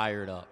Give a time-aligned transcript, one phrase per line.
[0.00, 0.48] fired up.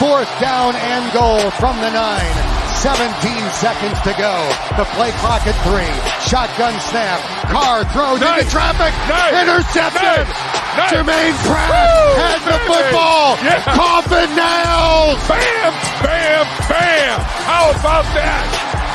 [0.00, 2.36] Fourth down and goal from the nine.
[2.80, 3.04] 17
[3.52, 4.32] seconds to go.
[4.80, 5.92] The play clock at three.
[6.24, 7.20] Shotgun snap.
[7.52, 8.48] Carr throws Nice.
[8.48, 8.96] into traffic.
[9.12, 9.36] Nice.
[9.44, 10.24] Intercepted.
[10.24, 10.80] Nice.
[10.80, 10.88] Nice.
[10.88, 12.24] Germaine Pratt Woo.
[12.24, 12.68] has the Baby.
[12.72, 13.28] football.
[13.44, 13.76] Yeah.
[13.76, 15.20] Coffin nails.
[15.28, 17.16] Bam, bam, bam.
[17.44, 18.44] How about that?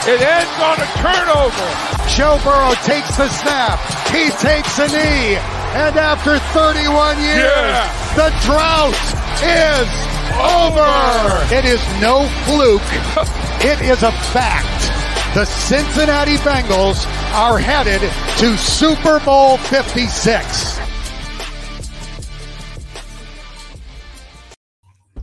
[0.09, 1.70] It ends on a turnover.
[2.18, 3.77] Joe Burrow takes the snap.
[4.09, 5.38] He takes a knee.
[5.76, 7.90] And after 31 years, Yeah.
[8.16, 8.94] the drought
[9.41, 9.90] is
[10.38, 11.55] over.
[11.55, 13.38] It is no fluke.
[13.66, 14.91] It is a fact.
[15.36, 18.02] The Cincinnati Bengals are headed
[18.40, 20.80] to Super Bowl 56.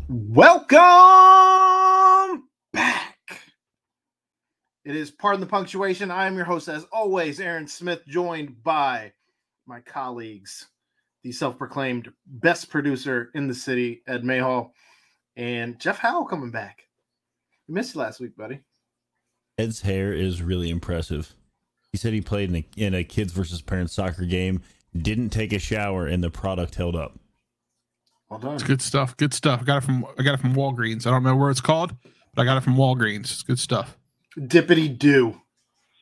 [0.08, 0.78] Welcome
[2.72, 3.16] back.
[4.84, 6.10] It is Pardon the Punctuation.
[6.10, 9.12] I am your host, as always, Aaron Smith, joined by
[9.70, 10.66] my colleagues,
[11.22, 14.74] the self proclaimed best producer in the city, Ed Mayhall,
[15.36, 16.82] and Jeff Howell coming back.
[17.68, 18.60] We missed you last week, buddy.
[19.56, 21.34] Ed's hair is really impressive.
[21.92, 24.62] He said he played in a, in a kids versus parents soccer game,
[24.96, 27.18] didn't take a shower, and the product held up.
[28.28, 28.54] Well done.
[28.54, 29.16] It's good stuff.
[29.16, 29.60] Good stuff.
[29.62, 31.06] I got it from I got it from Walgreens.
[31.06, 31.94] I don't know where it's called,
[32.34, 33.20] but I got it from Walgreens.
[33.32, 33.96] It's good stuff.
[34.38, 35.40] Dippity do.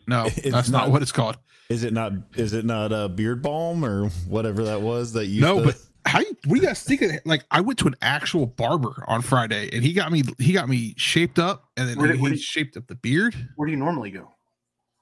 [0.06, 1.36] No, It's that's not, not- what it's called.
[1.68, 2.12] Is it not?
[2.34, 5.40] Is it not a beard balm or whatever that was that you?
[5.42, 7.96] No, but how you, what do you guys think of Like I went to an
[8.00, 11.98] actual barber on Friday and he got me he got me shaped up and then
[11.98, 13.34] Where did- he, where did- shaped up the beard.
[13.56, 14.32] Where do you normally go?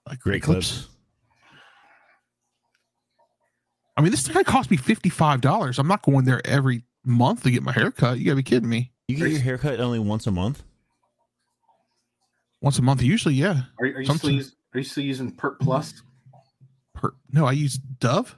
[0.08, 0.89] Like great clips.
[3.97, 5.78] I mean, this guy cost me fifty five dollars.
[5.78, 8.19] I'm not going there every month to get my hair cut.
[8.19, 8.91] You gotta be kidding me.
[9.08, 10.64] You get your haircut only once a month.
[12.61, 13.62] Once a month, usually, yeah.
[13.80, 16.03] Are, are you still using, are you still using Pert Plus?
[16.97, 18.36] Per, no, I use Dove.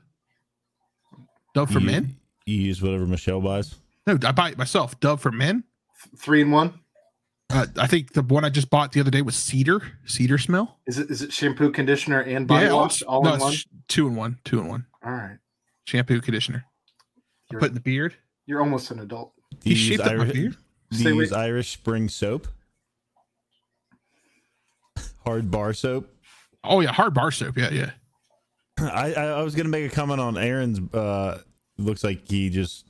[1.55, 2.17] Dove for you, men.
[2.47, 3.75] You use whatever Michelle buys.
[4.07, 4.99] No, I buy it myself.
[5.01, 5.65] Dove for men.
[6.19, 6.75] Three in one?
[7.51, 10.79] Uh, I think the one I just bought the other day was cedar, cedar smell.
[10.87, 13.53] Is it is it shampoo, conditioner, and body all- wash all no, in one?
[13.53, 14.87] sh- two in one, two in one.
[15.05, 15.39] All right.
[15.87, 16.65] Shampoo, conditioner.
[17.51, 18.15] You're, Put in the beard.
[18.45, 19.33] you're almost an adult.
[19.51, 20.57] Do He you use shaped up my Irish, beard.
[20.91, 22.49] do Stay you use Irish Spring soap?
[25.25, 26.09] Hard bar soap.
[26.65, 27.57] Oh yeah, hard bar soap.
[27.57, 27.91] Yeah, yeah.
[28.81, 30.81] I, I I was gonna make a comment on Aaron's.
[30.93, 31.41] Uh,
[31.79, 32.87] looks like he just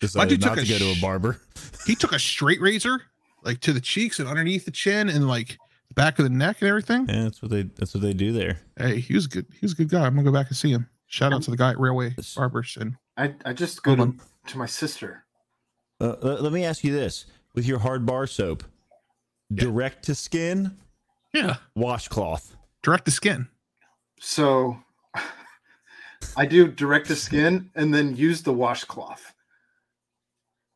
[0.00, 1.40] decided dude not took to a go to a barber.
[1.86, 3.02] He took a straight razor,
[3.42, 5.58] like to the cheeks and underneath the chin and like
[5.88, 7.06] the back of the neck and everything.
[7.08, 8.60] Yeah, that's what they that's what they do there.
[8.76, 9.46] Hey, he was good.
[9.52, 10.06] He was a good guy.
[10.06, 10.88] I'm gonna go back and see him.
[11.06, 14.14] Shout out to the guy at Railway Barbers and I, I just go to,
[14.46, 15.24] to my sister.
[16.00, 18.64] Uh, let, let me ask you this: with your hard bar soap,
[19.52, 20.78] direct to skin,
[21.34, 22.56] yeah, washcloth.
[22.82, 23.48] direct to skin.
[24.24, 24.78] So
[26.36, 29.34] I do direct to skin and then use the washcloth.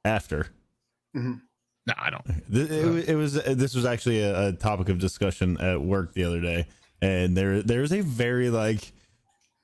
[0.05, 0.49] After
[1.17, 1.35] mm-hmm.
[1.87, 2.25] No, I don't.
[2.53, 6.25] Th- it, it was this was actually a, a topic of discussion at work the
[6.25, 6.67] other day,
[7.01, 8.93] and there there's a very like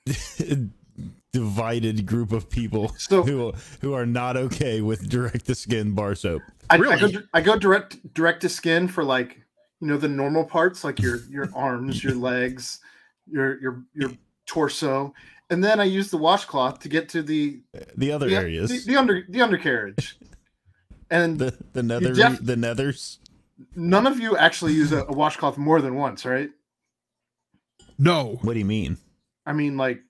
[1.32, 6.14] divided group of people So- who who are not okay with direct to skin bar
[6.14, 6.42] soap.
[6.70, 7.12] I, I Really?
[7.12, 9.40] go I go direct direct to skin for like
[9.80, 12.78] you know the normal parts like your your arms, your legs,
[13.30, 14.10] your your your
[14.46, 15.14] torso,
[15.50, 17.60] and then I use the washcloth to get to the
[17.96, 20.16] The other the, areas, the, the under the undercarriage.
[21.10, 23.18] And the the nether def- the nethers.
[23.76, 26.50] none of you actually use a, a washcloth more than once, right?
[27.98, 28.38] No.
[28.42, 28.96] What do you mean?
[29.44, 30.00] I mean, like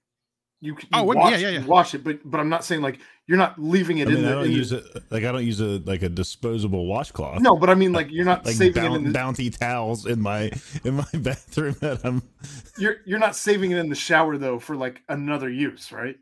[0.63, 1.65] you, you Oh, what- yeah, wash, yeah, yeah.
[1.67, 4.25] wash it, but but I'm not saying like you're not leaving it I mean, in
[4.25, 4.35] I the.
[4.37, 7.41] don't use it like I don't use a like a disposable washcloth.
[7.43, 9.11] no, but I mean like you're not like saving boun- it in the.
[9.13, 10.51] bounty towels in my
[10.85, 12.23] in my bathroom that I'm
[12.79, 16.17] You're you're not saving it in the shower though for like another use, right?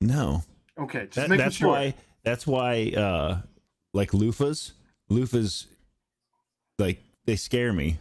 [0.00, 0.42] no.
[0.78, 1.68] Okay, just That, making that's sure.
[1.68, 3.40] why that's why uh
[3.92, 4.72] like loofahs
[5.10, 5.66] loofahs
[6.78, 7.98] like they scare me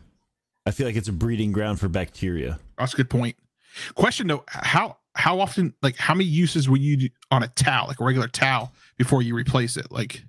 [0.65, 3.35] i feel like it's a breeding ground for bacteria That's a good point.
[3.95, 7.87] Question though, how how often like how many uses will you do on a towel,
[7.87, 9.91] like a regular towel, before you replace it?
[9.91, 10.23] Like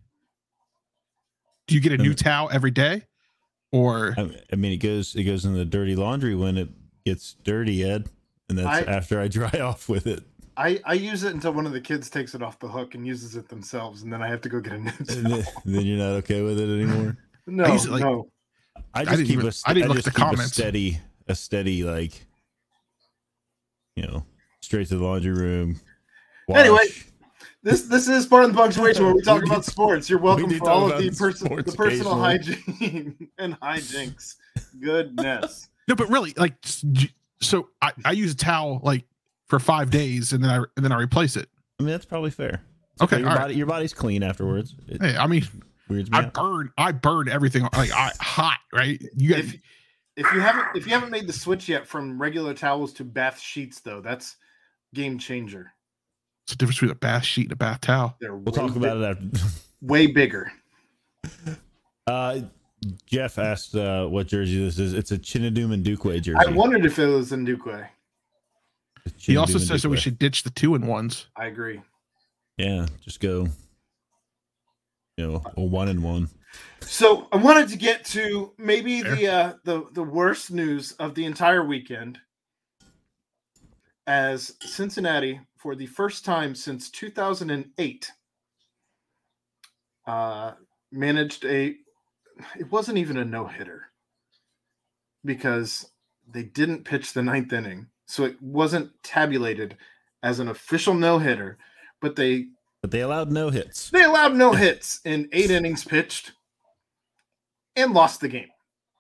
[1.67, 3.05] do you get a new Um, towel every day?
[3.71, 6.69] Or I, I mean it goes it goes in the dirty laundry when it
[7.07, 8.09] gets dirty ed
[8.49, 10.23] and that's I- after i dry off with it
[10.57, 13.07] I I use it until one of the kids takes it off the hook and
[13.07, 14.91] uses it themselves, and then I have to go get a new.
[14.91, 15.23] towel.
[15.23, 18.29] then, then you're not okay with it anymore No, I like- no.
[18.93, 21.35] i just didn't keep even- a didn't look just at the keep a steady a
[21.35, 22.27] steady like
[23.97, 24.27] you know
[24.63, 25.81] straight to the laundry room
[26.55, 26.85] Anyway.
[27.65, 30.11] This this is part of the punctuation where we talk We about sports.
[30.11, 33.59] You're welcome need for to all of the about person sports the personal hygiene and
[33.61, 34.35] hijinks.
[34.81, 35.69] Goodness.
[35.87, 36.55] no, but really, like
[37.41, 39.05] so I, I use a towel like
[39.47, 41.49] for five days and then I and then I replace it.
[41.79, 42.63] i mean that's probably fair
[43.01, 43.43] Okay, your all right.
[43.43, 44.75] body your body's clean afterwards.
[44.89, 45.47] It Hey, I mean,
[45.89, 46.35] weirds me I out.
[46.35, 49.01] burn, I burn everything like I hot, right?
[49.17, 49.55] You got If,
[50.17, 53.39] if you haven't if you haven't made the switch yet from regular towels to bath
[53.41, 54.37] sheets, though, that's
[54.95, 55.73] game changer.
[56.45, 58.17] it's the difference between a bath sheet and a bath towel.
[58.21, 59.47] They're We'll way talk about it after.
[59.81, 60.53] Way bigger.
[62.07, 62.41] Uh,
[63.07, 64.93] Jeff asked uh, what jersey this is.
[64.93, 66.39] It's a Chinadum and Dukwe jersey.
[66.39, 67.89] I wondered if it was in Duque.
[69.17, 71.27] He also Chinadum and says that we should ditch the two and ones.
[71.37, 71.81] I agree.
[72.59, 73.49] Yeah, just go.
[75.17, 76.29] You know, a one and one.
[76.81, 81.25] So I wanted to get to maybe the uh, the the worst news of the
[81.25, 82.19] entire weekend,
[84.07, 88.11] as Cincinnati, for the first time since 2008,
[90.07, 90.53] uh,
[90.91, 91.77] managed a.
[92.59, 93.91] It wasn't even a no hitter
[95.25, 95.91] because
[96.29, 99.77] they didn't pitch the ninth inning, so it wasn't tabulated
[100.23, 101.59] as an official no hitter.
[102.01, 102.47] But they
[102.81, 103.91] But they allowed no hits.
[103.91, 106.33] they allowed no hits in eight innings pitched
[107.77, 108.49] and lost the game.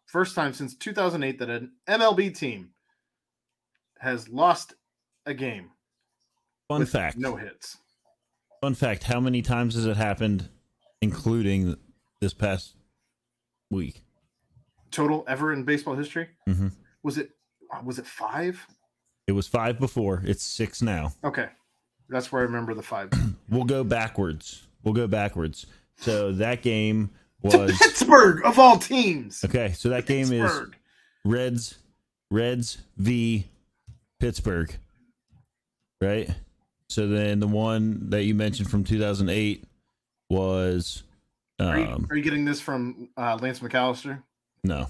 [0.06, 2.70] First time since 2008 that an MLB team
[3.98, 4.74] has lost
[5.26, 5.70] a game.
[6.68, 7.16] Fun fact.
[7.16, 7.78] No hits.
[8.60, 9.04] Fun fact.
[9.04, 10.48] How many times has it happened,
[11.00, 11.76] including
[12.20, 12.74] this past
[13.70, 14.02] week?
[14.90, 16.28] Total ever in baseball history?
[16.46, 16.68] hmm
[17.02, 17.30] Was it
[17.72, 18.64] uh, was it five?
[19.26, 20.22] It was five before.
[20.24, 21.12] It's six now.
[21.24, 21.48] Okay.
[22.08, 23.10] That's where I remember the five.
[23.48, 24.62] We'll go backwards.
[24.82, 25.66] We'll go backwards.
[25.98, 27.10] So that game
[27.42, 29.44] was Pittsburgh of all teams.
[29.44, 29.72] okay.
[29.72, 30.50] So that game is
[31.24, 31.76] Reds,
[32.30, 33.44] Reds v
[34.20, 34.74] Pittsburgh,
[36.02, 36.28] right?
[36.88, 39.64] So then the one that you mentioned from 2008
[40.28, 41.04] was
[41.60, 44.22] Are you, um, are you getting this from uh, Lance McAllister?
[44.64, 44.88] no.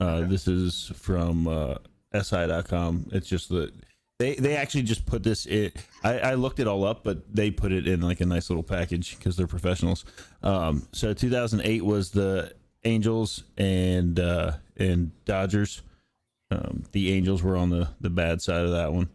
[0.00, 0.26] Uh, Okay.
[0.26, 1.74] This is from uh,
[2.12, 3.08] SI.com.
[3.12, 3.72] It's just that
[4.18, 5.46] they they actually just put this.
[5.46, 5.70] in
[6.02, 8.64] I, I looked it all up, but they put it in like a nice little
[8.64, 10.04] package because they're professionals.
[10.42, 12.52] Um, so 2008 was the
[12.84, 15.82] Angels and uh, and Dodgers.
[16.50, 19.08] Um, the Angels were on the the bad side of that one.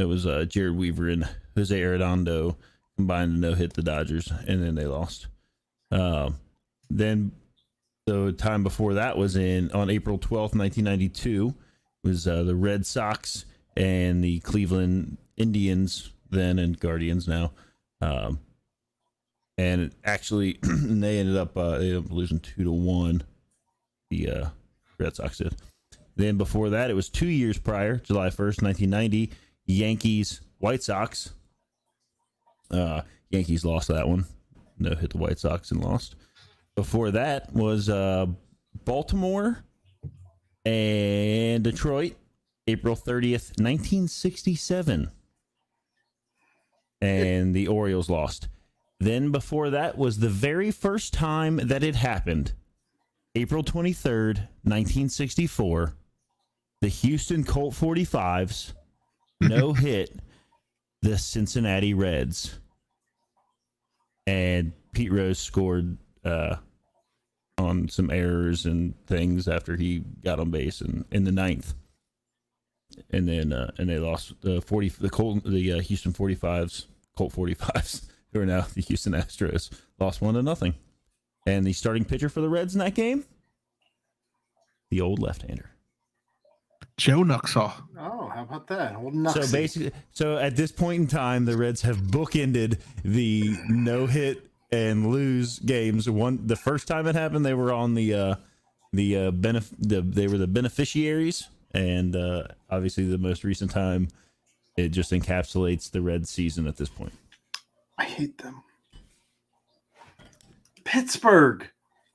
[0.00, 2.56] It was uh, Jered Weaver and Jose Arredondo
[2.96, 5.26] combined to no hit the Dodgers, and then they lost.
[5.90, 6.36] Um,
[6.88, 7.32] then
[8.06, 11.54] the time before that was in on April twelfth, nineteen ninety two,
[12.02, 13.44] was uh, the Red Sox
[13.76, 17.52] and the Cleveland Indians then and Guardians now.
[18.00, 18.40] Um,
[19.58, 23.22] and actually, they ended up uh, they ended up losing two to one.
[24.08, 24.48] The uh,
[24.98, 25.56] Red Sox did.
[26.16, 29.30] Then before that, it was two years prior, July first, nineteen ninety,
[29.70, 31.32] Yankees White Sox.
[32.70, 34.26] Uh, Yankees lost that one.
[34.78, 36.16] No hit the White Sox and lost.
[36.74, 38.26] Before that was uh,
[38.84, 39.64] Baltimore
[40.64, 42.14] and Detroit,
[42.66, 45.10] April 30th, 1967.
[47.02, 48.48] And the Orioles lost.
[48.98, 52.52] Then before that was the very first time that it happened,
[53.34, 55.94] April 23rd, 1964.
[56.82, 58.72] The Houston Colt 45s
[59.40, 60.18] no hit
[61.02, 62.58] the Cincinnati Reds.
[64.26, 66.56] And Pete Rose scored uh,
[67.58, 71.74] on some errors and things after he got on base in, in the ninth.
[73.10, 76.88] And then uh, and they lost the forty the Colt the uh, Houston forty fives
[77.16, 79.70] Colt forty fives who are now the Houston Astros
[80.00, 80.74] lost one to nothing.
[81.46, 83.24] And the starting pitcher for the Reds in that game,
[84.90, 85.70] the old left hander.
[87.00, 87.72] Joe Nuxhall.
[87.98, 88.94] Oh, how about that?
[88.94, 94.04] Old So basically, so at this point in time, the Reds have bookended the no
[94.04, 96.10] hit and lose games.
[96.10, 98.34] One, the first time it happened, they were on the uh,
[98.92, 104.08] the uh, benef- the they were the beneficiaries, and uh, obviously the most recent time,
[104.76, 107.14] it just encapsulates the Reds season at this point.
[107.96, 108.62] I hate them.
[110.84, 111.66] Pittsburgh.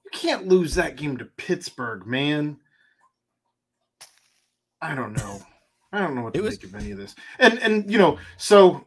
[0.04, 2.58] You can't lose that game to Pittsburgh, man.
[4.82, 5.42] I don't know.
[5.92, 7.16] I don't know what to It was- make of any of this.
[7.40, 8.86] And and you know, so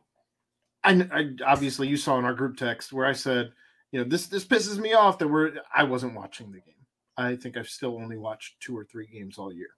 [0.84, 3.52] I, I obviously you saw in our group text where I said,
[3.92, 6.74] you know, this this pisses me off that we're I wasn't watching the game.
[7.16, 9.70] I think I've still only watched two or three games all year.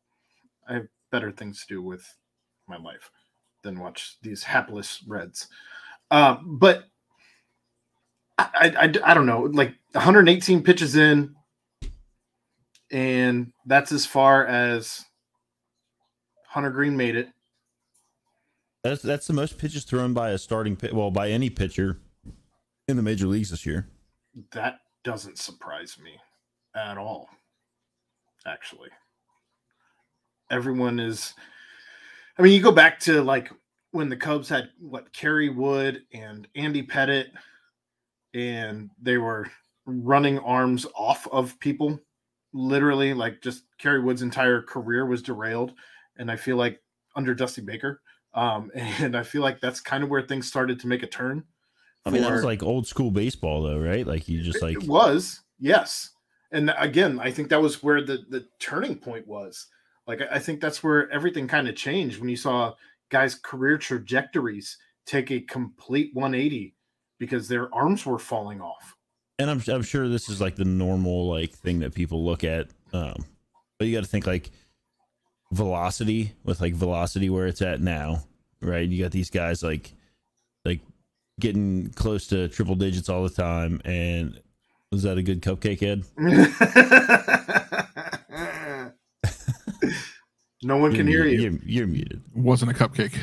[0.69, 2.05] I have better things to do with
[2.69, 3.11] my life
[3.63, 5.49] than watch these hapless Reds.
[6.11, 6.85] Uh, but
[8.39, 11.35] I, I, I don't know, like 118 pitches in,
[12.91, 15.05] and that's as far as
[16.51, 17.29] Hunter Greene made it.
[18.83, 22.01] That's that's the most pitches thrown by a starting pit, well, by any pitcher
[22.89, 23.87] in the major leagues this year.
[24.51, 26.19] That doesn't surprise me
[26.75, 27.29] at all,
[28.47, 28.89] actually.
[30.51, 31.35] Everyone is,
[32.37, 33.53] I mean, you go back to like
[33.93, 37.29] when the Cubs had what Kerry Wood and Andy Pettit
[38.35, 39.47] and they were
[39.87, 42.01] running arms off of people.
[42.53, 45.75] Literally, like just Kerry Wood's entire career was derailed.
[46.21, 46.81] And I feel like
[47.17, 48.03] under Dusty Baker.
[48.35, 51.45] Um, and I feel like that's kind of where things started to make a turn.
[52.05, 54.07] I mean, that was like old school baseball, though, right?
[54.07, 56.11] Like you just like it was, yes.
[56.51, 59.67] And again, I think that was where the the turning point was.
[60.07, 62.75] Like I I think that's where everything kind of changed when you saw
[63.11, 66.75] guys' career trajectories take a complete 180
[67.19, 68.97] because their arms were falling off.
[69.39, 72.69] and I'm I'm sure this is like the normal like thing that people look at.
[72.95, 73.27] Um,
[73.79, 74.51] but you got to think like
[75.53, 78.25] velocity with like velocity where it's at now,
[78.61, 78.89] right?
[78.89, 79.93] You got these guys like
[80.65, 80.81] like
[81.39, 83.81] getting close to triple digits all the time.
[83.85, 84.41] And
[84.93, 86.05] was that a good cupcake, Ed?
[90.63, 91.41] no one can hear You're you.
[91.41, 92.23] You're, you're muted.
[92.35, 93.17] Wasn't a cupcake.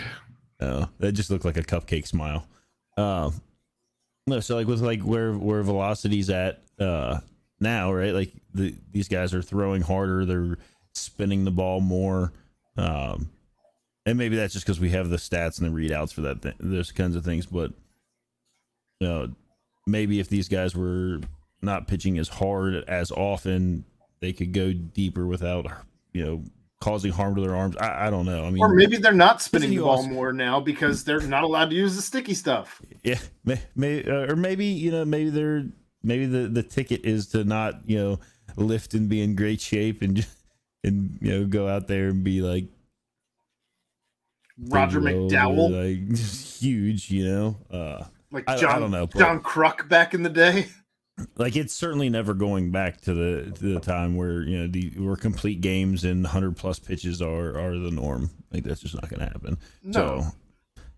[0.59, 2.47] Oh, that just looked like a cupcake smile.
[2.97, 3.41] Um,
[4.25, 7.19] no, so like with like where where velocity's at uh
[7.59, 8.13] now, right?
[8.13, 10.57] Like the these guys are throwing harder, they're
[10.97, 12.33] spinning the ball more.
[12.77, 13.29] Um,
[14.05, 16.55] and maybe that's just because we have the stats and the readouts for that, th-
[16.59, 17.45] those kinds of things.
[17.45, 17.71] But
[18.99, 19.29] you know,
[19.85, 21.19] maybe if these guys were
[21.61, 23.83] not pitching as hard as often,
[24.21, 25.65] they could go deeper without
[26.13, 26.43] you know
[26.79, 27.75] causing harm to their arms.
[27.77, 28.45] I, I don't know.
[28.45, 31.43] I mean, Or maybe they're not spinning the ball also- more now because they're not
[31.43, 32.81] allowed to use the sticky stuff.
[33.03, 35.65] Yeah, may, may, uh, or maybe you know, maybe they're
[36.03, 38.19] maybe the the ticket is to not you know
[38.55, 40.29] lift and be in great shape and just,
[40.83, 42.65] and you know go out there and be like
[44.69, 45.69] Roger McDowell,
[45.99, 47.55] like just huge, you know.
[47.71, 50.67] Uh, like I- I John, don't know, but- John Kruk back in the day.
[51.35, 54.89] like it's certainly never going back to the to the time where you know the
[54.97, 58.29] where complete games and hundred plus pitches are are the norm.
[58.51, 59.57] Like that's just not going to happen.
[59.83, 59.91] No,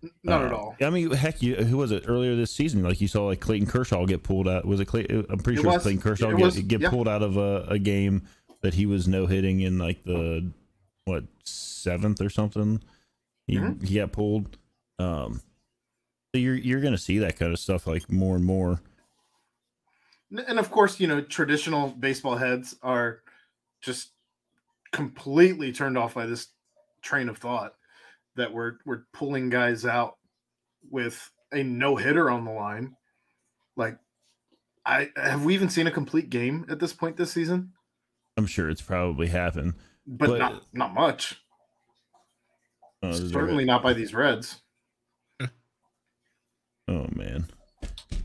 [0.02, 0.76] So, not Uh, at all.
[0.80, 2.82] I mean, heck, you, who was it earlier this season?
[2.82, 4.64] Like you saw, like Clayton Kershaw get pulled out.
[4.66, 5.06] Was it Clay?
[5.08, 5.82] I'm pretty It sure was was.
[5.82, 6.90] Clayton Kershaw get, get yeah.
[6.90, 8.22] pulled out of a, a game
[8.62, 10.50] that he was no hitting in like the
[11.04, 12.82] what seventh or something.
[13.46, 13.86] He Mhm.
[13.86, 14.58] he got pulled.
[14.98, 15.40] Um,
[16.32, 18.80] so you're you're gonna see that kind of stuff like more and more.
[20.30, 23.22] And of course, you know, traditional baseball heads are
[23.80, 24.12] just
[24.92, 26.48] completely turned off by this
[27.02, 27.74] train of thought
[28.36, 30.18] that we're we're pulling guys out
[30.88, 32.96] with a no hitter on the line.
[33.76, 33.98] Like,
[34.86, 37.72] I have we even seen a complete game at this point this season?
[38.40, 39.74] I'm sure it's probably happened.
[40.06, 41.42] But, But- not not much.
[43.02, 44.60] Oh, Certainly not by these Reds.
[46.88, 47.46] Oh man.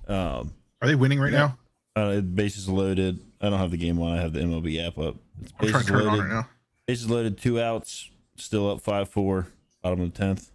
[0.07, 1.51] Um, Are they winning right Yeah.
[1.95, 2.01] now?
[2.01, 3.19] uh, bases loaded.
[3.41, 4.17] I don't have the game on.
[4.17, 5.15] I have the MLB app up.
[5.41, 6.23] It's I'm trying bases to turn it on loaded.
[6.23, 6.49] right now
[6.87, 9.47] Bases loaded, two outs, still up five four,
[9.83, 10.51] bottom of the tenth.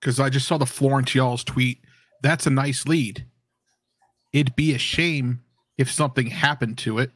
[0.00, 1.80] because I just saw the Florence Y'all's tweet.
[2.22, 3.26] That's a nice lead.
[4.32, 5.42] It'd be a shame
[5.78, 7.12] if something happened to it.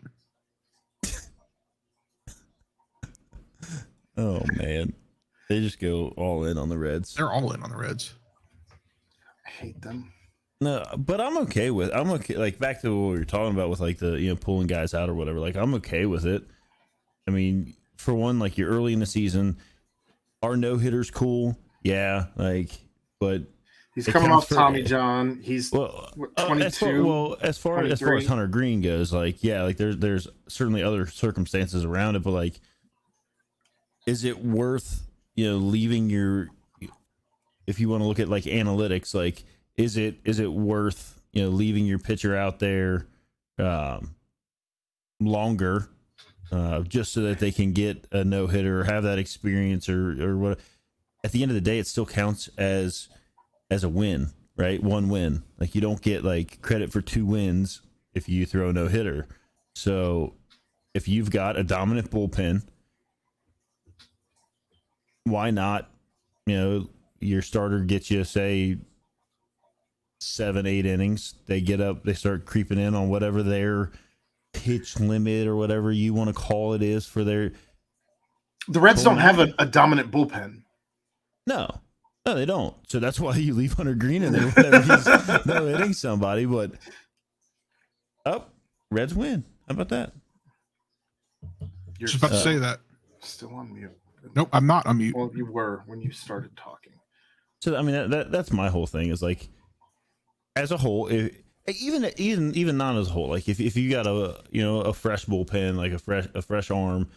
[4.19, 4.93] Oh man,
[5.49, 7.15] they just go all in on the Reds.
[7.15, 8.13] They're all in on the Reds.
[9.47, 10.13] I hate them.
[10.61, 11.95] No, but I'm okay with.
[11.95, 12.37] I'm okay.
[12.37, 14.93] Like back to what we were talking about with like the you know pulling guys
[14.93, 15.39] out or whatever.
[15.39, 16.43] Like I'm okay with it.
[17.29, 19.59] I mean, for one, like you're early in the season.
[20.43, 22.27] Are no hitters cool, yeah.
[22.37, 22.71] Like,
[23.19, 23.43] but
[23.95, 25.41] He's coming counts off for- Tommy John.
[25.43, 28.81] He's well, What, uh, as far, 22, well, as far as far as Hunter Greene
[28.81, 32.61] goes, like yeah, like there's there's certainly other circumstances around it, but like,
[34.09, 36.49] is it worth you know leaving your
[37.67, 39.45] if you want to look at like analytics, like
[39.77, 43.07] is it is it worth you know leaving your pitcher out there
[43.59, 44.15] um,
[45.21, 45.91] longer
[46.51, 50.19] uh, just so that they can get a no hitter or have that experience or
[50.27, 50.61] or what?
[51.23, 53.09] At the end of the day, it still counts as
[53.71, 54.83] as a win, right?
[54.83, 55.43] One win.
[55.61, 57.83] Like you don't get like credit for two wins
[58.15, 59.29] if you throw a no hitter.
[59.75, 60.37] So
[60.95, 62.63] if you've got a dominant bullpen,
[65.31, 65.91] why not?
[66.47, 68.79] You know, your starter gets you say
[70.21, 71.35] seven, eight innings.
[71.47, 73.91] They get up, they start creeping in on whatever their
[74.53, 77.53] pitch limit or whatever you want to call it is for their
[78.67, 80.63] the Reds don't have a, a dominant bullpen.
[81.47, 81.81] No,
[82.27, 82.75] no, they don't.
[82.89, 85.07] So that's why you leave Hunter Greene in there whenever he's
[85.47, 86.45] no hitting somebody.
[86.45, 86.73] But
[88.27, 88.45] oh,
[88.91, 89.45] Reds win.
[89.67, 90.13] How about that?
[91.99, 92.81] You're Just about to Uh, say that.
[93.21, 93.91] still on mute.
[94.35, 95.17] Nope, I'm not on mute.
[95.17, 96.93] Well, you were when you started talking.
[97.61, 99.49] So I mean, that, that that's my whole thing is like,
[100.55, 101.35] as a whole, if,
[101.67, 104.81] even even even not as a whole, like if if you got a you know
[104.81, 107.09] a fresh bullpen, like a fresh a fresh arm,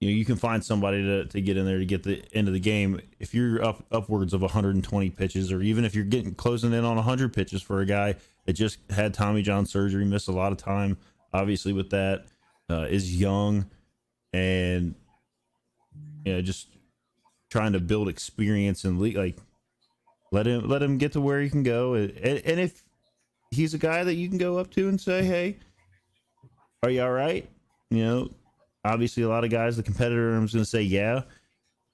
[0.00, 2.48] you know you can find somebody to, to get in there to get the end
[2.48, 3.00] of the game.
[3.18, 6.96] If you're up upwards of 120 pitches, or even if you're getting closing in on
[6.96, 8.14] 100 pitches for a guy
[8.46, 10.96] that just had Tommy John surgery, missed a lot of time,
[11.32, 12.26] obviously with that,
[12.70, 13.68] uh, is young,
[14.32, 14.94] and
[16.24, 16.68] you know just
[17.50, 19.38] trying to build experience and le- like
[20.30, 22.82] let him let him get to where he can go, and, and if
[23.50, 25.58] he's a guy that you can go up to and say, hey,
[26.82, 27.48] are you all right?
[27.90, 28.30] You know,
[28.84, 31.22] obviously a lot of guys, the competitor is going to say, yeah.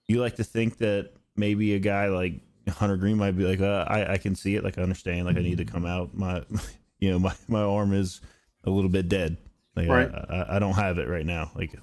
[0.06, 2.34] You like to think that maybe a guy like
[2.68, 4.64] Hunter Greene might be like, uh, I, I can see it.
[4.64, 5.26] Like, I understand.
[5.26, 6.14] Like, I need to come out.
[6.16, 6.44] My,
[7.00, 8.20] you know, my, my arm is
[8.64, 9.36] a little bit dead.
[9.76, 10.10] Like, Right.
[10.10, 11.50] I, I, I don't have it right now.
[11.54, 11.74] Like,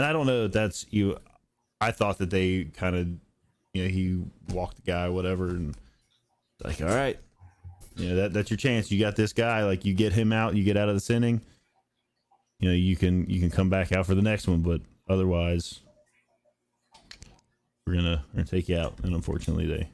[0.00, 1.18] and I don't know if that's you.
[1.78, 3.08] I thought that they kind of,
[3.74, 5.76] you know, he walked the guy, whatever, and
[6.64, 7.18] like, all right,
[7.96, 8.90] you know, that that's your chance.
[8.90, 9.64] You got this guy.
[9.64, 11.42] Like, you get him out, you get out of this inning
[12.60, 15.80] you know you can you can come back out for the next one but otherwise
[17.86, 19.90] we're gonna we're gonna take you out and unfortunately they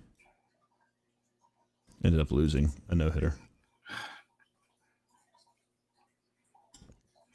[2.04, 3.34] ended up losing a no-hitter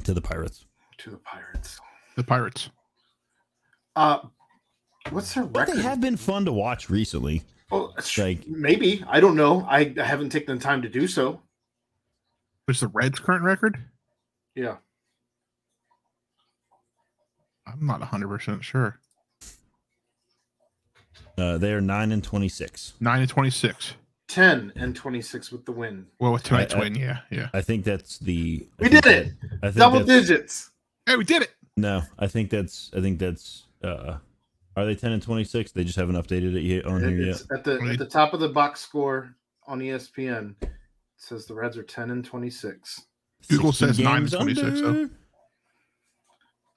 [0.03, 0.65] to the pirates
[0.97, 1.79] to the Pirates.
[2.15, 2.69] The Pirates.
[3.95, 4.19] Uh,
[5.09, 5.77] what's their but record?
[5.77, 9.65] they have been fun to watch recently Well, it's- like- maybe I don't know.
[9.69, 11.41] I, I haven't taken the time to do so.
[12.65, 13.77] What's the Reds' current record?
[14.55, 14.77] Yeah,
[17.65, 18.99] I'm not 100 percent sure.
[21.37, 23.93] uh, they are 9 and 26 Nine and 26.
[24.27, 26.05] ten and twenty six with the win.
[26.19, 27.49] Well, with tonight's I- I- win, yeah, yeah.
[27.53, 29.41] i think that's the I We think did it.
[29.41, 30.71] that- I think Double digits.
[31.05, 31.51] Hey, we did it.
[31.77, 34.17] No i think that's i think that's uh
[34.75, 37.63] are they 10 and 26 they just haven't updated it yet on here yet at
[37.63, 39.35] the at the top of the box score
[39.67, 40.55] on ESPN.
[40.61, 40.69] It
[41.17, 43.01] says the Reds are ten and twenty six.
[43.47, 45.09] Google 16 says 9 and games 26, so-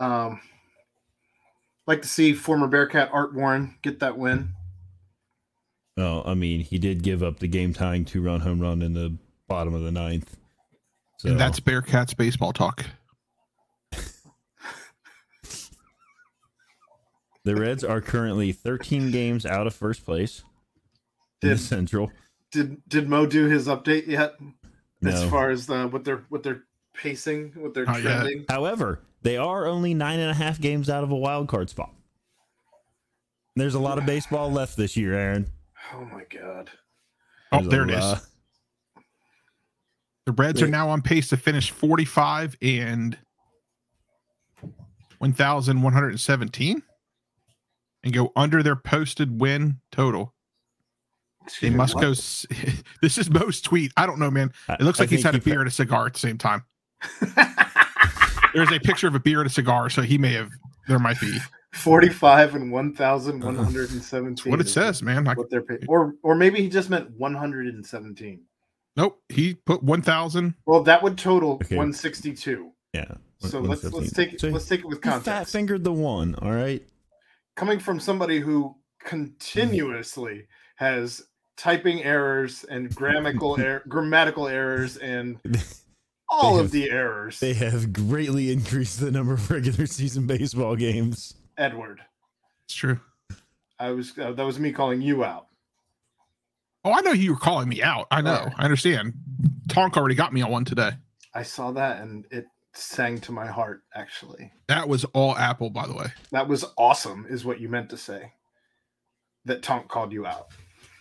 [0.00, 0.40] Um,
[1.86, 4.50] like to see former Bearcat Art Warren get that win.
[5.96, 8.92] Oh, I mean, he did give up the game tying two run home run in
[8.92, 9.16] the
[9.48, 10.36] bottom of the ninth.
[11.18, 12.84] So And that's Bearcats baseball talk.
[17.44, 20.42] The Reds are currently 13 games out of first place
[21.42, 22.10] in the Did Central.
[22.50, 24.34] did did Mo do his update yet?
[25.04, 26.62] As far as the what they're what they're
[26.94, 28.20] pacing, what they're Not yet.
[28.20, 28.44] trending.
[28.48, 31.92] However, they are only nine and a half games out of a wild card spot.
[33.56, 35.48] There's a lot of baseball left this year, Aaron.
[35.92, 36.70] Oh my god.
[37.52, 38.00] Oh, There's a there it is.
[38.04, 38.22] lot-
[40.26, 43.18] The Reds are now on pace to finish 45 and
[45.18, 46.82] 1,117
[48.04, 50.34] and go under their posted win total.
[51.40, 52.02] They Excuse me, must what?
[52.02, 52.08] go.
[53.02, 53.92] This is Mo's tweet.
[53.96, 54.52] I don't know, man.
[54.68, 56.20] It looks I like he's think had a he beer and a cigar at the
[56.20, 56.64] same time.
[58.54, 60.50] There's a picture of a beer and a cigar, so he may have.
[60.86, 61.36] There might be.
[61.72, 64.32] 45 and 1,117.
[64.32, 64.50] Uh-huh.
[64.50, 65.26] What it is says, man.
[65.26, 65.80] I, What they're paying.
[65.88, 68.40] Or or maybe he just meant 117.
[68.96, 69.20] nope.
[69.28, 70.54] He put 1,000.
[70.66, 71.74] Well, that would total Okay.
[71.76, 72.70] 162.
[72.92, 73.04] Yeah.
[73.40, 75.52] So let's let's take it So let's take it with he fat context.
[75.52, 76.34] fingered the one.
[76.36, 76.82] All right.
[77.56, 81.22] Coming from somebody who continuously has
[81.56, 85.38] typing errors and grammatical er- grammatical errors and
[86.28, 87.38] all have- of the errors.
[87.40, 91.34] They have greatly increased the number of regular season baseball games.
[91.56, 92.00] Edward,
[92.66, 92.98] It's true.
[93.78, 95.46] I was uh, that was me calling you out.
[96.84, 98.06] Oh, I know you were calling me out.
[98.10, 98.34] I know.
[98.34, 98.52] Alright.
[98.58, 99.14] I understand.
[99.68, 100.90] Tonk already got me on one today.
[101.34, 103.82] I saw that and it sang to my heart.
[103.94, 106.06] Actually, That was all Apple, by the way.
[106.32, 107.26] that was awesome.
[107.28, 108.32] Is what you meant to say.
[109.44, 110.48] That Tonk called you out.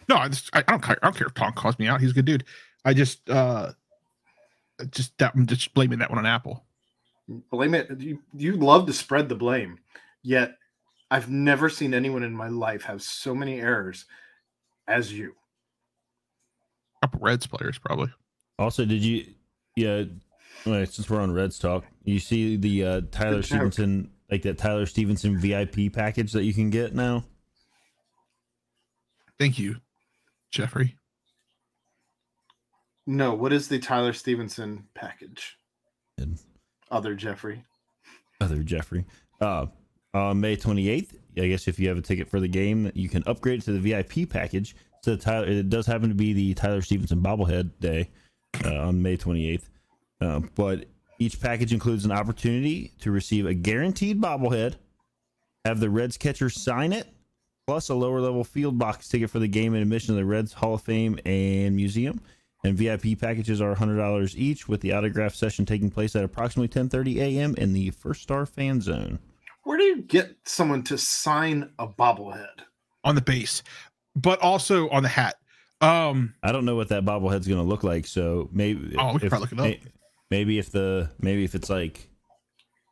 [0.10, 0.98] No, I just I, I don't care.
[1.02, 2.02] I don't care if Tonk calls me out.
[2.02, 2.44] He's a good dude.
[2.86, 3.72] I just uh
[4.90, 6.66] just that I'm just blaming that one on Apple.
[7.28, 9.80] blame it you, you love to spread the blame
[10.24, 10.56] yet
[11.10, 14.06] i've never seen anyone in my life have so many errors
[14.88, 15.34] as you
[17.02, 18.12] couple Reds players probably.
[18.60, 19.26] Also, did you?
[19.76, 20.04] Yeah.
[20.66, 23.46] Well, since we're on Reds talk, you see the uh, Tyler Good joke.
[23.46, 27.26] Stevenson, like that Tyler Stephenson VIP package that you can get now.
[29.40, 29.78] Thank you,
[30.52, 30.96] Jeffrey.
[33.06, 35.58] no what is the tyler stephenson package
[36.18, 36.38] Good.
[36.90, 37.66] other jeffrey
[38.40, 39.06] Other Jeffrey.
[39.42, 39.66] Uh,
[40.14, 43.24] on May 28th, I guess if you have a ticket for the game, you can
[43.26, 44.76] upgrade it to the VIP package.
[45.04, 48.10] So Tyler, it does happen to be the Tyler Stephenson bobblehead day
[48.66, 49.64] uh, on May 28th.
[50.24, 50.86] Uh, but
[51.20, 54.76] each package includes an opportunity to receive a guaranteed bobblehead,
[55.66, 57.08] have the Reds catcher sign it,
[57.68, 60.54] plus a lower level field box ticket for the game and admission to the Reds
[60.54, 62.22] Hall of Fame and Museum.
[62.66, 67.18] And VIP packages are $100 each, with the autograph session taking place at approximately 10:30
[67.20, 67.56] a.m.
[67.58, 69.20] in the First Star Fan Zone.
[69.64, 72.62] Where do you get someone to sign a bobblehead?
[73.06, 73.62] on the base,
[74.16, 75.36] but also on the hat.
[75.82, 79.24] Um, I don't know what that bobblehead's gonna look like, so maybe Oh, we could
[79.26, 79.94] if- probably look it up.
[80.30, 82.10] May- Maybe if the maybe if it's like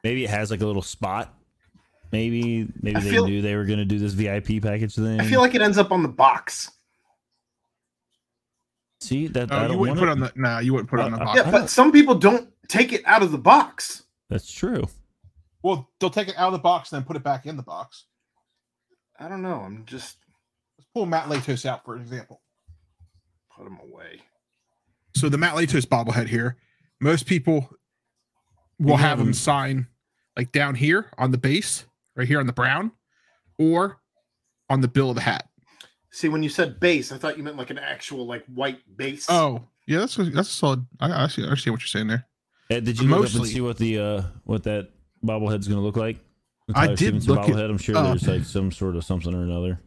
[0.04, 1.34] maybe it has like a little spot.
[2.12, 5.20] Maybe maybe I they feel- knew they were gonna do this VIP package thing.
[5.20, 6.70] I feel like it ends up on the box.
[9.00, 10.32] see that oh, I you don't wouldn't put it on the.
[10.36, 11.38] Nah, you wouldn't put it on the Uh, box.
[11.44, 14.04] Yeah, but some people don't take it out of the box.
[14.30, 14.84] That's true.
[15.64, 17.64] well, they'll take it out of the box and then put it back in the
[17.64, 18.06] box.
[19.20, 19.60] I don't know.
[19.62, 20.18] I'm just
[20.78, 22.42] Let's pull Matt Latos out for example.
[23.56, 24.22] put them away.
[25.16, 26.58] So the Matt Latos bobblehead here,
[27.02, 27.70] most people
[28.80, 29.88] will You have have them them- sign
[30.38, 31.86] like down here on the base,
[32.16, 32.92] right here on the brown,
[33.58, 34.00] or
[34.70, 35.50] on the bill of the hat.
[36.12, 39.26] See, when you said base, I thought you meant like an actual like white base.
[39.30, 40.86] Oh, yeah, that's a, that's a solid.
[41.00, 41.42] I, I see.
[41.42, 42.26] I understand what you're saying there.
[42.70, 44.90] Ed, did you look up and see what the uh what that
[45.24, 46.18] bobblehead's gonna look like?
[46.74, 47.70] I did Stephenson look it bobblehead.
[47.70, 48.06] I'm sure up.
[48.06, 49.82] there's like some sort of something or another.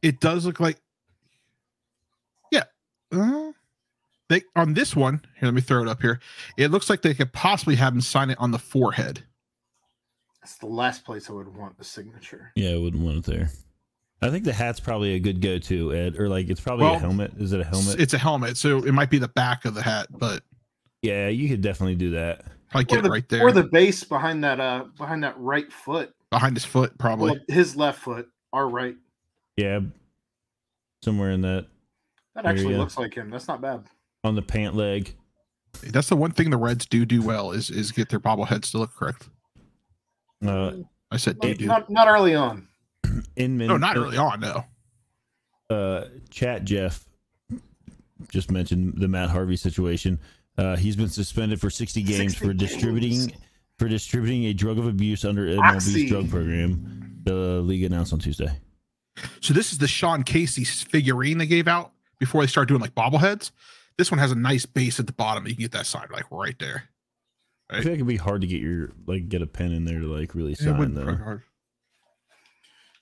[0.00, 0.78] It does look like,
[2.50, 2.64] yeah.
[3.12, 3.52] Uh,
[4.34, 5.46] they on this one here.
[5.46, 6.20] Let me throw it up here.
[6.56, 9.24] It looks like they could possibly have him sign it on the forehead.
[10.42, 12.52] That's the last place I would want the signature.
[12.54, 13.50] Yeah, I wouldn't want it there.
[14.20, 16.18] I think the hat's probably a good go-to, Ed.
[16.18, 17.32] Or like it's probably Well, a helmet.
[17.38, 18.00] Is it a helmet?
[18.00, 20.42] It's a helmet, so it might be the back of the hat, but
[21.02, 22.44] yeah, you could definitely do that.
[22.70, 25.38] probably Or get the, it right there or the base behind that uh behind that
[25.38, 26.14] right foot.
[26.30, 27.32] behind his foot, probably.
[27.32, 28.96] Well, his left foot, our right.
[29.56, 29.80] Yeah,
[31.02, 31.66] somewhere in that
[32.34, 33.30] That actually looks like him.
[33.30, 33.84] That's not bad.
[34.24, 35.14] On the pant leg.
[35.82, 38.78] That's the one thing the Reds do do well is is get their bobbleheads to
[38.78, 39.28] look correct.
[40.44, 40.72] Uh,
[41.10, 41.66] I said do Not, do.
[41.66, 42.68] not, not early on.
[43.36, 43.68] Inman.
[43.68, 44.40] No, not early on.
[44.40, 44.64] No.
[45.70, 47.04] uh, chat Jeff
[48.30, 50.18] just mentioned the Matt Harvey situation.
[50.56, 53.32] Uh, he's been suspended for 60 games 60 for distributing games.
[53.78, 56.08] for distributing a drug of abuse under MLB's Oxy.
[56.08, 57.20] drug program.
[57.24, 58.48] The league announced on Tuesday.
[59.40, 62.94] So this is the Sean Casey figurine they gave out before they started doing like
[62.94, 63.50] bobbleheads.
[63.98, 65.46] This one has a nice base at the bottom.
[65.46, 66.84] You can get that signed like right there.
[67.70, 70.00] I feel like it'd be hard to get your like get a pen in there
[70.00, 71.14] to like really sign wouldn't though.
[71.16, 71.42] hard.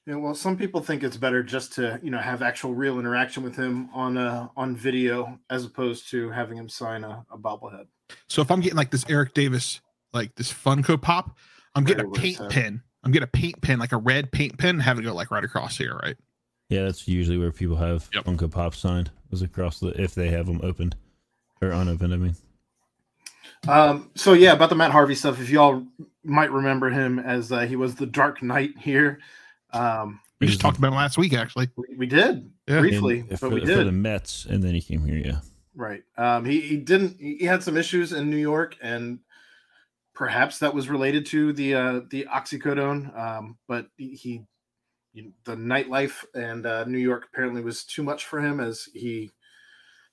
[0.07, 3.43] Yeah, well, some people think it's better just to you know have actual real interaction
[3.43, 7.87] with him on uh on video as opposed to having him sign a, a bobblehead.
[8.29, 9.81] So if I'm getting like this Eric Davis,
[10.13, 11.37] like this Funko Pop,
[11.75, 12.51] I'm getting a Right over paint head.
[12.51, 12.83] pen.
[13.05, 15.31] I'm getting a paint pen, like a red paint pen, and have it go like
[15.31, 16.17] right across here, right?
[16.69, 18.25] Yeah, that's usually where people have Yep.
[18.25, 19.11] Funko Pop signed.
[19.33, 20.95] Was across the if they have them opened
[21.63, 22.13] or unopened.
[22.13, 22.37] I mean,
[23.67, 25.41] Um, so yeah, about the Matt Harvey stuff.
[25.41, 25.85] If y'all
[26.23, 29.21] might remember him as uh, he was the Dark Knight here.
[29.73, 31.71] Um, We just talked about it last week, actually.
[31.77, 32.81] we, we did Yeah.
[32.81, 35.17] briefly, in- but for, we for did the Mets, and then he came here.
[35.17, 35.41] Yeah,
[35.75, 36.03] right.
[36.19, 37.17] Um, he he didn't.
[37.19, 39.21] He he had some issues in New York, and
[40.15, 43.19] perhaps that was related to the uh, the oxycodone.
[43.19, 44.47] Um, but he, he you-
[45.15, 49.31] the nightlife and uh, New York apparently was too much for him, as he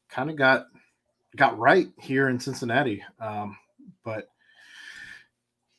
[0.10, 0.68] kind of got
[1.36, 3.04] got right here in Cincinnati.
[3.20, 3.58] Um,
[4.04, 4.30] but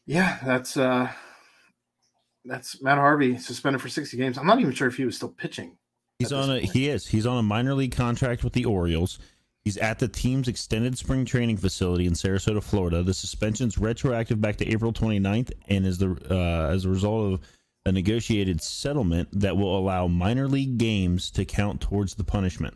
[0.06, 1.10] yeah, that's uh,
[2.44, 4.38] that's Matt Harvey suspended for sixty games.
[4.38, 5.76] I'm not even sure if he was still pitching.
[6.18, 6.72] he's on a point.
[6.72, 9.18] he is he's on a minor league contract with the Orioles.
[9.64, 13.02] He's at the team's extended spring training facility in Sarasota, Florida.
[13.02, 17.40] The suspension's retroactive back to April 29th and is the uh, as a result of
[17.90, 22.74] a negotiated settlement that will allow minor league games to count towards the punishment.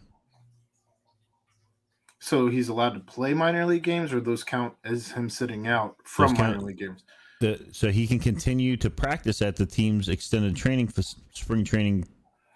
[2.18, 5.96] So he's allowed to play minor league games, or those count as him sitting out
[6.04, 6.56] from Those count.
[6.56, 7.04] minor league games.
[7.40, 10.92] The, so he can continue to practice at the team's extended training
[11.32, 12.08] spring training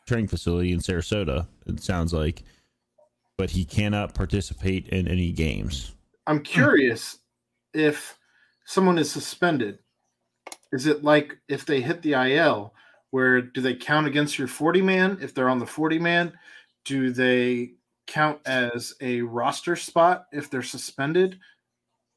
[0.06, 1.46] training facility in Sarasota.
[1.66, 2.42] It sounds like,
[3.36, 5.94] but he cannot participate in any games.
[6.26, 7.18] I'm curious
[7.72, 8.18] if
[8.66, 9.78] someone is suspended.
[10.72, 12.74] Is it like if they hit the IL,
[13.10, 15.18] where do they count against your 40 man?
[15.22, 16.32] If they're on the 40 man,
[16.84, 17.72] do they
[18.06, 21.38] count as a roster spot if they're suspended?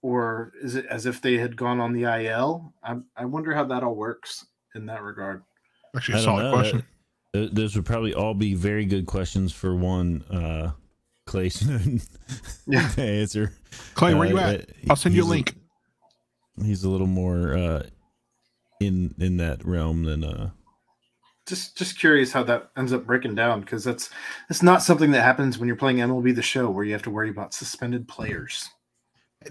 [0.02, 2.74] Or is it as if they had gone on the IL?
[2.84, 5.44] I, I wonder how that all works in that regard.
[5.96, 6.54] Actually, a I don't solid know.
[6.54, 6.84] question.
[7.34, 10.72] Th- Those would probably all be very good questions for one uh,
[11.28, 12.06] Clayson
[12.68, 12.88] Yeah.
[12.90, 13.54] to answer.
[13.94, 14.62] Clay, where you Uh, at?
[14.62, 15.56] uh, I'll send you a he's link.
[16.64, 17.84] He's a little more uh,
[18.82, 20.50] in in that realm than uh,
[21.46, 24.10] just just curious how that ends up breaking down because that's
[24.50, 27.12] that's not something that happens when you're playing MLB the show where you have to
[27.12, 28.70] worry about suspended players.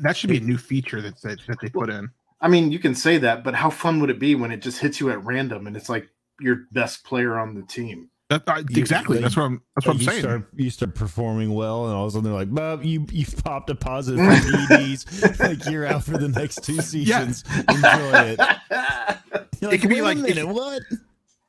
[0.00, 2.10] That should be a new feature that that, that they put in.
[2.40, 4.80] I mean, you can say that, but how fun would it be when it just
[4.80, 6.08] hits you at random and it's like
[6.40, 8.10] your best player on the team?
[8.30, 9.16] That, uh, You- exactly.
[9.16, 9.60] like- that's what I'm.
[9.76, 10.20] That's what I'm you saying.
[10.22, 13.26] Start, you start performing well, and all of a sudden they're like, "Bob, you you
[13.44, 15.40] popped a positive for PEDs.
[15.40, 17.44] like you're out for the next two seasons.
[17.68, 18.40] Enjoy it."
[19.60, 20.82] You're It could be "Wait a like if- minute, what?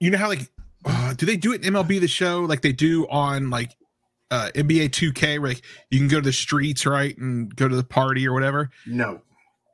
[0.02, 0.52] you know how like
[0.84, 3.72] uh, do they do it in MLB the show like they do on like
[4.32, 7.76] uh NBA 2K where like you can go to the streets right and go to
[7.76, 8.70] the party or whatever.
[8.88, 9.22] no.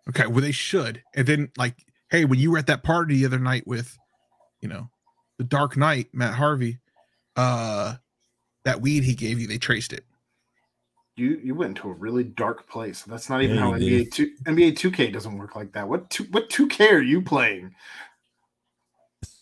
[0.10, 1.02] Okay, well they should.
[1.16, 1.76] And then like,
[2.12, 3.98] hey, when you were at that party the other night with,
[4.62, 4.90] you know,
[5.38, 6.80] the Dark Knight, Matt Harvey,
[7.38, 7.96] uh
[8.66, 10.06] that weed he gave you, they traced it.
[11.16, 13.04] You you went into a really dark place.
[13.04, 15.90] That's not even Yeah, how you NBA two NBA two K doesn't work like that.
[15.90, 17.74] What two what two K are you playing?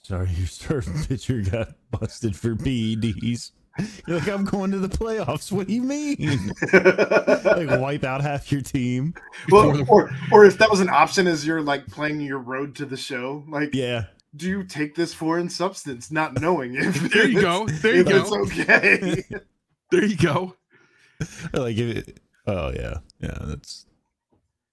[0.04, 3.52] Sorry, your starting pitcher got busted for PEDs.
[4.08, 5.52] You're like, I'm going to the playoffs.
[5.52, 6.54] What do you mean?
[6.74, 9.16] like, wipe out half your team?
[9.50, 12.86] Well, or or if that was an option as you're like playing your road to
[12.86, 14.06] the show, like Yeah.
[14.36, 17.66] Do you take this foreign substance, not knowing if There you go.
[17.68, 18.42] There you if it's go.
[18.42, 19.24] okay.
[19.92, 20.56] There you go.
[21.54, 23.86] like if it, oh yeah yeah that's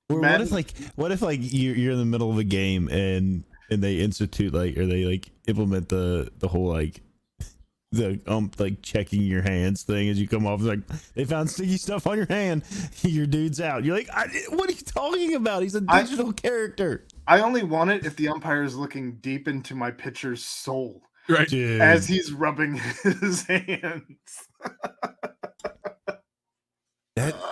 [0.09, 2.89] or what if like what if like you're, you're in the middle of a game
[2.89, 7.03] and and they institute like or they like implement the the whole like
[7.93, 10.81] the um like checking your hands thing as you come off like
[11.15, 12.63] they found sticky stuff on your hand
[13.03, 17.05] your dude's out you're like I, what are you talking about he's a digital character
[17.27, 21.49] I only want it if the umpire is looking deep into my pitcher's soul Right.
[21.49, 21.81] Dude.
[21.81, 24.49] as he's rubbing his hands.
[27.17, 27.35] That-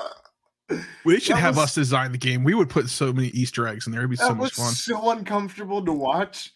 [1.04, 2.44] Well, they should That have was- us design the game.
[2.44, 4.02] We would put so many Easter eggs in there.
[4.02, 4.70] It'd be so much fun.
[4.72, 6.52] so uncomfortable to watch.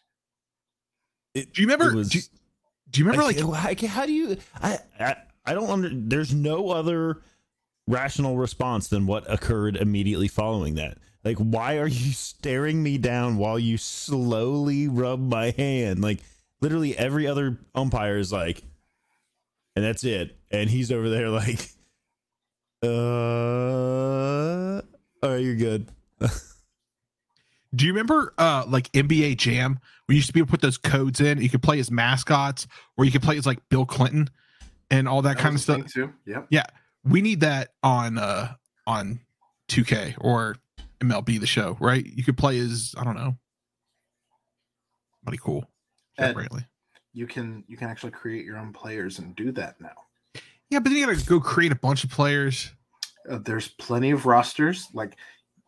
[1.35, 1.91] it, Do you remember?
[1.93, 2.25] it was- do, you-
[2.91, 5.69] do you remember I like can't- I can't- how do you I, I I don't
[5.69, 7.23] under there's no other
[7.89, 10.99] rational response than what occurred immediately following that.
[11.25, 16.03] Like why are you staring me down while you slowly rub my hand?
[16.03, 16.21] Like
[16.61, 18.63] literally every other umpire is like
[19.77, 20.37] and that's it.
[20.51, 21.69] And he's over there like
[22.83, 24.83] uh
[25.23, 25.89] all right, you're good.
[27.75, 29.81] Do you remember uh like NBA Jam?
[30.09, 31.41] We used to be able to put those codes in.
[31.41, 32.67] You could play as mascots,
[32.99, 34.29] or you could play as like Bill Clinton
[34.91, 35.77] and all that, That kind of stuff.
[35.79, 36.13] thing, too.
[36.27, 36.49] Yep.
[36.51, 36.65] Yeah,
[37.05, 38.53] we need that on uh
[38.87, 39.21] on
[39.69, 40.57] 2K or
[41.05, 42.05] MLB the show, right?
[42.05, 43.37] You could play as I don't know,
[45.21, 45.71] somebody cool.
[46.19, 46.65] Separately.
[47.13, 49.95] You can you can actually create your own players and do that now.
[50.71, 52.73] Yeah, but then you gotta go create a bunch of players.
[53.29, 54.89] Uh, there's plenty of rosters.
[54.93, 55.17] Like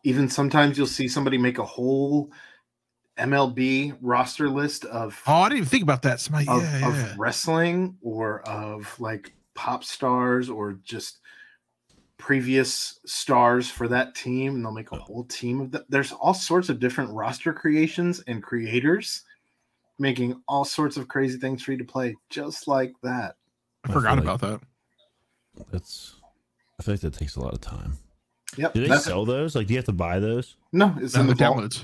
[0.03, 2.31] even sometimes you'll see somebody make a whole
[3.17, 6.19] MLB roster list of Oh, I didn't even think about that.
[6.19, 11.19] Somebody, of, yeah, of wrestling or of like pop stars or just
[12.17, 16.33] previous stars for that team and they'll make a whole team of that there's all
[16.33, 19.23] sorts of different roster creations and creators
[19.99, 23.35] making all sorts of crazy things for you to play just like that
[23.85, 24.67] I I forgot feel like- about that.
[25.71, 26.15] That's
[26.79, 27.97] I feel like that takes a lot of time.
[28.57, 29.55] yep Do they that's- sell those?
[29.55, 30.55] Like do you have to buy those?
[30.73, 31.83] no it's Some in the of the downloads.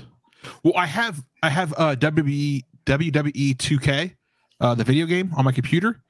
[0.62, 4.14] Well, I have I have uh WWE WWE 2K,
[4.60, 6.02] uh the video game on my computer.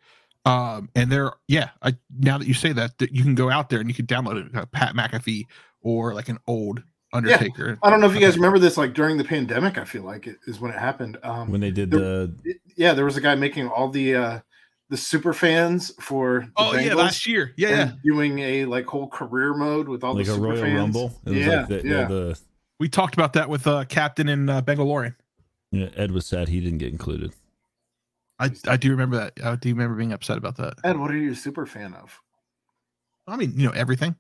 [0.44, 3.68] Um and there yeah, I now that you say that, that you can go out
[3.70, 5.44] there and you can download it, uh, Pat McAfee
[5.80, 7.68] or like an old Undertaker.
[7.68, 7.76] Yeah.
[7.84, 10.26] i don't know if you guys remember this like during the pandemic i feel like
[10.26, 13.16] it is when it happened um When they did there- the it- yeah there was
[13.16, 14.40] a guy making all the uh
[14.90, 17.52] the super fans for the Oh yeah, last year.
[17.56, 17.92] Yeah, yeah.
[18.04, 20.76] doing a like whole career mode with all like the a super Royal fans.
[20.76, 21.20] Rumble.
[21.24, 22.04] It was yeah, like the, the- yeah.
[22.06, 22.40] the
[22.80, 25.14] We talked about that with uh Captain and uh Bengalorian.
[25.70, 27.32] Yeah, Ed was sad he didn't get included.
[28.38, 29.32] I I do remember that.
[29.44, 30.74] I do remember being upset about that.
[30.84, 32.20] Ed, what are you a super fan of?
[33.26, 34.16] I mean, you know, everything.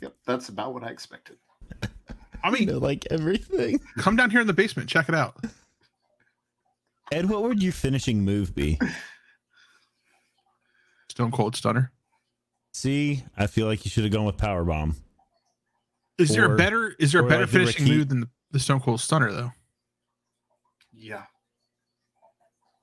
[0.00, 1.36] Yep, that's about what I expected.
[2.44, 3.80] I mean, like everything.
[3.98, 5.36] come down here in the basement, check it out.
[7.12, 8.78] Ed, what would your finishing move be?
[11.10, 11.92] Stone Cold Stunner.
[12.72, 14.96] See, I feel like you should have gone with Power Bomb.
[16.18, 18.28] Is there a better is there a better like the finishing Rakiet- move than the,
[18.52, 19.52] the Stone Cold Stunner though?
[20.92, 21.24] Yeah.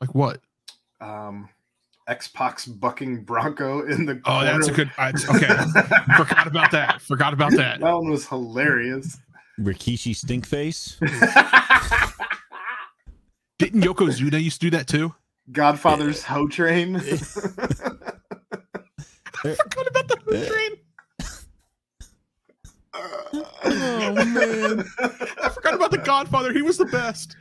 [0.02, 0.42] Like what?
[1.02, 1.50] Um
[2.08, 4.92] X Pac's bucking Bronco in the Oh, that's a good.
[4.98, 5.48] I, okay,
[6.18, 7.02] forgot about that.
[7.02, 7.80] Forgot about that.
[7.80, 9.20] that one was hilarious.
[9.60, 10.98] Rikishi Stinkface.
[13.60, 15.14] Didn't Yokozuna used to do that too?
[15.52, 16.96] Godfather's Hoe Train.
[16.98, 17.00] I
[19.56, 20.72] forgot about the Hoe train.
[23.64, 24.84] oh man.
[25.44, 26.54] I forgot about the Godfather.
[26.54, 27.36] He was the best.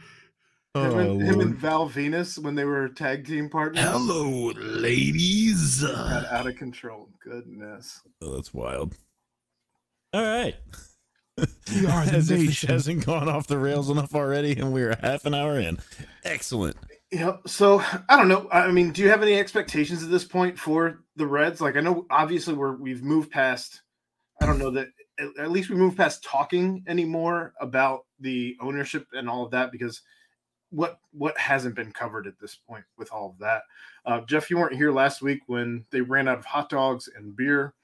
[0.75, 3.85] Him, Oh, and, him and Val Venis when they were tag team partners.
[3.85, 5.83] Hello, ladies.
[5.83, 7.09] Got out of control.
[7.25, 8.01] Goodness.
[8.23, 8.95] Oh, that's wild.
[10.13, 10.55] All right.
[11.73, 12.69] We are the As if this nation.
[12.71, 15.79] hasn't gone off the rails enough already, and we're half an hour in.
[16.25, 16.77] Excellent.
[17.13, 17.37] Yeah.
[17.47, 18.49] So I don't know.
[18.51, 21.61] I mean, do you have any expectations at this point for the Reds?
[21.61, 23.83] Like, I know obviously we're we've moved past.
[24.43, 24.89] I don't know that
[25.21, 29.71] at, at least we moved past talking anymore about the ownership and all of that
[29.71, 30.03] because
[30.71, 33.63] what what hasn't been covered at this point with all of that.
[34.05, 37.35] Uh, Jeff, you weren't here last week when they ran out of hot dogs and
[37.37, 37.75] beer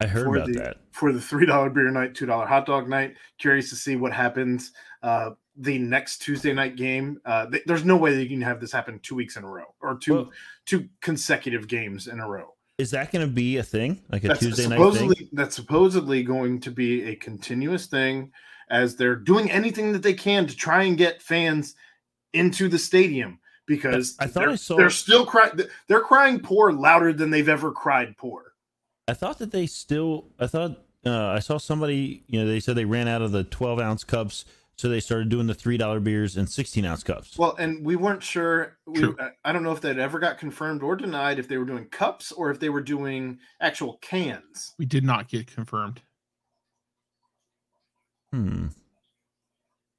[0.00, 0.76] I heard for about the that.
[0.92, 3.14] for the three dollar beer night, two dollar hot dog night.
[3.38, 4.72] Curious to see what happens
[5.02, 7.20] uh, the next Tuesday night game.
[7.24, 9.48] Uh, th- there's no way that you can have this happen two weeks in a
[9.48, 10.30] row or two Well-
[10.66, 12.50] two consecutive games in a row.
[12.76, 15.28] Is that going to be a thing, like a That's Tuesday night supposedly thing?
[15.32, 18.32] that's supposedly going to be a continuous thing
[18.68, 21.76] as they're doing anything that they can to try and get fans
[22.34, 25.52] into the stadium because I thought they're, I saw- they're still crying.
[25.88, 28.52] They're crying poor louder than they've ever cried poor.
[29.08, 30.28] I thought that they still.
[30.38, 32.24] I thought uh, I saw somebody.
[32.26, 34.44] You know, they said they ran out of the twelve ounce cups,
[34.76, 37.36] so they started doing the three dollar beers and sixteen ounce cups.
[37.38, 38.78] Well, and we weren't sure.
[38.86, 39.16] We, True.
[39.20, 41.84] I- I don't know if that ever got confirmed or denied if they were doing
[41.86, 44.74] cups or if they were doing actual cans.
[44.78, 46.00] We did not get confirmed.
[48.32, 48.68] Hmm.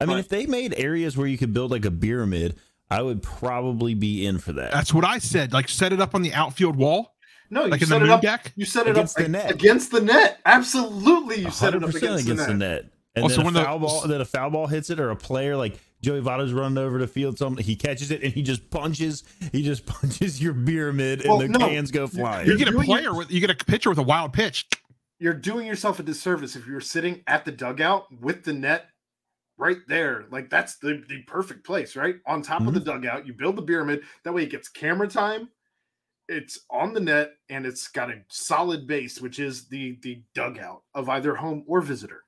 [0.00, 2.56] I mean, But- if they made areas where you could build like a pyramid,
[2.90, 4.72] I would probably be in for that.
[4.72, 5.52] That's what I said.
[5.52, 7.16] Like set it up on the outfield wall,
[7.50, 8.20] No, you like in the set it up.
[8.22, 8.52] deck.
[8.56, 9.50] You set it Against up the net.
[9.50, 10.40] against the net.
[10.44, 12.56] Absolutely, you set it up 100% against, the net.
[12.84, 12.84] net.
[13.14, 15.10] And Also, then when a the- foul ball, then a foul ball hits it, or
[15.10, 18.42] a player like Joey Votto's running over the field, something he catches it and he
[18.42, 21.58] just punches, he just punches your pyramid, and Well, the no.
[21.58, 22.46] cans go flying.
[22.46, 24.66] You get a player with you get a pitcher with a wild pitch.
[25.18, 28.90] You're doing yourself a disservice if you're sitting at the dugout with the net
[29.58, 30.26] right there.
[30.30, 32.16] Like that's the, the perfect place, right?
[32.26, 32.88] On top of the Mm-hmm.
[32.90, 34.02] dugout, you build the pyramid.
[34.24, 35.48] That way it gets camera time.
[36.28, 40.82] It's on the net and it's got a solid base, which is the the dugout
[40.94, 42.22] of either home or visitor.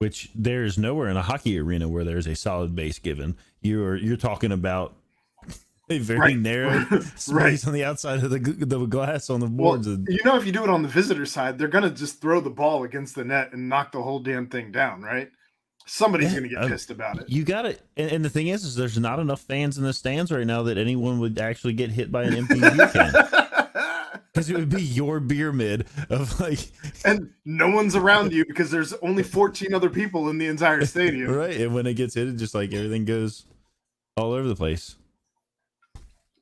[0.00, 3.36] which there's nowhere in a hockey arena where there's a solid base given.
[3.62, 4.96] You're you're talking about
[5.88, 6.36] a very Right.
[6.36, 6.80] narrow
[7.16, 7.66] space Right.
[7.66, 9.86] on the outside of the the glass on the Well, boards.
[9.86, 12.40] and, you know, if you do it on the visitor side, they're gonna just throw
[12.40, 15.30] the ball against the net and knock the whole damn thing down, right?
[15.86, 17.28] Somebody's Yeah, gonna get pissed about it.
[17.28, 17.80] you got it.
[17.96, 20.62] And, and the thing is, is there's not enough fans in the stands right now
[20.62, 23.12] that anyone would actually get hit by an beer can.
[24.32, 26.58] Because it would be your beer mid of like
[27.04, 31.30] and no one's around you because there's only 14 other people in the entire stadium.
[31.34, 33.44] right, and when it gets hit, it just like everything goes
[34.16, 34.96] all over the place.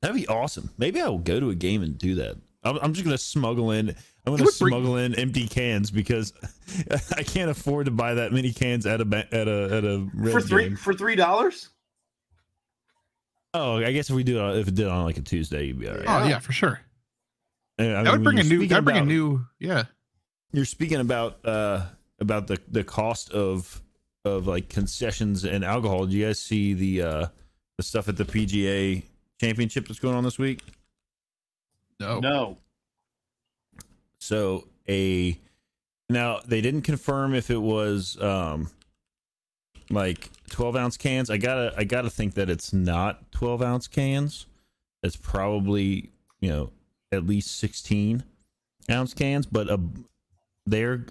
[0.00, 0.70] That'd be awesome.
[0.78, 2.36] Maybe I will go to a game and do that.
[2.64, 3.94] I'm, I'm just gonna smuggle in.
[4.24, 6.32] I'm gonna would bring- smuggle in empty cans because
[7.16, 10.32] I can't afford to buy that many cans at a at a at a red
[10.32, 10.76] For three game.
[10.76, 11.70] for three dollars?
[13.54, 15.78] Oh, I guess if we do it, if it did on like a Tuesday, you'd
[15.80, 16.04] be all right.
[16.06, 16.28] Oh Yeah.
[16.30, 16.80] yeah, for sure.
[17.78, 18.48] And, I That would bring a new.
[18.48, 19.44] speaking That would bring a new.
[19.58, 19.84] Yeah.
[20.52, 21.86] You're speaking about uh
[22.20, 23.82] about the the cost of
[24.24, 26.06] of like concessions and alcohol.
[26.06, 27.26] Do you guys see the uh
[27.76, 29.02] the stuff at the PGA
[29.40, 30.60] Championship that's going on this week?
[32.00, 32.20] No.
[32.20, 32.58] No.
[34.22, 35.36] So a
[36.08, 38.70] now they didn't confirm if it was um
[39.90, 41.28] like 12 ounce cans.
[41.28, 44.46] I gotta I gotta think that it's not 12 ounce cans.
[45.02, 46.70] It's probably you know
[47.10, 48.22] at least 16
[48.88, 49.80] ounce cans, but a
[50.66, 51.04] their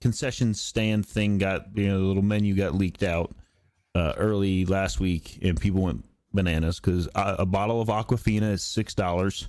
[0.00, 3.32] concession stand thing got you know the little menu got leaked out
[3.94, 8.64] uh, early last week, and people went bananas because a, a bottle of Aquafina is
[8.64, 9.46] six dollars.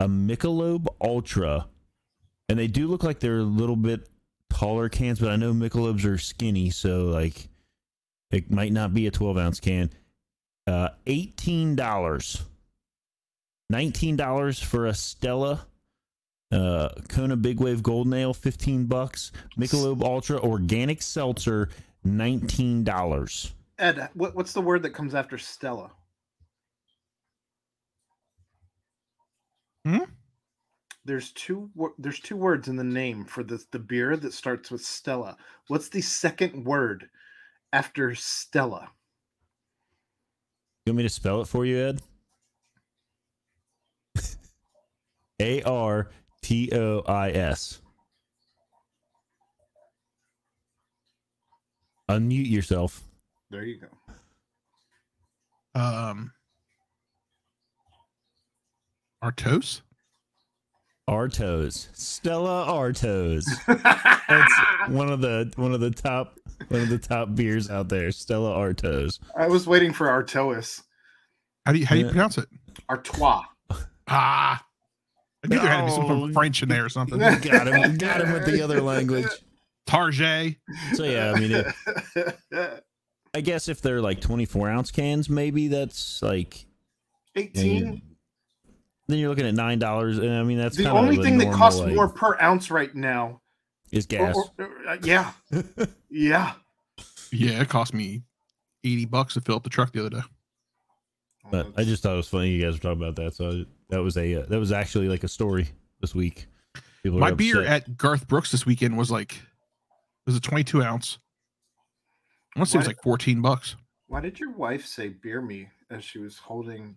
[0.00, 1.68] A Michelob Ultra
[2.48, 4.08] and they do look like they're a little bit
[4.50, 7.48] taller cans, but I know Michelob's are skinny, so like
[8.30, 9.90] it might not be a 12 ounce can.
[10.66, 12.42] Uh, eighteen dollars,
[13.70, 15.66] nineteen dollars for a Stella.
[16.50, 19.30] Uh, Kona Big Wave Golden Ale, fifteen bucks.
[19.56, 21.68] Michelob Ultra Organic Seltzer,
[22.02, 23.52] nineteen dollars.
[23.78, 25.92] Ed, what, what's the word that comes after Stella?
[29.84, 29.98] Hmm?
[31.06, 31.70] There's two.
[31.98, 35.36] There's two words in the name for the the beer that starts with Stella.
[35.68, 37.08] What's the second word
[37.72, 38.90] after Stella?
[40.84, 42.02] You want me to spell it for you, Ed?
[45.40, 46.10] A R
[46.42, 47.80] T O I S.
[52.10, 53.04] Unmute yourself.
[53.50, 53.86] There you go.
[55.80, 56.32] Um.
[59.22, 59.82] Artos.
[61.08, 61.88] Artos.
[61.96, 63.44] Stella Artos.
[64.28, 66.36] That's one of the one of the top
[66.68, 68.10] one of the top beers out there.
[68.10, 69.20] Stella Artos.
[69.36, 70.82] I was waiting for Artois.
[71.64, 72.12] How do you how do you Yeah.
[72.12, 72.46] pronounce it?
[72.88, 73.42] Artois.
[74.08, 74.64] Ah.
[75.44, 75.96] I knew there had to be Oh.
[76.08, 77.18] something French in there or something.
[77.18, 77.96] Got him.
[77.98, 79.26] Got him with the other language.
[79.86, 80.56] Target.
[80.94, 82.42] So yeah, I mean, it,
[83.34, 86.66] I guess if they're like twenty four ounce cans, maybe that's like
[87.36, 87.86] you know, 18.
[87.86, 88.00] you-
[89.08, 91.38] then you're looking at nine dollars, and I mean that's The kinda only the thing
[91.38, 93.40] that costs like, more per ounce right now.
[93.92, 94.34] is gas.
[94.36, 95.32] or- or- uh, yeah.
[96.10, 96.54] yeah.
[97.32, 98.22] Yeah, it cost me
[98.84, 100.22] eighty bucks to fill up the truck the other day.
[101.50, 103.34] But I just thought it was funny you guys were talking about that.
[103.34, 105.68] So that was a uh, that was actually like a story
[106.00, 106.46] this week.
[107.02, 111.18] People My beer at Garth Brooks this weekend was like, it was a 22 ounce.
[112.56, 113.76] I want to say it was like 14 bucks.
[114.08, 116.96] Why did your wife say beer me as she was holding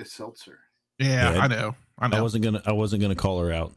[0.00, 0.60] a seltzer?
[0.98, 1.74] Yeah, Yeah, I know.
[1.98, 3.72] I I wasn't gonna I wasn't gonna call her out.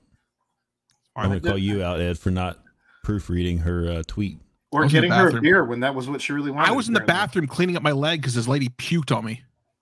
[1.16, 2.60] I'm gonna call you out, Ed, for not
[3.04, 4.40] proofreading her uh, tweet.
[4.72, 6.52] Or I was in the getting her a beer when that was what she really
[6.52, 6.70] wanted.
[6.70, 7.26] I was in the apparently.
[7.28, 9.42] bathroom cleaning up my leg because this lady puked on me.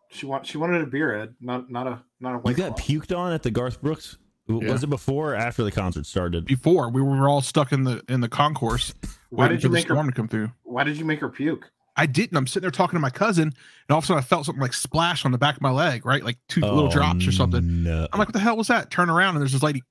[0.10, 2.56] She want she wanted a beer, Ed, not not a not a You white.
[2.58, 2.86] got Claw.
[2.86, 4.18] puked on at the Garth Brooks.
[4.48, 4.72] Yeah.
[4.72, 6.46] Was it before or after the concert started?
[6.46, 8.96] Before we were all stuck in the in the concourse
[9.30, 9.96] Why did you the make her?
[9.96, 10.52] to come through.
[10.64, 11.70] Why did you make her puke?
[12.00, 12.38] I didn't.
[12.38, 13.54] I'm sitting there talking to my cousin, and
[13.90, 16.06] all of a sudden I felt something like splash on the back of my leg,
[16.06, 16.24] right?
[16.24, 17.84] Like two little Oh, drops or something.
[17.84, 18.08] No.
[18.12, 18.90] I'm like, what the hell was that?
[18.90, 19.84] Turn around and there's this lady.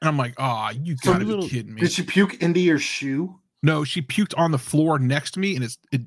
[0.00, 1.80] And I'm like, oh, you gotta little- be kidding me.
[1.80, 3.38] Did she puke into your shoe?
[3.62, 6.00] no, she puked on the floor next to me and it's it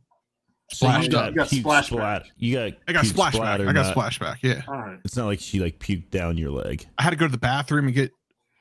[0.74, 1.32] So you splashed got up.
[1.32, 1.86] You got puke splashback.
[1.86, 3.68] splat- You got I got puke splashback.
[3.68, 4.38] I got not- splashback.
[4.42, 4.62] Yeah.
[4.68, 5.00] All right.
[5.06, 6.86] It's not like she like puked down your leg.
[6.98, 8.12] I had to go to the bathroom and get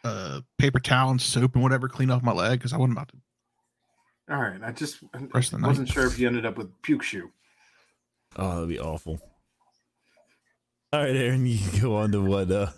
[0.04, 3.08] uh paper towel and soap and whatever, clean off my leg because I wasn't about
[3.08, 3.16] to.
[4.30, 4.60] All right.
[4.62, 5.88] I just I Rest wasn't night.
[5.88, 7.30] sure if you ended up with puke shoe.
[8.36, 9.20] Oh, that'd be awful.
[10.92, 12.68] All right, Aaron, you can go on to what uh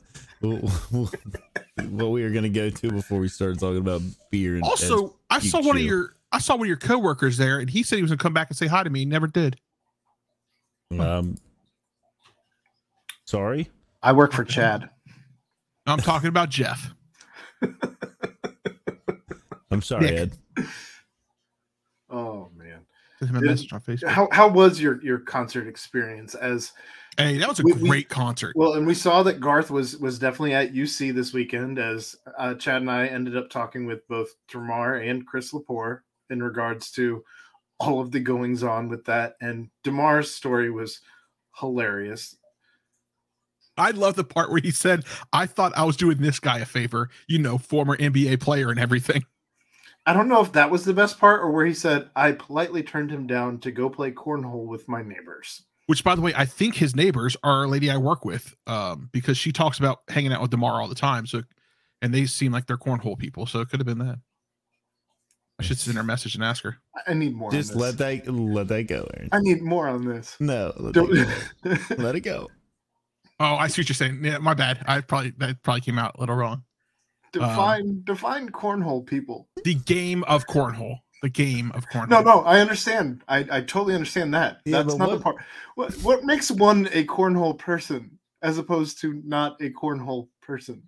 [0.40, 4.54] what we were gonna go to before we started talking about beer.
[4.54, 7.58] And Also, I puke saw one of your I saw one of your coworkers there,
[7.60, 9.00] and he said he was gonna come back and say hi to me.
[9.00, 9.56] He never did.
[10.98, 11.36] um,
[13.24, 13.70] sorry.
[14.02, 14.90] I work for Chad.
[15.86, 16.92] I'm talking about Jeff.
[19.70, 20.30] I'm sorry, Nick.
[20.58, 20.66] Ed.
[22.10, 22.80] Oh man.
[23.18, 24.08] Sent him a Did- message on Facebook.
[24.08, 26.72] How how was your your concert experience as
[27.18, 28.52] Hey, that was a We- we- great concert.
[28.56, 28.74] well?
[28.74, 31.78] And we saw that Garth was was definitely at UC this weekend.
[31.78, 36.42] As uh, Chad and I ended up talking with both Demar and Chris Lepore in
[36.42, 37.24] regards to
[37.80, 39.36] all of the goings on with that.
[39.40, 41.00] And Demar's story was
[41.58, 42.36] hilarious.
[43.78, 46.66] I love the part where he said, "I thought I was doing this guy a
[46.66, 49.24] favor, you know, former NBA player and everything."
[50.06, 52.82] I don't know if that was the best part or where he said I politely
[52.82, 55.62] turned him down to go play cornhole with my neighbors.
[55.86, 59.08] Which, by the way, I think his neighbors are a lady I work with, um,
[59.12, 61.26] because she talks about hanging out with Demar all the time.
[61.26, 61.42] So,
[62.02, 63.46] and they seem like they're cornhole people.
[63.46, 64.18] So it could have been that.
[65.58, 66.76] I should send her a message and ask her.
[67.06, 67.50] I need more.
[67.50, 69.28] Just on let that let that go, Aaron.
[69.32, 70.36] I need more on this.
[70.38, 71.94] No, let, Don't- that go.
[72.02, 72.48] let it go.
[73.38, 74.24] Oh, I see what you're saying.
[74.24, 74.84] Yeah, my bad.
[74.86, 76.64] I probably that probably came out a little wrong.
[77.40, 79.48] Define define cornhole people.
[79.64, 80.98] The game of cornhole.
[81.22, 82.08] The game of cornhole.
[82.10, 83.22] No, no, I understand.
[83.28, 84.60] I, I totally understand that.
[84.64, 85.36] Yeah, That's but not the part.
[85.74, 90.82] What what makes one a cornhole person as opposed to not a cornhole person?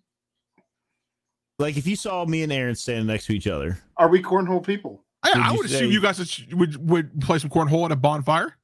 [1.58, 4.64] Like if you saw me and Aaron standing next to each other, Are we cornhole
[4.64, 5.04] people?
[5.24, 7.84] I, Would I you would say- assume you guys would- would would play some cornhole
[7.86, 8.56] at a bonfire.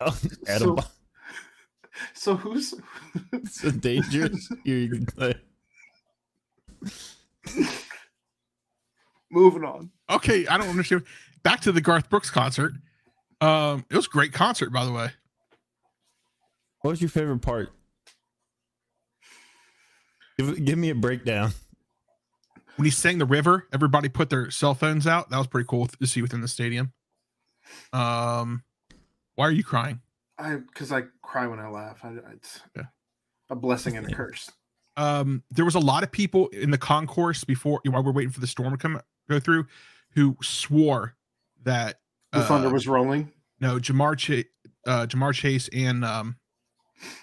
[0.00, 0.12] at
[0.58, 0.84] So- a,
[2.14, 2.74] So who's
[3.32, 4.50] it's a dangerous.
[4.64, 5.32] You're, uh,
[9.30, 9.90] moving on?
[10.10, 11.04] Okay, I don't understand.
[11.42, 12.72] Back to the Garth Brooks concert.
[13.40, 15.10] Um, it was a great concert, by the way.
[16.80, 17.70] what was your favorite part?
[20.38, 21.52] Give, give me a breakdown.
[22.76, 25.30] When he sang the river, everybody put their cell phones out.
[25.30, 26.92] That was pretty cool to see within the stadium.
[27.92, 28.64] Um,
[29.36, 30.00] why are you crying?
[30.38, 32.00] I because I cry when I laugh.
[32.02, 32.86] I, it's Yeah.
[33.48, 34.50] a blessing and a curse.
[34.96, 38.40] Um, there was a lot of people in the concourse before while we're waiting for
[38.40, 39.66] the storm to come go through,
[40.14, 41.16] who swore
[41.64, 41.98] that
[42.32, 43.32] The thunder uh, was rolling.
[43.60, 44.46] no Ja'Marr Chase,
[44.86, 46.36] uh, Ja'Marr Chase and um,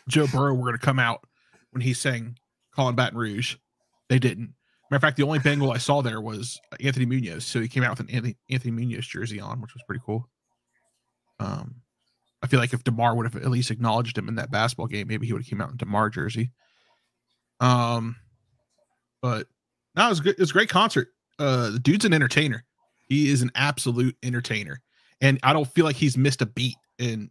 [0.09, 1.25] Joe Burrow were going to come out
[1.71, 2.37] when he sang
[2.75, 3.55] "Calling Baton Rouge."
[4.09, 4.53] They didn't.
[4.89, 7.83] Matter of fact, the only Bengal I saw there was Anthony Munoz, so he came
[7.83, 10.27] out with an Anthony, Anthony Munoz jersey on, which was pretty cool.
[11.39, 11.75] Um,
[12.43, 15.07] I feel like if Demar would have at least acknowledged him in that basketball game,
[15.07, 16.51] maybe he would have came out in Demar jersey.
[17.61, 18.15] Um,
[19.21, 19.47] but
[19.95, 20.33] no, it was good.
[20.33, 21.09] It was a great concert.
[21.39, 22.65] Uh, the dude's an entertainer.
[23.07, 24.81] He is an absolute entertainer,
[25.21, 27.29] and I don't feel like he's missed a beat in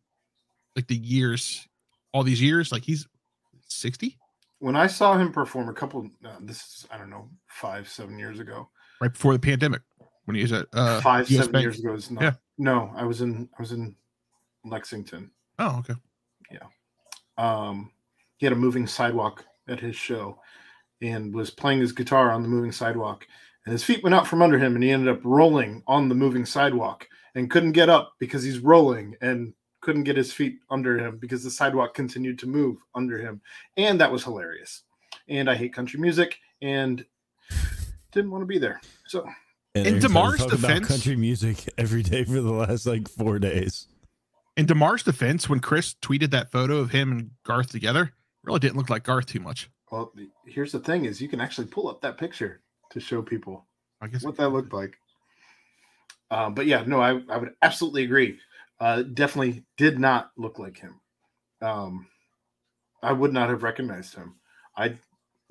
[0.77, 1.67] like the years,
[2.13, 2.71] all these years.
[2.73, 3.07] Like he's
[3.67, 4.17] sixty,
[4.59, 8.19] When I saw him perform a couple, uh, this is I don't know, five seven
[8.19, 8.69] years ago.
[9.01, 9.81] right before the pandemic,
[10.27, 11.63] when he was at uh, five US seven Bank.
[11.65, 12.23] years ago is not.
[12.23, 12.33] Yeah.
[12.59, 13.97] No, I was in I was in
[14.65, 15.31] Lexington.
[15.59, 15.95] Oh, okay.
[16.53, 16.67] Yeah.
[17.39, 17.91] Um,
[18.37, 20.39] he had a moving sidewalk at his show
[21.01, 23.27] and was playing his guitar on the moving sidewalk.
[23.65, 26.15] And his feet went out from under him and he ended up rolling on the
[26.15, 30.99] moving sidewalk and couldn't get up because he's rolling and couldn't get his feet under
[30.99, 33.41] him because the sidewalk continued to move under him.
[33.77, 34.83] And that was hilarious.
[35.29, 37.05] And i hate country music and
[38.13, 38.81] didn't want to be there.
[39.07, 39.27] So
[39.75, 43.87] In DeMar's defense- country music every day for the last like four days.
[44.57, 48.13] In Demar's defense, when Chris tweeted that photo of him and Garth together,
[48.45, 49.71] really didn't look like Garth too much.
[49.91, 50.13] Well,
[50.47, 52.61] here's the thing: is you can actually pull up that picture
[52.91, 53.67] to show people
[54.01, 54.97] I guess what that looked like.
[56.31, 58.39] Um, but yeah, no, I, I would absolutely agree.
[58.79, 61.01] Uh, definitely did not look like him.
[61.61, 62.07] Um,
[63.03, 64.37] I would not have recognized him.
[64.77, 64.95] I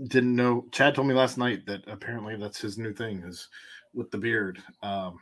[0.08, 0.66] didn't know.
[0.72, 3.48] Chad told me last night that apparently that's his new thing is
[3.94, 4.64] with the beard.
[4.82, 5.20] Um,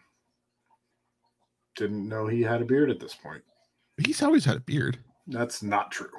[1.75, 3.43] didn't know he had a beard at this point.
[3.97, 4.99] he's always had a beard.
[5.27, 6.11] That's not true.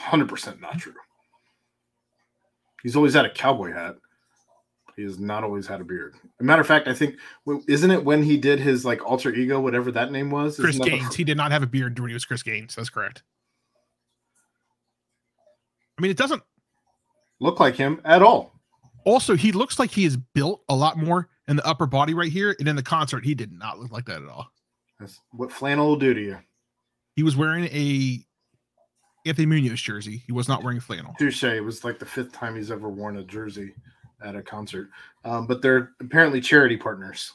[0.00, 0.94] 100% not true.
[2.82, 3.96] He's always had a cowboy hat.
[4.96, 6.14] He has not always had a beard.
[6.40, 7.16] a matter of fact, I think
[7.68, 10.58] isn't it when he did his like alter ego, whatever that name was?
[10.58, 11.14] Chris the Gaines.
[11.14, 12.74] He did not have a beard when he was Chris Gaines.
[12.74, 13.22] That's correct.
[15.98, 16.42] I mean, it doesn't.
[17.40, 18.52] look like him at all.
[19.04, 22.30] Also, he looks like he is built a lot more in the upper body right
[22.30, 24.48] here, and in the concert, he did not look like that at all.
[24.98, 26.38] That's what flannel will do to you.
[27.16, 28.24] He was wearing a
[29.26, 30.22] Anthony Munoz jersey.
[30.26, 31.14] He was not wearing flannel.
[31.18, 31.44] Touche.
[31.44, 33.74] It was like the fifth time he's ever worn a jersey
[34.24, 34.88] at a concert.
[35.24, 37.32] Um, but they're apparently charity partners.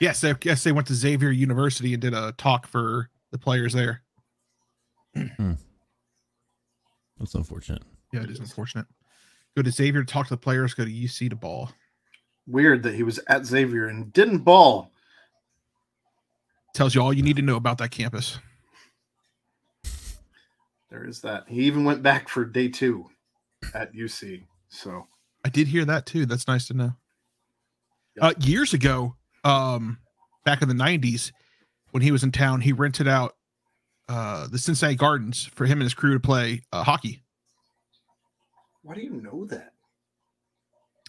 [0.00, 3.72] Yes, I guess they went to Xavier University and did a talk for the players
[3.72, 4.02] there.
[5.14, 5.58] That's
[7.34, 7.82] unfortunate.
[8.12, 8.86] Yeah, it is unfortunate.
[9.56, 10.74] Go to Xavier to talk to the players.
[10.74, 11.70] Go to UC to ball.
[12.46, 14.90] Weird that he was at Xavier and didn't ball.
[16.74, 18.38] Tells you all you need to know about that campus.
[20.90, 21.44] There is that.
[21.48, 23.06] He even went back for day two
[23.74, 24.44] at UC.
[24.68, 25.06] So
[25.44, 26.26] I did hear that too.
[26.26, 26.92] That's nice to know.
[28.16, 28.24] Yep.
[28.24, 29.14] Uh, years ago,
[29.44, 29.98] um,
[30.44, 31.32] back in the '90s,
[31.92, 33.36] when he was in town, he rented out
[34.08, 37.22] uh, the Cincinnati Gardens for him and his crew to play uh, hockey.
[38.82, 39.72] why do you know that?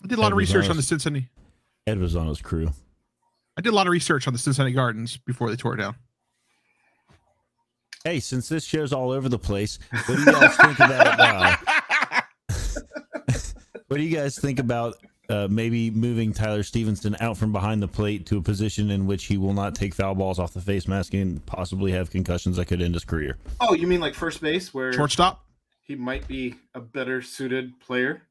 [0.03, 0.83] I did a lot Ed of research on the.
[0.83, 1.29] Cincinnati.
[1.87, 2.69] Ed was on his crew.
[3.57, 5.95] I did a lot of research on the Cincinnati Gardens before they tore it down.
[8.03, 11.19] Hey, since this show's all over the place, what do you guys think about?
[11.19, 12.21] Uh,
[13.87, 14.95] what do you guys think about
[15.29, 19.25] uh, maybe moving Tyler Stephenson out from behind the plate to a position in which
[19.25, 22.65] he will not take foul balls off the face mask and possibly have concussions that
[22.65, 23.37] could end his career?
[23.59, 25.45] Oh, you mean like first base where Shortstop.
[25.83, 28.23] he might be a better suited player?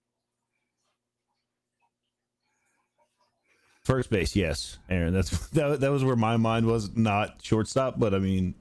[3.84, 5.14] First base, yes, Aaron.
[5.14, 7.98] That's that, that was where my mind was, not shortstop.
[7.98, 8.54] But I mean,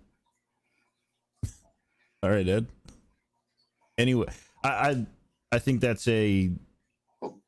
[2.21, 2.67] all right, Ed.
[3.97, 4.27] Anyway,
[4.63, 5.05] I I,
[5.53, 6.51] I think that's a,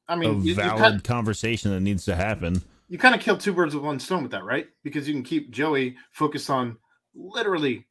[0.07, 2.61] I mean, a you, valid kind, conversation that needs to happen.
[2.87, 4.67] you kind of kill two birds with one stone with that, right?
[4.83, 6.77] Because you can keep Joey focused on
[7.13, 7.85] literally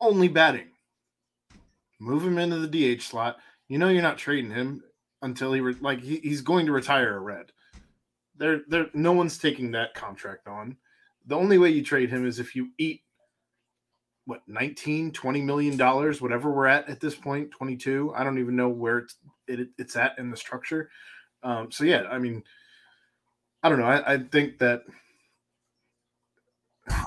[0.00, 0.68] only batting.
[2.00, 3.36] Move him into the DH slot.
[3.68, 4.82] You know you're not trading him
[5.22, 7.52] until he re- like he, he's going to retire a red.
[8.36, 10.76] There, there, no one's taking that contract on.
[11.26, 13.02] The only way you trade him is if you eat
[14.24, 18.54] what 19 20 million dollars whatever we're at at this point 22 i don't even
[18.54, 19.16] know where it's
[19.48, 20.88] it, it's at in the structure.
[21.42, 22.42] Um so yeah i mean
[23.62, 23.86] i don't know.
[23.86, 24.82] I, I think that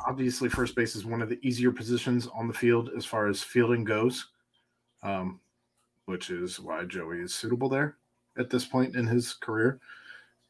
[0.08, 3.42] obviously first base is one of the easier positions on the field as far as
[3.42, 4.28] fielding goes
[5.04, 5.40] um
[6.06, 7.98] which is why joey is suitable there
[8.38, 9.80] at this point in his career.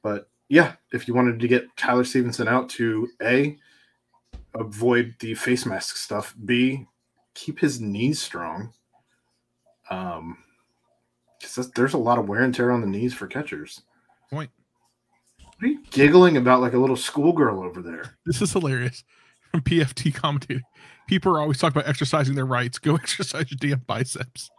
[0.02, 3.56] But yeah if you wanted to get tyler stephenson out to a
[4.56, 6.36] avoid the face mask stuff.
[6.44, 6.86] B,
[7.34, 8.74] keep his knees strong.
[9.90, 10.38] Um,
[11.40, 13.82] because there's a lot of wear and tear on the knees for catchers.
[14.32, 14.50] Point.
[15.38, 18.18] What are you giggling about like a little schoolgirl over there?
[18.26, 19.04] This is hilarious.
[19.52, 20.60] From PFT Commenter.
[21.08, 22.78] People are always talking about exercising their rights.
[22.78, 24.50] Go exercise your damn biceps.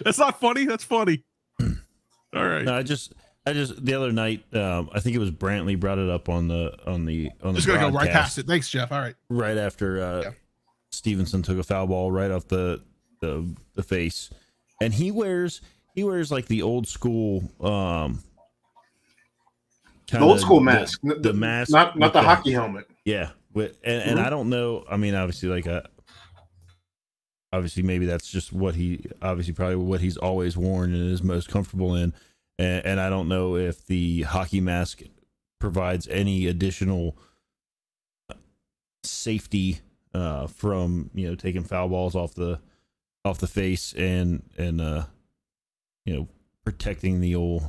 [0.00, 0.64] That's not funny.
[0.64, 1.24] That's funny.
[1.60, 2.64] All right.
[2.64, 3.14] No, I just,
[3.44, 6.46] I just the other night, um, I think it was Brantley brought it up on
[6.48, 8.46] the on the on the Just gonna go right past it.
[8.46, 8.92] Thanks, Jeff.
[8.92, 9.16] All right.
[9.28, 10.30] right after uh, Yeah.
[10.90, 12.80] Stephenson took a foul ball right off the,
[13.20, 14.30] the the face,
[14.80, 15.60] and he wears
[15.94, 18.22] he wears like the old school um
[20.10, 21.00] The old school mask.
[21.02, 22.86] the, the mask Not not with the hockey helmet.
[23.04, 24.24] yeah with, and, and Mhm.
[24.26, 25.82] I don't know I mean obviously like uh
[27.52, 31.48] obviously maybe that's just what he obviously probably what he's always worn and is most
[31.48, 32.12] comfortable in
[32.62, 35.02] and, and I don't know if the hockey mask
[35.58, 37.16] provides any additional
[39.04, 39.80] safety
[40.14, 42.60] uh, from you know taking foul balls off the
[43.24, 45.04] off the face and and uh,
[46.04, 46.28] you know
[46.64, 47.64] protecting the old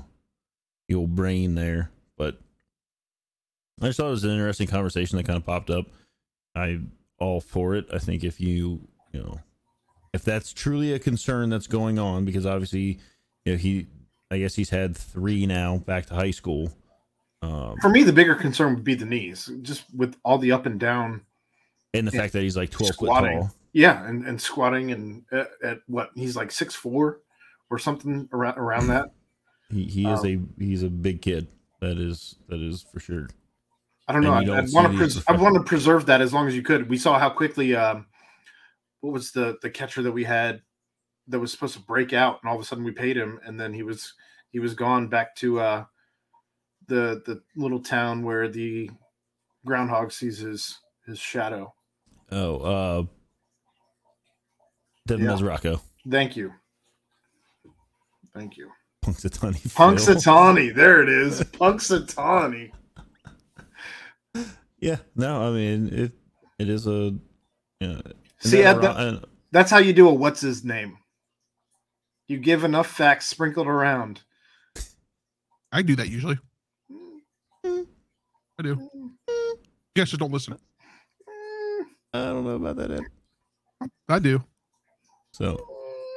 [0.88, 1.92] the old brain there.
[2.18, 2.40] But
[3.82, 5.86] I just thought it was an interesting conversation that kind of popped up.
[6.56, 6.82] I
[7.20, 7.86] all for it.
[7.92, 9.40] I think if you you know
[10.14, 13.00] if that's truly a concern that's going on because obviously
[13.46, 13.88] you know he
[14.34, 16.72] I guess he's had three now back to high school.
[17.44, 20.66] Um, For me, the bigger concern would be the knees, just with all the up
[20.66, 21.22] and down
[21.94, 22.22] and the Yeah.
[22.22, 23.42] fact that he's like 12 Squatting.
[23.42, 23.56] foot tall.
[23.74, 27.22] Yeah, and, and squatting and at, at what he's like six four
[27.70, 29.12] or something around around that.
[29.72, 31.48] He, he is Um, a he's a big kid.
[31.82, 33.28] That is that is for sure.
[34.08, 34.34] I don't know.
[34.34, 36.48] And I, don't I see want to pres- I want to preserve that as long
[36.48, 36.88] as you could.
[36.90, 38.06] We saw how quickly um,
[39.02, 40.62] what was the the catcher that we had
[41.28, 43.60] that was supposed to break out, and all of a sudden we paid him, and
[43.60, 44.14] then he was
[44.52, 45.86] he was gone back to uh,
[46.88, 48.90] the the little town where the
[49.66, 51.74] groundhog sees his his shadow.
[52.32, 53.04] Oh, uh,
[55.08, 55.32] Devin Yeah.
[56.10, 56.54] Thank you,
[58.34, 58.70] thank you,
[59.06, 59.70] Punxsutawney Phil.
[59.70, 60.76] Punxsutawney.
[60.76, 62.72] There it is, Punxsutawney.
[64.80, 66.12] Yeah, no, I mean it.
[66.60, 67.16] It is a.
[67.80, 68.02] Yeah,
[68.40, 69.20] See, at never- uh,
[69.52, 70.98] That's how you do a what's his name.
[72.34, 74.22] You give enough facts sprinkled around.
[75.72, 76.40] I do that usually.
[77.64, 77.84] I
[78.64, 78.90] do.
[79.30, 79.56] You
[79.96, 80.58] guys just don't listen.
[82.12, 82.90] I don't know about that.
[82.90, 83.88] Ed.
[84.10, 84.44] I do.
[85.32, 85.64] So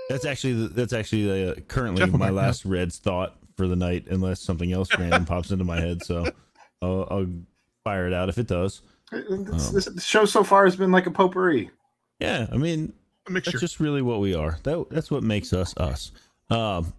[0.09, 3.67] that's actually the- that's actually uh, currently Jeff my back me last Reds thought for
[3.69, 6.03] the night, unless something else random pops into my head.
[6.03, 6.25] So
[6.81, 7.27] I'll, I'll
[7.85, 8.81] fire it out if it does.
[9.12, 11.69] This, Um, this the show so far has been like a potpourri.
[12.21, 12.95] Yeah, I mean
[13.27, 13.53] A mixture.
[13.53, 14.59] that's just really what we are.
[14.62, 16.12] That that's what makes us us.
[16.51, 16.93] Um,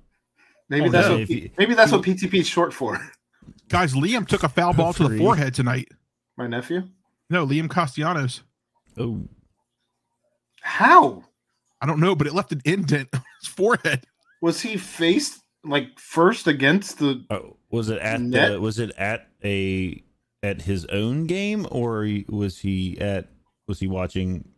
[0.69, 2.99] Maybe that's what you- maybe that's what PTP is short for.
[3.69, 5.88] Guys, Liam took a foul ball to the forehead tonight.
[6.38, 6.84] My nephew.
[7.30, 8.41] No, Liam Castellanos.
[8.97, 9.21] oh,
[10.61, 11.23] How
[11.82, 14.03] I don't know, but it left an indent on his forehead.
[14.41, 17.23] was he faced like first against the?
[17.30, 18.51] oh, was it at Net?
[18.53, 20.03] the, was it at a
[20.43, 23.30] at his own game or was he at
[23.67, 24.49] was he watching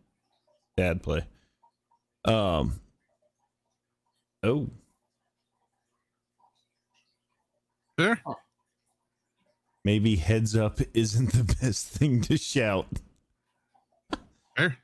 [0.76, 1.24] dad play?
[2.24, 2.80] Um.
[4.42, 4.68] Oh,
[7.98, 8.22] There.
[9.84, 12.86] maybe heads up isn't the best thing to shout.
[14.56, 14.76] There.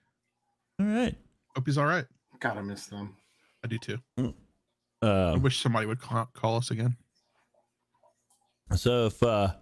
[0.78, 1.14] All right.
[1.54, 2.04] Hope he's all right.
[2.40, 3.16] God, I miss them.
[3.64, 3.98] I do too.
[4.18, 4.32] I
[5.02, 6.96] Um, wish somebody would call, call us again.
[8.74, 9.54] so if uh,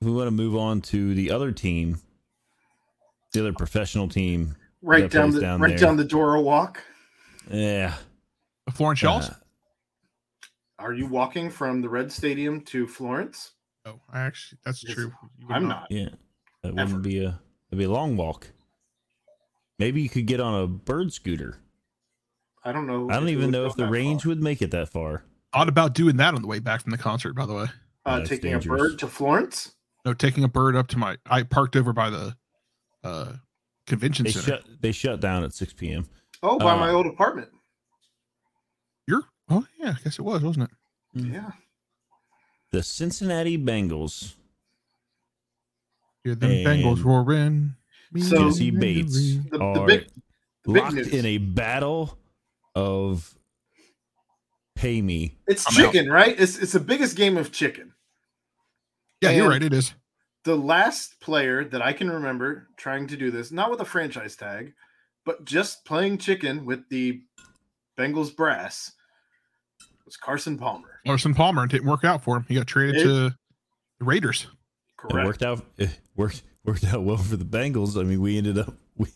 [0.00, 1.98] if we want to move on to the other team,
[3.34, 5.78] the other professional team, Right down the down right there.
[5.78, 6.82] down the Dora walk.
[7.50, 7.94] yeah,
[8.66, 9.28] The Florence Shells?
[9.30, 9.34] uh,
[10.78, 13.52] Are you walking from the Red Stadium to Florence?
[13.86, 15.12] oh, I actually, that's Yes, true.
[15.48, 15.86] I'm not.
[15.90, 16.10] yeah,
[16.62, 16.84] that Ever.
[16.84, 18.48] wouldn't be a that'd be a long walk.
[19.78, 21.58] Maybe you could get on a bird scooter.
[22.62, 23.08] I don't know.
[23.10, 24.30] I don't even know if the range far.
[24.30, 25.24] would make it that far.
[25.52, 27.66] Thought about doing that on the way back from the concert, by the way.
[28.06, 28.80] Uh, That's taking dangerous.
[28.80, 29.72] a bird to Florence.
[30.04, 31.16] No, taking a bird up to my.
[31.26, 32.36] I parked over by the
[33.02, 33.32] uh,
[33.86, 34.46] convention They center.
[34.46, 36.06] shut they shut down at six p.m.
[36.42, 37.48] Oh, by Uh, my old apartment.
[39.06, 39.22] You're.
[39.48, 40.70] Oh yeah, I guess it was, wasn't
[41.14, 41.18] it?
[41.20, 41.32] Mm.
[41.32, 41.50] Yeah.
[42.72, 44.34] The Cincinnati Bengals
[46.24, 47.74] Yeah, them And Bengals roaring.
[48.18, 50.08] So- Jessie Bates The, the are big
[50.64, 51.08] the locked news.
[51.08, 52.18] in a battle
[52.74, 53.36] of
[54.74, 55.36] pay me.
[55.46, 55.92] It's I'm out.
[55.92, 56.34] chicken, right?
[56.38, 57.92] It's it's the biggest game of chicken.
[59.20, 59.62] Yeah, you're right.
[59.62, 59.94] It is.
[60.44, 64.36] The last player that I can remember trying to do this, not with a franchise
[64.36, 64.74] tag,
[65.24, 67.22] but just playing chicken with the
[67.98, 68.92] Bengals brass,
[70.04, 71.00] was Carson Palmer.
[71.06, 72.44] Carson Palmer didn't work out for him.
[72.46, 73.34] He got traded It- to the
[74.00, 74.42] Raiders.
[74.44, 74.50] It
[75.10, 75.26] Correct.
[75.26, 77.98] worked out it worked worked out well for the Bengals.
[77.98, 79.08] I mean, we ended up we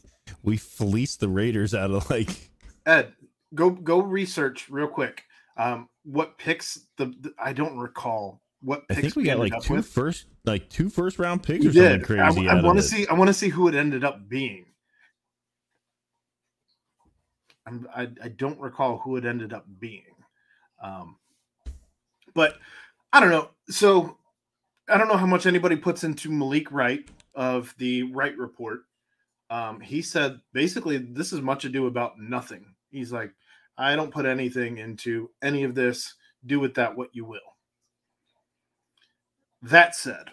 [0.42, 2.50] we fleeced the Raiders out of like
[2.86, 3.12] Ed,
[3.54, 5.24] go go research real quick.
[5.58, 9.74] Um, what picks the, the- I don't recall what I think we got like two
[9.74, 9.86] with.
[9.86, 12.48] first like two first round picks We or something crazy.
[12.48, 13.06] I, out want to see.
[13.06, 14.66] I want to see who it ended up being.
[17.66, 20.14] I'm, I I don't recall who it ended up being,
[20.82, 21.16] um,
[22.34, 22.56] but
[23.12, 23.50] I don't know.
[23.68, 24.16] So
[24.88, 28.80] I don't know how much anybody puts into Malik Wright of the Wright Report.
[29.50, 32.74] Um, he said basically this is much ado about nothing.
[32.90, 33.32] He's like,
[33.76, 36.14] I don't put anything into any of this.
[36.46, 37.40] Do with that what you will.
[39.62, 40.30] That said,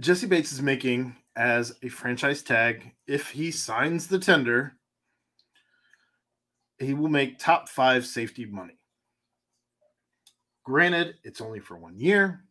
[0.00, 2.92] Jessie Bates is making as a franchise tag.
[3.06, 4.74] If he signs the tender,
[6.78, 8.78] he will make top five safety money.
[10.64, 12.44] Granted, it's only for one year.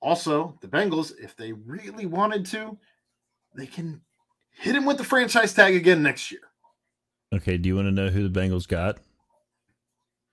[0.00, 2.76] Also, the Bengals, if they really wanted to,
[3.56, 4.00] they can
[4.50, 6.40] hit him with the franchise tag again next year.
[7.32, 8.98] Okay, do you want to know who the Bengals got?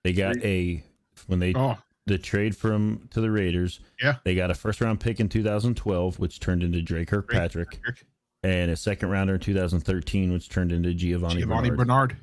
[0.04, 0.84] They got a
[1.28, 1.78] when they Oh,
[2.10, 3.80] the trade from to the Raiders.
[4.02, 4.16] Yeah.
[4.26, 7.80] They got a first round pick in 2012, which turned into Dre Kirkpatrick,
[8.44, 11.78] and a second rounder in 2013, which turned into Giovani, Giovani Bernard.
[11.78, 12.18] Bernard.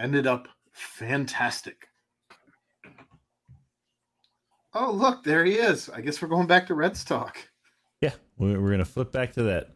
[0.00, 1.88] Ended up fantastic.
[4.72, 5.88] Oh, look, there he is.
[5.88, 7.38] I guess we're going back to Reds talk.
[8.00, 9.70] Yeah, we're, we're gonna flip back to that.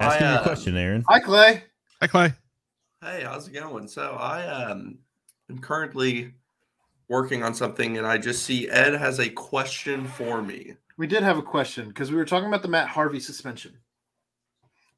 [0.00, 1.04] Ask I, him your uh, question, Aaron.
[1.08, 1.64] Hi, Clay.
[2.00, 2.32] Hi, Clay.
[3.02, 3.88] Hey, how's it going?
[3.88, 4.98] So I um
[5.50, 6.34] am currently
[7.08, 10.74] working on something and I just see Ed has a question for me.
[10.96, 13.78] We did have a question because we were talking about the Matt Harvey suspension.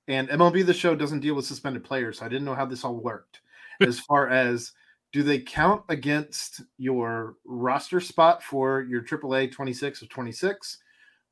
[0.08, 2.18] And MLB The Show doesn't deal with suspended players.
[2.18, 3.40] So I didn't know how this all worked.
[3.80, 4.72] as far as
[5.12, 10.78] do they count against your roster spot for your AAA 26 of 26?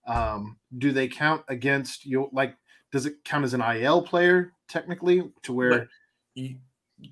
[0.06, 2.56] Um, do they count against your, like,
[2.90, 5.88] does it count as an IL player technically to where, But
[6.34, 6.56] you,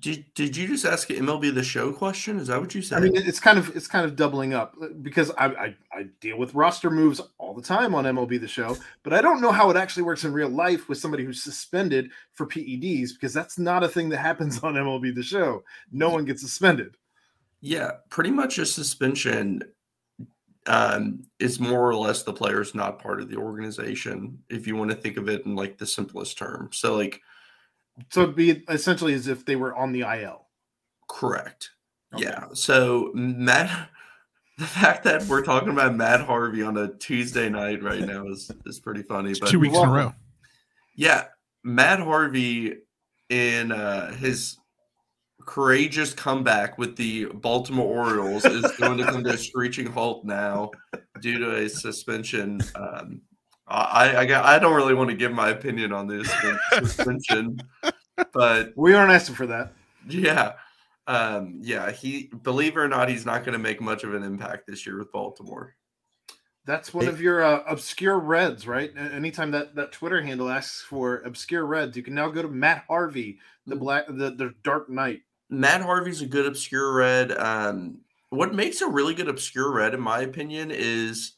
[0.01, 2.39] did, did you just ask an MLB the show question?
[2.39, 2.97] Is that what you said?
[2.97, 6.03] I mean, it's kind of it's kind of doubling up uh, because I, I I
[6.19, 9.51] deal with roster moves all the time on MLB the Show, but I don't know
[9.51, 13.57] how it actually works in real life with somebody who's suspended for PEDs because that's
[13.57, 15.63] not a thing that happens on MLB the Show.
[15.91, 16.97] No one gets suspended.
[17.61, 19.61] yeah, pretty much a suspension
[20.67, 24.91] um, is more or less the player's not part of the organization, if you want
[24.91, 26.69] to think of it in like the simplest term.
[26.73, 27.21] So, like,
[28.09, 30.47] So it'd be essentially as if they were on the IL.
[31.09, 31.71] correct.
[32.13, 32.23] Okay.
[32.25, 32.45] Yeah.
[32.53, 33.89] So, Matt,
[34.57, 38.49] the fact that we're talking about Matt Harvey on a Tuesday night right now is,
[38.65, 39.33] is pretty funny.
[39.39, 40.13] But Two weeks in a row.
[40.95, 41.25] Yeah,
[41.63, 42.75] Matt Harvey
[43.29, 44.57] in uh, his
[45.45, 50.71] courageous comeback with the Baltimore Orioles is going to come to a screeching halt now
[51.21, 52.59] due to a suspension.
[52.75, 53.21] Um,
[53.67, 56.31] I, I I don't really want to give my opinion on this
[56.71, 57.61] suspension,
[58.31, 59.73] but We aren't asking for that.
[60.07, 60.53] yeah,
[61.07, 64.23] um, yeah, he believe it or not, he's not going to make much of an
[64.23, 65.75] impact this year with Baltimore.
[66.65, 68.91] That's one of your uh, obscure reds, right?
[68.97, 72.83] Anytime that that Twitter handle asks for obscure reds, you can now go to Matt
[72.89, 75.21] Harvey, the black, the, the Dark Knight.
[75.49, 77.31] Matt Harvey's a good obscure red.
[77.31, 77.99] Um,
[78.31, 81.36] what makes a really good obscure red, in my opinion, is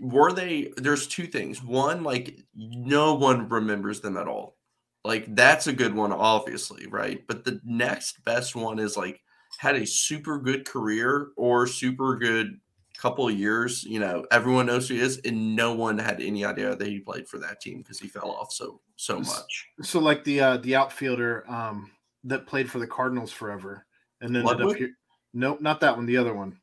[0.00, 0.72] were they?
[0.76, 1.62] There's two things.
[1.62, 4.56] One, like no one remembers them at all.
[5.04, 7.24] Like that's a good one, obviously, right?
[7.26, 9.20] But the next best one is like
[9.58, 12.58] had a super good career or super good
[12.96, 13.82] couple years.
[13.84, 17.00] You know, everyone knows who he is, and no one had any idea that he
[17.00, 19.68] played for that team because he fell off so so much.
[19.82, 21.90] So like the uh, the outfielder um,
[22.24, 23.84] that played for the Cardinals forever
[24.20, 24.92] and then ended up here.
[25.34, 26.06] Nope, not that one.
[26.06, 26.58] The other one.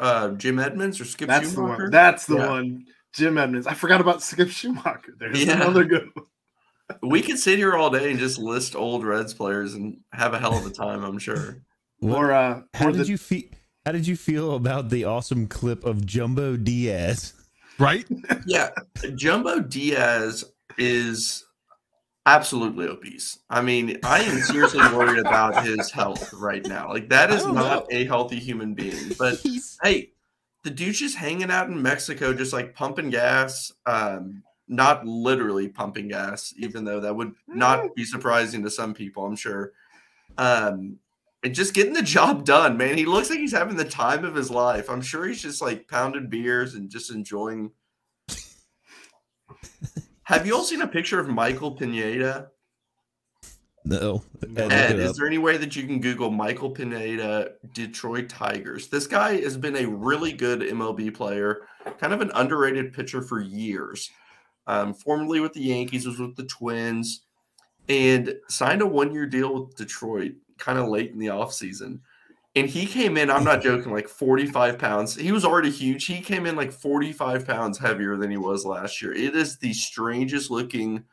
[0.00, 1.90] Uh, Jim Edmonds or Skip That's the one.
[1.90, 2.48] That's the Yeah.
[2.48, 2.86] one.
[3.12, 3.66] Jim Edmonds.
[3.66, 5.14] I forgot about Skip Schumacher.
[5.18, 5.56] There's Yeah.
[5.56, 6.26] another good one.
[7.02, 10.38] We could sit here all day and just list old Reds players and have a
[10.40, 11.62] hell of a time, I'm sure.
[12.00, 13.42] What- Or uh, how or did the, you feel?
[13.84, 17.34] How did you feel about the awesome clip of Jumbo Diaz?
[17.78, 18.06] Right?
[18.46, 18.70] Yeah,
[19.16, 20.44] Jumbo Diaz
[20.78, 21.44] is
[22.26, 23.38] absolutely obese.
[23.48, 26.88] I mean, I am seriously worried about his health right now.
[26.88, 27.96] Like that is don't not know.
[27.96, 29.12] a healthy human being.
[29.18, 30.12] But He's hey,
[30.62, 33.72] the dude's just hanging out in Mexico, just like pumping gas.
[33.86, 39.26] Um, not literally pumping gas, even though that would not be surprising to some people,
[39.26, 39.72] I'm sure.
[40.38, 40.98] Um,
[41.42, 42.96] and just getting the job done, man.
[42.96, 44.88] He looks like he's having the time of his life.
[44.88, 47.72] I'm sure he's just like pounding beers and just enjoying.
[50.30, 52.52] Have you all seen a picture of Michael Pineda?
[53.84, 54.22] no.
[54.40, 55.16] I looked Ed, it is up.
[55.16, 58.86] there any way that you can Google Michael Pineda, Detroit Tigers?
[58.86, 61.62] This guy has been a really good MLB player,
[61.98, 64.08] kind of an underrated pitcher for years.
[64.68, 67.22] Um, formerly with the Yankees, was with the Twins,
[67.88, 71.98] and signed a one year deal with Detroit kind of late in the offseason.
[72.56, 75.14] And he came in, I'm not joking, like 45 pounds.
[75.14, 76.04] He was already huge.
[76.06, 79.12] He came in like 45 pounds heavier than he was last year.
[79.12, 81.04] It is the strangest looking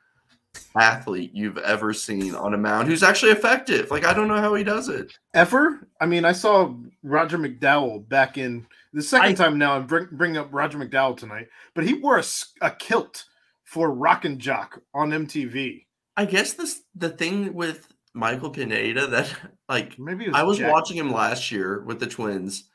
[0.75, 3.91] athlete you've ever seen on a mound who's actually effective.
[3.91, 5.13] Like I don't know how he does it.
[5.35, 5.87] ever.
[6.01, 6.73] I mean, I saw
[7.03, 9.73] Roger McDowell back in the second I- time now.
[9.75, 12.21] I'm bring, bringing up Roger McDowell tonight, but he wore
[12.61, 13.25] a kilt
[13.63, 15.85] for Rock and Jock on MTV.
[16.15, 17.87] I guess this the thing with
[18.17, 19.33] Michael Pineda that
[19.69, 22.69] like Maybe was I was Jack- watching him last year with the Twins,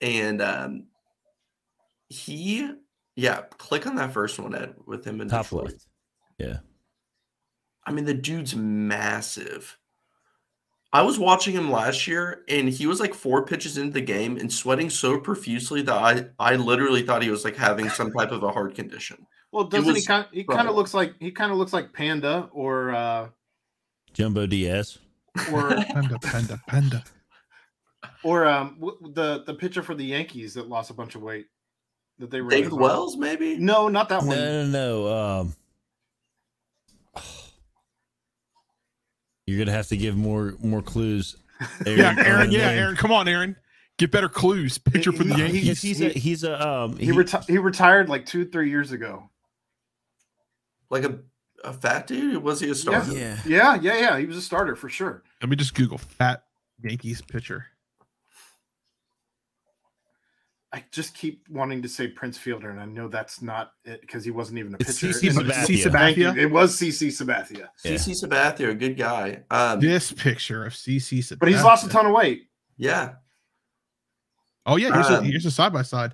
[0.00, 0.86] and um
[2.08, 2.70] he
[3.16, 5.64] yeah, click on that first one, Ed, with him in the Top Detroit.
[5.64, 5.86] left.
[6.38, 6.58] Yeah.
[7.84, 9.78] I mean, the dude's massive.
[10.92, 14.36] I was watching him last year, and he was like four pitches into the game
[14.36, 18.32] and sweating so profusely that I, I literally thought he was like having some type
[18.32, 19.26] of a heart condition.
[19.50, 20.26] Well, doesn't he was kind?
[20.32, 23.28] He kind of looks like he kind of looks like Panda or uh,
[24.16, 24.98] Jumbo Diaz.
[25.52, 27.04] or Panda, panda, panda.
[28.24, 31.46] or um w- the the pitcher for the Yankees that lost a bunch of weight
[32.18, 32.72] that they David raised.
[32.72, 33.58] Wells, maybe?
[33.58, 34.30] No, not that one.
[34.38, 35.04] no, no.
[35.04, 35.40] no.
[35.40, 35.54] Um,
[39.46, 41.36] you're gonna have to give more more clues.
[41.86, 42.50] Aaron, Yeah, Aaron.
[42.50, 42.78] Yeah, name.
[42.78, 42.96] Aaron.
[42.96, 43.56] Come on, Aaron.
[43.98, 44.76] Get better clues.
[44.78, 45.64] Pitcher for the He- Yankees.
[45.64, 49.30] Yes, he's a he's a um He, reti- he retired like two, three years ago.
[50.90, 51.18] Like a,
[51.64, 52.42] a fat dude?
[52.42, 53.12] Was he a starter?
[53.12, 53.38] yeah.
[53.46, 54.18] Yeah, yeah, yeah.
[54.18, 55.22] He was a starter for sure.
[55.42, 56.44] Let me just Google fat
[56.82, 57.66] Yankees pitcher.
[60.72, 64.24] I just keep wanting to say Prince Fielder, and I know that's not it because
[64.24, 65.18] he wasn't even a It's pitcher.
[65.18, 65.84] CC It was- Sabathia.
[65.90, 66.36] Sabathia?
[66.36, 67.92] It was CC Sabathia, Yeah.
[67.92, 69.44] CC Sabathia, a good guy.
[69.50, 71.38] Um, This picture of CC Sabathia.
[71.38, 72.48] but he's lost a ton of weight.
[72.76, 73.14] yeah.
[74.68, 76.12] Oh yeah, here's a Um, here's a side by side.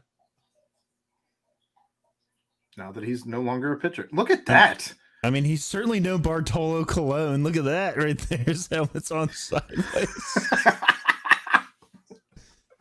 [2.76, 4.92] Now that he's no longer a pitcher, look at that.
[5.22, 7.44] I mean, he's certainly no Bartolo Colon.
[7.44, 8.38] Look at that right there.
[8.46, 10.38] His helmet's on sideways.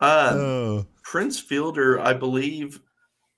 [0.00, 2.80] oh, Prince Fielder, I believe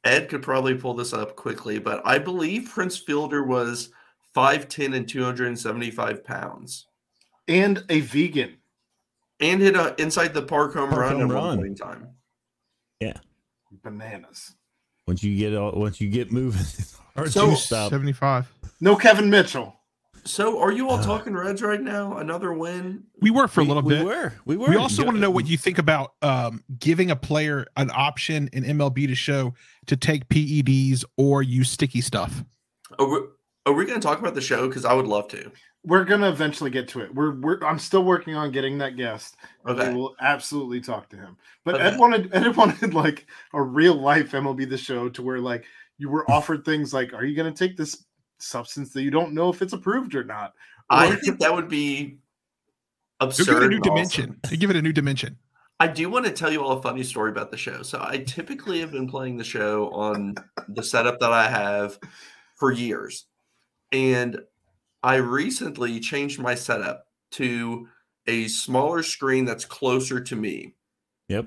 [0.05, 3.91] Ed could probably pull this up quickly, but I believe Prince Fielder was
[4.35, 6.87] 5'10 and 275 pounds
[7.47, 8.57] and a vegan.
[9.41, 11.45] and hit a inside the park home Park run home at run.
[11.45, 12.09] one point in time.
[13.01, 13.19] Yeah.
[13.83, 14.55] Bananas.
[15.07, 17.91] Once you get all, once you get moving, it's hard So- to stop.
[17.91, 18.51] Seventy five.
[18.81, 19.77] No Kevin Mitchell.
[20.27, 21.05] So, are you all Uh.
[21.05, 22.17] talking Reds right now?
[22.17, 23.05] Another win?
[23.21, 24.07] We were for we, a little we bit.
[24.07, 24.71] were, we were.
[24.71, 27.91] We also You want to know what you think about um, giving a player an
[27.93, 29.53] option in MLB to show
[29.87, 32.43] to take PEDs or use sticky stuff.
[32.99, 33.19] Are we,
[33.67, 34.69] are we going to talk about the show?
[34.69, 35.51] Because I would love to.
[35.87, 37.15] We're gonna eventually get to it.
[37.15, 39.37] We're, we're I'm still working on getting that guest.
[39.67, 39.91] and Okay.
[39.91, 41.37] We will absolutely talk to him.
[41.63, 41.85] But Okay.
[41.85, 45.67] Ed wanted Ed wanted like a real life MLB the show to where like
[45.99, 48.03] you were offered things like, are you gonna take this
[48.39, 50.55] substance that you don't know if it's approved or not?
[50.89, 52.17] I think that would be
[53.21, 53.47] absurd.
[53.47, 53.95] give it a new and awesome.
[53.95, 54.41] dimension.
[54.51, 55.37] You give it a new dimension.
[55.81, 57.83] I do want to tell you all a funny story about the show.
[57.83, 60.35] So I typically have been playing the show on
[60.69, 61.99] the setup that I have
[62.57, 63.27] for years.
[63.93, 64.41] And
[65.03, 67.89] I recently changed my setup to
[68.27, 70.75] a smaller screen that's closer to me.
[71.29, 71.47] Yep.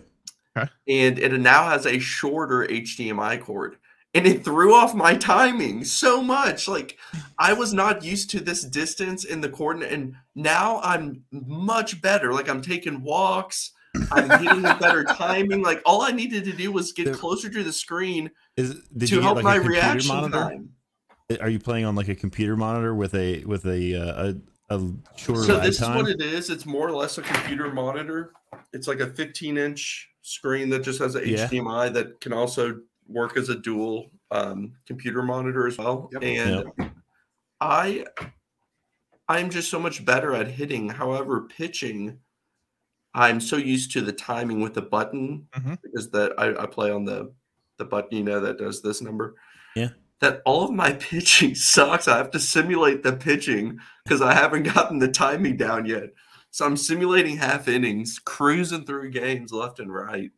[0.56, 0.70] Okay.
[0.88, 3.78] And it now has a shorter HDMI cord.
[4.14, 6.68] And it threw off my timing so much.
[6.68, 6.98] Like
[7.38, 9.84] I was not used to this distance in the cord.
[9.84, 12.34] and now I'm much better.
[12.34, 13.74] Like I'm taking walks.
[14.12, 15.62] I'm getting a better timing.
[15.62, 19.36] Like all I needed to do was get closer to the screen Is to help
[19.36, 20.38] like, my reaction monitor?
[20.38, 20.70] time.
[21.41, 24.34] Are you playing on like a computer monitor with a with a uh,
[24.69, 25.97] a, a shorter So this time?
[25.97, 26.49] is what it is.
[26.49, 28.32] It's more or less a computer monitor.
[28.71, 31.47] It's like a 15 inch screen that just has a Yeah.
[31.47, 36.09] HDMI that can also work as a dual um, computer monitor as well.
[36.13, 36.23] Yep.
[36.23, 36.91] And
[37.59, 38.05] I
[39.28, 40.88] I'm just so much better at hitting.
[40.88, 42.19] However, pitching,
[43.13, 45.78] I'm so used to the timing with the button Mhm.
[45.84, 47.34] because that I, I play on the
[47.75, 49.36] the button, you know, that does this number.
[49.75, 49.89] Yeah.
[50.20, 52.07] That all of my pitching sucks.
[52.07, 56.09] I have to simulate the pitching because I haven't gotten the timing down yet.
[56.51, 60.32] So I'm simulating half innings, cruising through games left and right.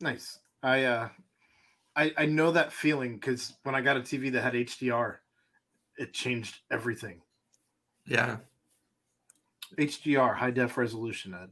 [0.00, 0.38] Nice.
[0.62, 1.08] I uh
[1.96, 5.16] I I know that feeling because when I got a TV that had HDR,
[5.96, 7.20] it changed everything.
[8.06, 8.38] Yeah.
[9.78, 11.50] HDR, high def resolution, Ed.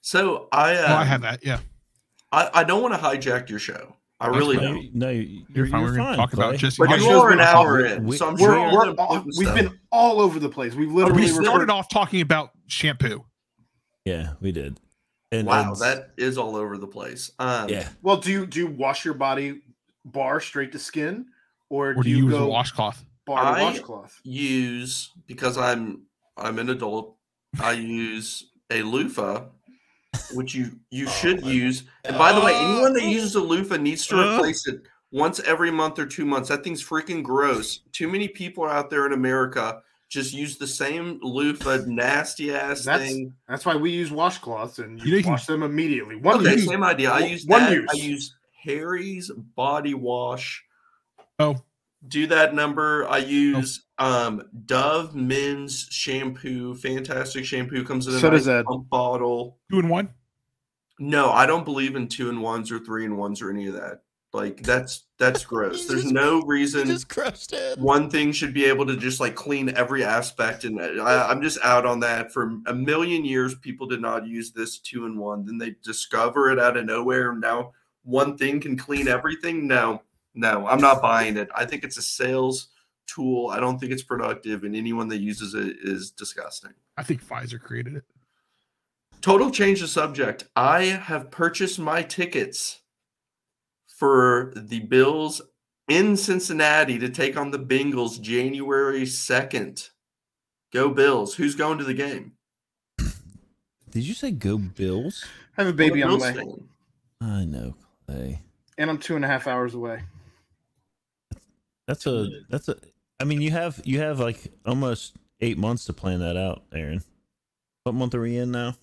[0.00, 1.44] So I uh, Oh, I have that.
[1.44, 1.60] Yeah.
[2.30, 3.96] I, I don't want to hijack your show.
[4.20, 4.56] I really.
[4.56, 4.82] No, don't.
[4.82, 5.82] you- no, you- You're, fine.
[5.82, 8.16] We're going to talk about just But Our you show's are an hour in, We-
[8.16, 9.54] so I'm we- sure We're, you're we're gonna all, put we've stuff.
[9.54, 10.74] been all over the place.
[10.74, 13.24] We've literally we we still- started off talking about shampoo.
[14.04, 14.80] Yeah, we did.
[15.30, 17.30] And Wow, and- that is all over the place.
[17.38, 17.88] Um, yeah.
[18.02, 19.60] Well, do you do you wash your body
[20.04, 21.26] bar straight to skin,
[21.68, 23.04] or, Or do you use a go washcloth?
[23.26, 24.18] bar to I- washcloth?
[24.24, 26.02] use because I'm
[26.36, 27.16] I'm an adult.
[27.60, 29.44] I use a loofah,
[30.32, 31.84] which you you Oh, should my- use.
[32.04, 33.06] And by the way, anyone that Oh.
[33.08, 34.36] uses a loofah needs to Uh.
[34.36, 36.48] replace it once every month or two months.
[36.48, 37.80] That thing's freaking gross.
[37.92, 43.08] Too many people out there in America just use the same loofah, nasty ass That's-
[43.10, 43.34] thing.
[43.48, 46.16] That's why we use washcloths and you, You know, you can- wash them immediately.
[46.16, 46.66] One Okay, use.
[46.66, 47.10] same idea.
[47.10, 47.72] I use one that.
[47.74, 47.86] use.
[47.92, 48.34] I use
[48.64, 50.64] Harry's body wash.
[51.38, 51.56] Oh,
[52.06, 53.06] do that number.
[53.08, 57.84] I use um Dove men's shampoo, fantastic shampoo.
[57.84, 58.64] Comes in a So nice does Ed.
[58.66, 59.58] pump bottle.
[59.70, 60.10] two and one.
[61.00, 63.74] No, I don't believe in two and ones or three and ones or any of
[63.74, 64.02] that.
[64.32, 65.86] Like that's that's gross.
[65.86, 67.78] There's just- no reason just crushed it.
[67.78, 71.58] one thing should be able to just like clean every aspect, and I, I'm just
[71.64, 72.30] out on that.
[72.32, 75.46] For a million years, people did not use this two and one.
[75.46, 77.72] Then they discover it out of nowhere, and now
[78.02, 79.66] one thing can clean everything.
[79.66, 80.02] No,
[80.34, 81.48] no, I'm not buying it.
[81.54, 82.68] I think it's a sales
[83.06, 83.48] tool.
[83.48, 86.72] I don't think it's productive, and anyone that uses it is disgusting.
[86.96, 88.04] I think Pfizer created it.
[89.20, 90.44] Total change of subject.
[90.54, 92.80] I have purchased my tickets
[93.86, 95.42] for the Bills
[95.88, 99.90] in Cincinnati to take on the Bengals January 2nd.
[100.72, 101.34] Go Bills.
[101.34, 102.32] Who's going to the game?
[103.90, 105.24] Did you say go Bills?
[105.56, 106.44] I have a baby on the way,
[107.20, 107.74] I know,
[108.06, 108.40] Clay.
[108.76, 110.02] and I'm two and a half hours away.
[111.88, 112.76] That's a that's a.
[113.18, 117.02] I mean, you have you have like almost eight months to plan that out, Aaron.
[117.82, 118.74] What month are we in now?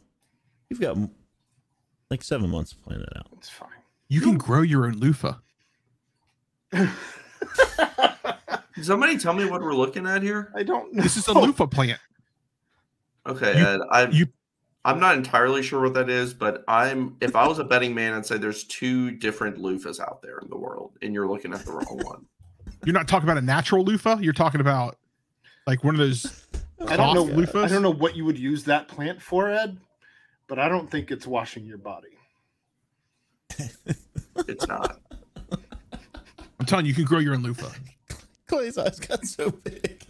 [0.70, 0.98] You've got
[2.10, 3.28] like seven months to plan it out.
[3.38, 3.70] It's fine.
[4.10, 5.36] You can grow your own loofah.
[8.82, 10.52] Somebody tell me what we're looking at here.
[10.56, 11.02] I don't know.
[11.04, 12.00] This is a loofah plant.
[13.28, 14.28] Okay, You- Ed, I you-
[14.84, 18.14] I'm not entirely sure what that is, but I'm if I was a betting man,
[18.14, 21.66] I'd say there's two different loofahs out there in the world, and you're looking at
[21.66, 22.26] the wrong one.
[22.86, 24.18] You're not talking about a natural loofah.
[24.20, 24.98] You're talking about
[25.68, 26.48] like one of those.
[26.88, 27.26] I don't know.
[27.26, 27.66] cloth loofahs?
[27.66, 29.78] I don't know what you would use that plant for, Ed,
[30.48, 32.10] but I don't think it's washing your body.
[34.48, 35.00] It's not.
[36.60, 37.72] I'm telling you, you can grow your own loofah.
[38.48, 40.05] Clay's eyes got so big.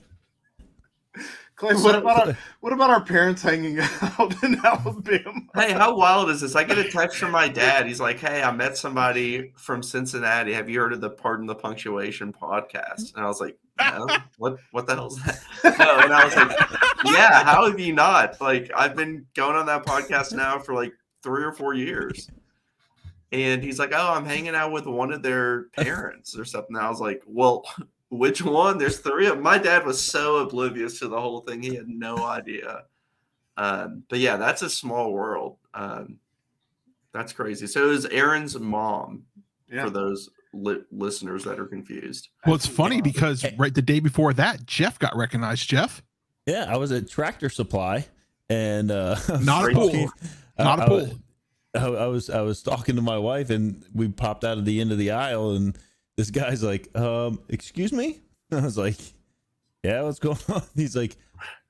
[1.56, 3.80] Clay, what about our, what about our parents hanging
[4.20, 5.42] out in Alabama?
[5.56, 6.56] Hey, how wild is this?
[6.56, 7.88] I get a text from my dad.
[7.88, 10.54] He's like, "Hey, I met somebody from Cincinnati.
[10.54, 14.58] Have you heard of the Pardon the Punctuation podcast?" And I was like, "No, what?
[14.72, 16.58] What the hell's that?" No, and I was like,
[17.06, 18.40] "Yeah, how have you not?
[18.42, 20.94] Like, I've been going on that podcast now for like
[21.24, 22.30] three or four years."
[23.32, 26.86] And he's like, "Oh, I'm hanging out with one of their parents or something." And
[26.86, 27.66] I was like, "Well,
[28.10, 28.78] which one?
[28.78, 31.88] There's three of them." My dad was so oblivious to the whole thing; he had
[31.88, 32.84] no idea.
[33.58, 35.58] Um, but yeah, that's a small world.
[35.74, 36.18] Um,
[37.14, 37.68] that's crazy.
[37.68, 39.24] So it was Aaron's mom
[39.72, 39.86] Yeah.
[39.86, 42.28] for those li- listeners that are confused.
[42.46, 45.70] Well, it's funny because right the day before that, Jeff got recognized.
[45.70, 46.04] Jeff,
[46.46, 48.06] Yeah, I was at Tractor Supply,
[48.50, 50.10] and uh, not a pool,
[50.60, 51.10] not a pool.
[51.74, 54.82] I, I was I was talking to my wife, and we popped out of the
[54.82, 55.78] end of the aisle, and
[56.18, 58.98] this guy's like, um, "Excuse me," I was like,
[59.84, 61.16] "Yeah, what's going on?" He's like,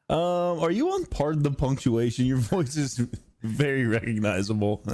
[0.09, 2.25] "Um, are you on part of the Punctuation?
[2.25, 3.05] Your voice is
[3.41, 4.81] very recognizable."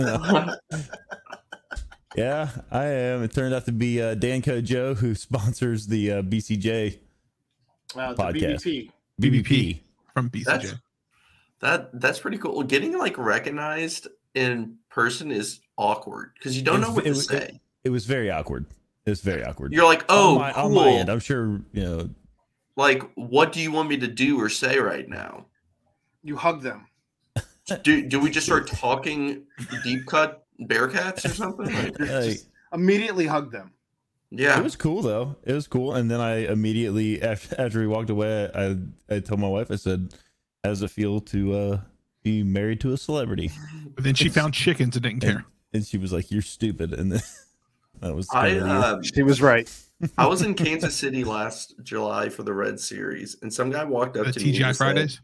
[2.16, 3.24] yeah, I am.
[3.24, 6.99] It turned out to be uh, Danco Joe, who sponsors the uh, BCJ
[7.95, 8.64] Uh, Podcast.
[8.64, 8.91] BBP.
[9.22, 9.80] BBP.
[10.14, 10.43] from BCJ.
[10.45, 10.74] That's
[11.62, 12.64] that that's pretty cool.
[12.64, 17.10] Getting like recognized in person is awkward because you don't It know what it to
[17.12, 17.60] was- say.
[17.84, 18.66] It was very awkward.
[19.06, 19.74] It was very awkward.
[19.74, 20.64] You're like, oh, on my, cool.
[20.66, 22.10] on my end, I'm sure you know.
[22.76, 25.45] like, what do you want me to do or say right now?
[26.24, 26.88] You hug them.
[27.84, 29.43] Do do we just start talking
[29.84, 31.66] deep cut Bearcats or something?
[31.74, 32.38] Like, Like,
[32.74, 33.72] Immediately hug them.
[34.30, 35.36] yeah, It was cool though.
[35.43, 35.93] It was cool.
[35.95, 38.78] And then I immediately after, after he walked away, I
[39.16, 40.14] I told my wife, I said,
[40.64, 41.80] "How does it feel to uh,
[42.24, 43.52] be married to a celebrity?"
[43.95, 45.45] But then she found chickens and didn't care.
[45.74, 47.22] And she was like, "You're stupid." And then
[48.02, 49.72] that was I kinda uh, She was right.
[50.18, 54.18] I was in Kansas City last July for the Red Series, and some guy walked
[54.18, 54.45] up The to me.
[54.54, 55.22] TGI just said- Fridays.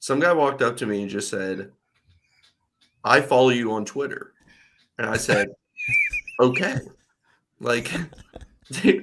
[0.00, 1.70] some guy walked up to me and just said,
[3.04, 4.32] I follow you on Twitter.
[4.98, 5.48] And I said,
[6.40, 6.78] okay.
[7.60, 7.90] Like,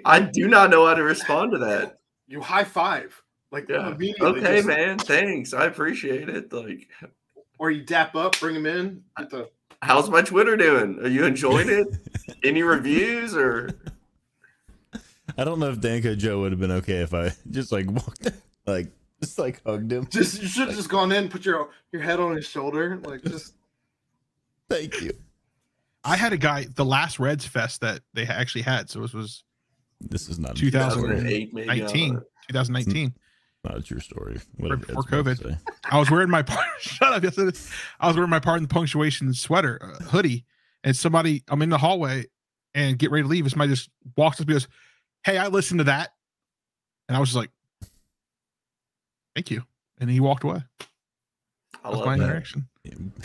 [0.05, 1.99] I do not know how to respond to that.
[2.27, 3.19] You high five.
[3.51, 3.91] Like Yeah.
[3.91, 4.27] immediately.
[4.39, 4.97] Okay, just- man.
[4.97, 5.53] Thanks.
[5.53, 6.51] I appreciate it.
[6.51, 6.89] Like,
[7.59, 9.03] Or you dap up, bring them in.
[9.17, 9.49] Get the,
[9.83, 10.99] how's my Twitter doing?
[10.99, 11.87] Are you enjoying it?
[12.43, 13.69] Any reviews or?
[15.37, 18.31] I don't know if Danko Joe would have been okay if I just like walked,
[18.65, 18.87] like
[19.21, 20.07] just like hugged him.
[20.09, 23.23] just you should have just gone in, put your your head on his shoulder, like
[23.23, 23.53] just
[24.69, 25.11] Thank you.
[26.03, 28.89] I had a guy the last Reds Fest that they actually had.
[28.89, 29.43] So this was
[30.01, 31.69] This is not 2008, 2008, maybe.
[31.69, 32.19] I don't 19, know.
[32.49, 33.13] 2019.
[33.63, 34.39] Not a true story.
[34.57, 35.57] What did before Ed's about to COVID.
[35.91, 36.43] I was wearing my
[36.79, 37.23] shut up.
[37.23, 37.71] Yes, it is.
[37.99, 40.43] I was wearing my Pardon the Punctuation sweater uh, hoodie,
[40.83, 42.25] and somebody I'm in the hallway
[42.73, 43.45] and get ready to leave.
[43.45, 44.67] And somebody just walks up and goes,
[45.23, 46.09] "Hey, I listened to that,"
[47.07, 47.51] and I was just like,
[49.35, 49.63] "Thank you,"
[49.99, 50.61] and he walked away.
[51.83, 52.23] I was love my that.
[52.23, 52.67] interaction.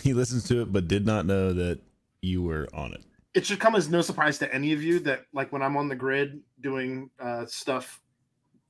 [0.02, 1.80] He listens to it, but did not know that
[2.22, 3.02] you were on it.
[3.34, 5.88] it should come as no surprise to any of you that like when I'm on
[5.88, 8.00] the grid doing uh stuff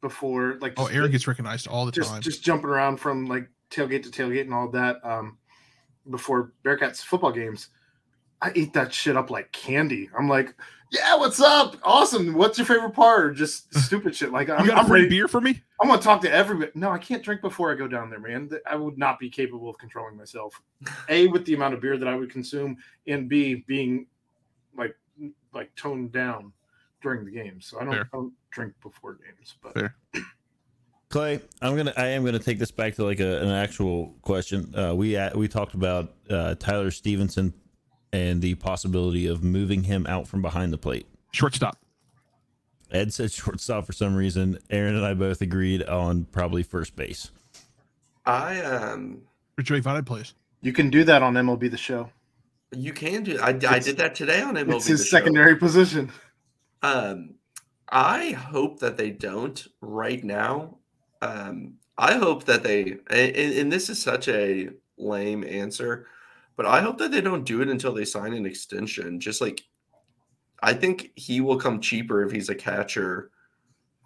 [0.00, 2.22] before like Oh, just- Aaron gets recognized all the just time.
[2.22, 5.38] just jumping around from like tailgate to tailgate and all that um
[6.10, 7.68] before Bearcats football games.
[8.40, 10.08] I eat that shit up like candy.
[10.16, 10.54] I'm like,
[10.92, 11.76] yeah, what's up?
[11.82, 12.34] Awesome.
[12.34, 13.24] What's your favorite part?
[13.26, 14.30] Or just stupid shit.
[14.32, 15.10] Like I'm, you got a I'm free ready.
[15.10, 15.60] beer for me?
[15.82, 16.70] I'm gonna talk to everybody.
[16.76, 18.48] No, I can't drink before I go down there, man.
[18.64, 20.54] I would not be capable of controlling myself.
[21.08, 22.76] A with the amount of beer that I would consume,
[23.08, 24.06] and B being
[24.76, 24.94] like
[25.52, 26.52] like toned down
[27.02, 27.66] during the games.
[27.66, 29.54] So I don't, I don't drink before games.
[29.62, 29.94] But Fair.
[31.10, 34.74] Clay, I'm gonna I am gonna take this back to like a, an actual question.
[34.76, 37.54] Uh, we uh, we talked about uh, Tyler Stephenson
[38.12, 41.06] and the possibility of moving him out from behind the plate.
[41.32, 41.78] Shortstop.
[42.90, 44.58] Ed said shortstop for some reason.
[44.68, 47.30] Aaron and I both agreed on probably first base.
[48.26, 49.22] I um
[49.56, 50.34] For Joey Votto plays.
[50.60, 52.10] You can do that on MLB the show.
[52.72, 53.38] You can do.
[53.40, 54.74] I, I did that today on MLB.
[54.76, 55.16] it's The his Show.
[55.16, 56.12] secondary position.
[56.82, 57.34] Um,
[57.88, 60.78] I hope that they don't right now.
[61.22, 66.06] Um, I hope that they, and, and this is such a lame answer,
[66.56, 69.20] but I hope that they don't do it until they sign an extension.
[69.20, 69.62] Just like,
[70.62, 73.30] I think he will come cheaper if he's a catcher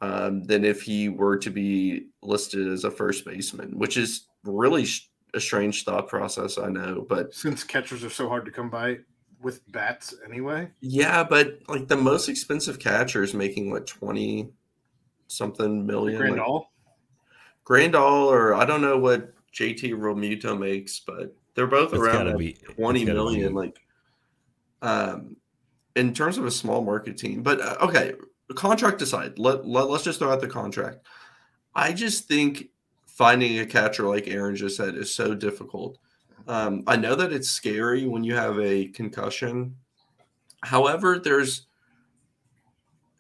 [0.00, 4.86] um, than if he were to be listed as a first baseman, which is really
[5.34, 6.58] a strange thought process.
[6.58, 8.98] I know, but Since catchers are so hard to come by
[9.42, 10.68] with bats anyway.
[10.80, 14.50] Yeah, but like the most expensive catcher is making what twenty
[15.28, 16.20] something million.
[16.20, 16.64] like- Grandal.
[17.64, 22.36] Grandal, or I don't know what JT Realmuto makes, but they're both It's around gotta
[22.38, 23.48] be twenty it's gotta million.
[23.50, 23.80] be- Like,
[24.82, 25.36] um,
[25.94, 28.14] in terms of a small market team, but uh, okay,
[28.54, 31.06] contract aside, let, let let's just throw out the contract.
[31.74, 32.68] I just think
[33.06, 35.98] finding a catcher like Aaron just said is so difficult.
[36.48, 39.76] Um, I know that it's scary when you have a concussion.
[40.62, 41.66] However, there's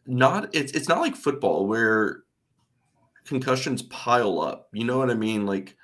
[0.06, 2.22] not it's it's not like football where
[3.24, 4.68] concussions pile up.
[4.72, 5.46] You know what I mean?
[5.46, 5.76] Like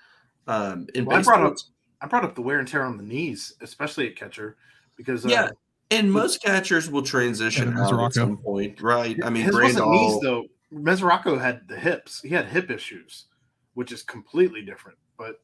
[0.46, 1.56] um in Well, I brought baseball, up-
[2.00, 4.56] I brought up the wear and tear on the knees, especially at catcher,
[4.96, 5.50] because uh, Yeah,
[5.90, 9.16] and most catchers will transition out at some point, right?
[9.24, 10.46] I mean, his wasn't knees though.
[10.72, 12.20] Mesoraco had the hips.
[12.20, 13.26] He had hip issues,
[13.74, 14.98] which is completely different.
[15.16, 15.40] But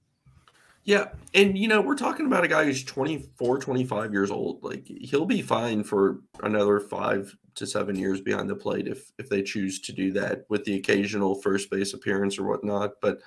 [0.85, 4.63] yeah, and you know, we're talking about a guy who's 24, 25 years old.
[4.63, 9.29] Like he'll be fine for another five to seven years behind the plate if if
[9.29, 13.01] they choose to do that with the occasional first base appearance or whatnot.
[13.01, 13.21] But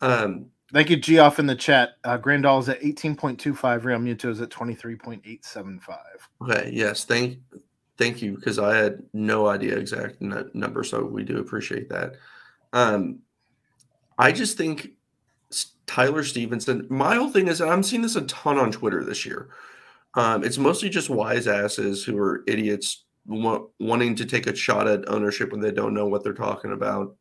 [0.00, 1.92] um thank you, Geoff, in the chat.
[2.04, 3.84] Uh, Grandal is at eighteen point two five.
[3.84, 6.28] Realmuto is at twenty three point eight seven five.
[6.42, 6.70] Okay.
[6.74, 7.04] Yes.
[7.04, 7.38] Thank,
[7.96, 12.16] thank you, because I had no idea exact n- number, so we do appreciate that.
[12.72, 13.20] Um,
[14.18, 14.90] I just think
[15.86, 16.86] Tyler Stephenson.
[16.90, 19.48] My whole thing is, I'm seeing this a ton on Twitter this year.
[20.14, 24.88] Um, it's mostly just wise asses who are idiots wa- wanting to take a shot
[24.88, 27.14] at ownership when they don't know what they're talking about.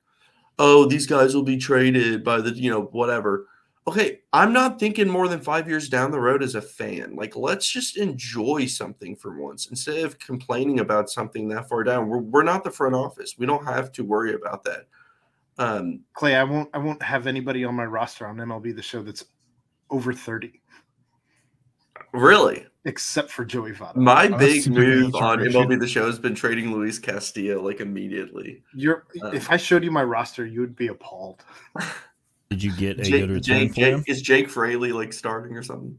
[0.57, 3.47] Oh, these guys will be traded by the, you know, whatever
[3.87, 7.15] okay, I'm not thinking more than five years down the road as a fan.
[7.15, 12.07] Like, let's just enjoy something for once instead of complaining about something that far down.
[12.07, 13.37] We're, we're not the front office.
[13.37, 14.87] We don't have to worry about that.
[15.57, 16.69] Um, Clay, I won't.
[16.73, 19.25] I won't have anybody on my roster on MLB the show that's
[19.89, 20.61] over thirty,
[22.13, 23.95] really, except for Joey Votto.
[23.95, 25.39] my Oh, that big seems like a move on.
[25.39, 28.63] MLB The Show has been trading Luis Castillo like immediately.
[28.73, 29.05] You're.
[29.23, 31.43] Uh, if I showed you my roster, you would be appalled.
[32.49, 33.99] Did you get a Jake, good return Jake, for him?
[33.99, 35.97] Jake, is Jake Fraley like starting or something?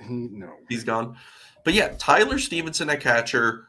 [0.00, 0.54] He, no.
[0.68, 1.16] He's gone.
[1.64, 3.68] But yeah, Tyler Stephenson at catcher.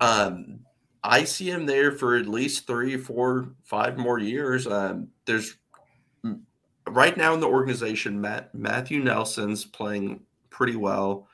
[0.00, 0.60] Um,
[1.02, 4.66] I see him there for at least three, four, five more years.
[4.66, 5.56] Um, there's
[6.88, 10.20] right now in the organization, Matt Matheu Nelson's playing
[10.50, 11.28] pretty well.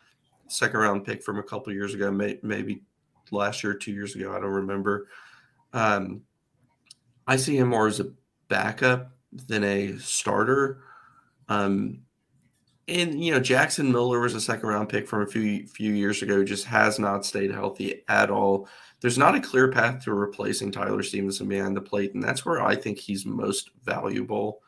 [0.48, 2.82] Second round pick from a couple years ago, may, maybe
[3.30, 4.30] last year, two years ago.
[4.30, 5.08] I don't remember.
[5.72, 6.22] Um,
[7.26, 8.12] I see him more as a
[8.48, 10.82] backup than a starter.
[11.48, 12.02] Um,
[12.88, 16.22] and you know, Jackson Miller was a second round pick from a few few years
[16.22, 18.68] ago, just has not stayed healthy at all.
[19.06, 22.60] There's not a clear path to replacing Tyler Stephenson behind the plate, and that's where
[22.60, 24.62] I think he's most valuable.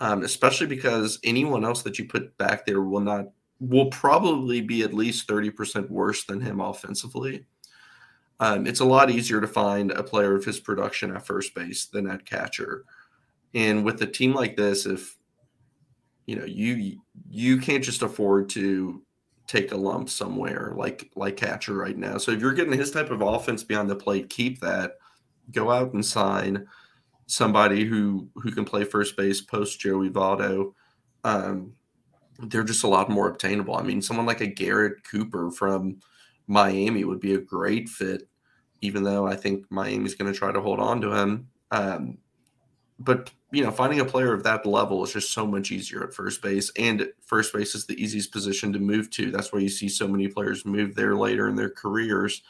[0.00, 3.28] Um, especially because anyone else that you put back there will not
[3.58, 7.46] will probably be at least 30% worse than him offensively.
[8.38, 11.86] Um, it's a lot easier to find a player of his production at first base
[11.86, 12.84] than at catcher.
[13.54, 15.16] And with a team like this, if
[16.26, 17.00] you know you
[17.30, 19.02] you can't just afford to
[19.50, 22.18] take a lump somewhere like like catcher right now.
[22.18, 24.92] So if you're getting his type of offense beyond the plate, keep that.
[25.50, 26.68] Go out and sign
[27.26, 30.74] somebody who who can play first base post Joey Votto.
[31.24, 31.72] Um,
[32.38, 33.76] they're just a lot more obtainable.
[33.76, 35.98] I mean, someone like a Garrett Cooper from
[36.46, 38.28] Miami would be a great fit,
[38.82, 41.48] even though I think Miami's going to try to hold on to him.
[41.72, 42.18] Um,
[43.00, 46.14] but you know, finding a player of that level is just so much easier at
[46.14, 49.30] first base, and first base is the easiest position to move to.
[49.30, 52.42] That's why you see so many players move there later in their careers.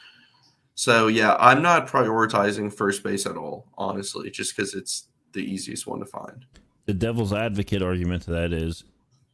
[0.75, 5.87] So yeah, I'm not prioritizing first base at all, honestly, just because it's the easiest
[5.87, 6.45] one to find.
[6.85, 8.83] the devil's advocate argument to that is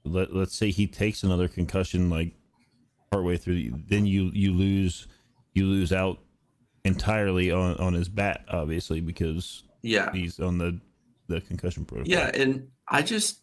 [0.03, 2.33] let, let's say he takes another concussion like
[3.11, 5.07] partway through then you you lose
[5.53, 6.19] you lose out
[6.85, 10.79] entirely on on his bat obviously because Yeah, he's on the
[11.27, 13.41] the concussion protocol Yeah, and I just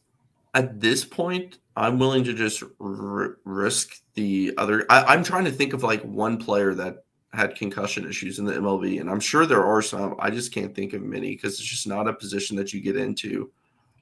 [0.54, 4.86] at this point, I'm willing to just r- risk the other.
[4.88, 8.52] I, I'm trying to think of like one player that had concussion issues in the
[8.52, 10.14] MLB, and I'm sure there are some.
[10.20, 12.96] I just can't think of many because it's just not a position that you get
[12.96, 13.50] into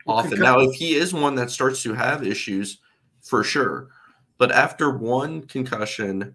[0.05, 0.33] Well, often.
[0.33, 2.79] concus- Now, if he is one that starts to have issues,
[3.23, 3.89] for sure.
[4.37, 6.35] But after one concussion,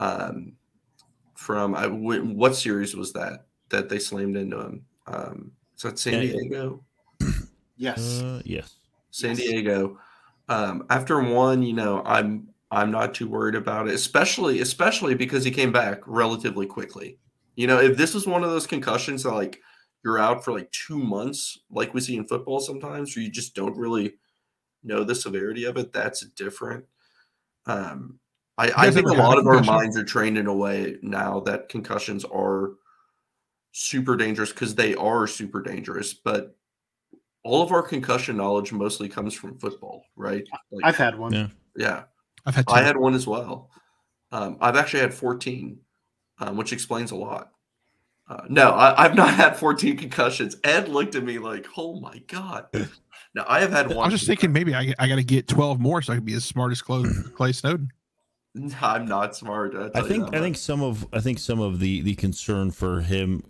[0.00, 0.54] um,
[1.34, 4.84] from I, what series was that that they slammed into him?
[5.06, 6.32] Um, is that San Yeah.
[6.32, 6.84] Diego?
[7.78, 8.22] Yes.
[8.22, 8.76] Uh, yes.
[9.10, 9.40] San Yes.
[9.40, 9.98] Diego.
[10.48, 15.44] Um, after one, you know, I'm I'm not too worried about it, especially especially because
[15.44, 17.18] he came back relatively quickly.
[17.54, 19.60] You know, if this was one of those concussions that like
[20.04, 23.54] you're out for like two months, like we see in football sometimes, where you just
[23.54, 24.14] don't really
[24.82, 26.86] know the severity of it, that's different.
[27.66, 28.18] Um,
[28.56, 31.40] I, I think a lot a of our minds are trained in a way now
[31.40, 32.70] that concussions are
[33.76, 36.56] super dangerous because they are super dangerous, but
[37.44, 40.44] all of our concussion knowledge mostly comes from football, right?
[40.72, 41.32] Like, I've had one.
[41.32, 41.48] Yeah.
[41.76, 42.02] yeah,
[42.46, 42.74] I've had two.
[42.74, 43.70] I had one as well.
[44.32, 45.78] Um, I've actually had 14,
[46.38, 47.50] um, which explains a lot.
[48.28, 50.56] Uh, no, I, I've not had 14 concussions.
[50.64, 52.66] Ed looked at me like, "Oh my god!"
[53.34, 53.98] No, I have had one.
[53.98, 56.32] I'm just thinking maybe I, I got to get 12 more so I can be
[56.32, 57.04] as smart as Clay,
[57.34, 57.92] Clay Snowden.
[58.80, 59.76] I'm not smart.
[59.94, 63.44] I think I think some of I think some of the the concern for him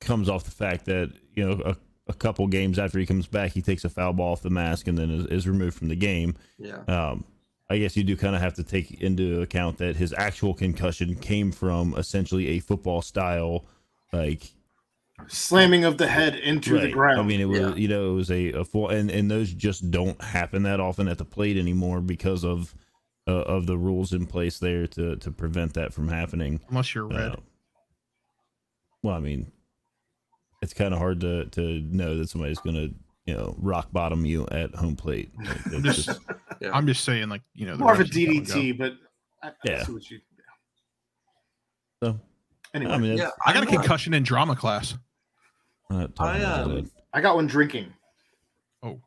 [0.00, 1.76] comes off the fact that you know a,
[2.08, 4.86] a couple games after he comes back he takes a foul ball off the mask
[4.88, 6.34] and then is, is removed from the game.
[6.58, 7.24] yeah, Um,
[7.70, 11.14] I guess you do kind of have to take into account that his actual concussion
[11.16, 13.66] came from essentially a football style
[14.12, 14.52] like
[15.26, 17.18] Slamming of the head into the ground.
[17.20, 17.74] I mean, it was Yeah.
[17.74, 21.08] you know it was a, a full and and those just don't happen that often
[21.08, 22.72] at the plate anymore because of
[23.26, 26.60] uh, of the rules in place there to to prevent that from happening.
[26.68, 27.32] Unless you're red.
[27.32, 27.36] Uh,
[29.02, 29.50] well, I mean,
[30.62, 32.94] it's kind of hard to to know that somebody's going to
[33.26, 35.30] you know rock bottom you at home plate.
[35.44, 36.20] Like, it's Just- just-
[36.60, 36.70] yeah.
[36.72, 38.74] I'm just saying, like, you know, the more of a refs just gotta go.
[38.74, 38.92] DDT, but
[39.42, 39.84] I, I Yeah.
[39.84, 40.18] see what you.
[42.02, 42.20] so,
[42.74, 43.30] Anyway, I mean, yeah.
[43.46, 44.96] I got a I'm not- concussion in drama class.
[45.90, 46.90] I'm not talking I, about um, that.
[47.14, 47.92] I got one drinking.
[48.82, 49.00] Oh.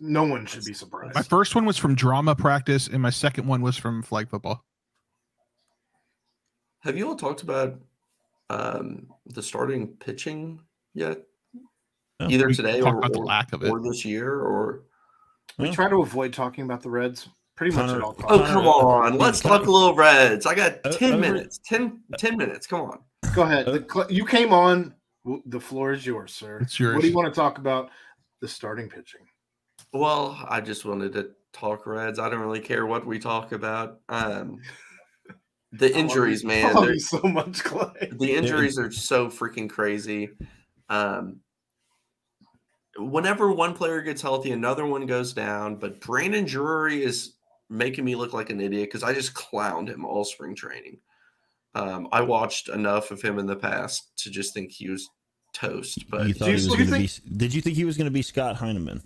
[0.00, 1.14] No one should be surprised.
[1.14, 4.64] My first one was from drama practice, and my second one was from flag football.
[6.80, 7.80] Have you all talked about
[8.50, 10.60] um, the starting pitching
[10.94, 11.20] yet?
[12.20, 13.70] No, Either today or, or, lack of it.
[13.70, 14.84] or this year, or
[15.58, 18.66] we try to avoid talking about the Reds pretty much Connor- at all oh come
[18.68, 20.46] on, let's talk a little Reds.
[20.46, 21.58] I got ten over- minutes.
[21.66, 22.66] 10, 10 minutes.
[22.66, 22.98] Come on.
[23.34, 23.66] Go ahead.
[23.66, 24.94] The cl- you came on.
[25.46, 26.58] The floor is yours, sir.
[26.60, 26.94] It's yours.
[26.94, 27.90] What do you want to talk about?
[28.40, 29.22] The starting pitching.
[29.92, 32.18] Well, I just wanted to talk Reds.
[32.18, 34.00] I don't really care what we talk about.
[34.08, 34.60] Um,
[35.78, 36.66] the I love injuries, you- man.
[36.70, 38.10] I love you so much, Clay.
[38.12, 40.30] the injuries are so freaking crazy.
[40.88, 41.40] Um,
[42.96, 45.76] whenever one player gets healthy, another one goes down.
[45.76, 47.34] But Brandon Drury is
[47.70, 50.98] making me look like an idiot because I just clowned him all spring training.
[51.74, 55.08] Um, I watched enough of him in the past to just think he was
[55.52, 56.04] toast.
[56.08, 57.36] But you thought do you- he was you going to think- be?
[57.36, 59.02] Did you think he was going to be Scott Heineman?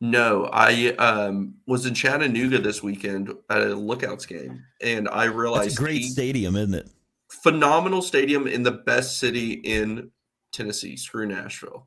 [0.00, 5.76] No, I um, was in Chattanooga this weekend at a Lookouts game, and I realized
[5.76, 6.88] a great stadium, isn't it?
[7.28, 10.10] phenomenal stadium in the best city in
[10.52, 10.96] Tennessee.
[10.96, 11.86] Screw Nashville.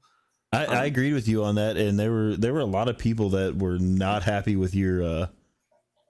[0.53, 2.89] I, Um, I agreed with you on that, and there were there were a lot
[2.89, 5.27] of people that were not happy with your uh,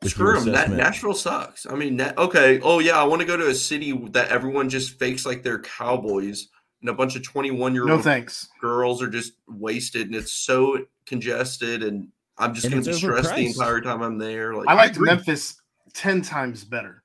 [0.02, 0.72] with your Screw them.
[0.72, 1.66] Na- Nashville sucks.
[1.68, 2.60] I mean, okay.
[2.62, 5.60] Oh yeah, I want to go to a city that everyone just fakes like they're
[5.60, 6.48] cowboys,
[6.82, 8.50] and a bunch of twenty-one year No old thanks.
[8.60, 13.36] girls are just wasted, and it's so congested, and I'm just going to be stressed
[13.36, 14.54] the entire time I'm there.
[14.56, 15.08] Like, I liked agree.
[15.10, 15.62] Memphis
[15.94, 17.04] ten times better.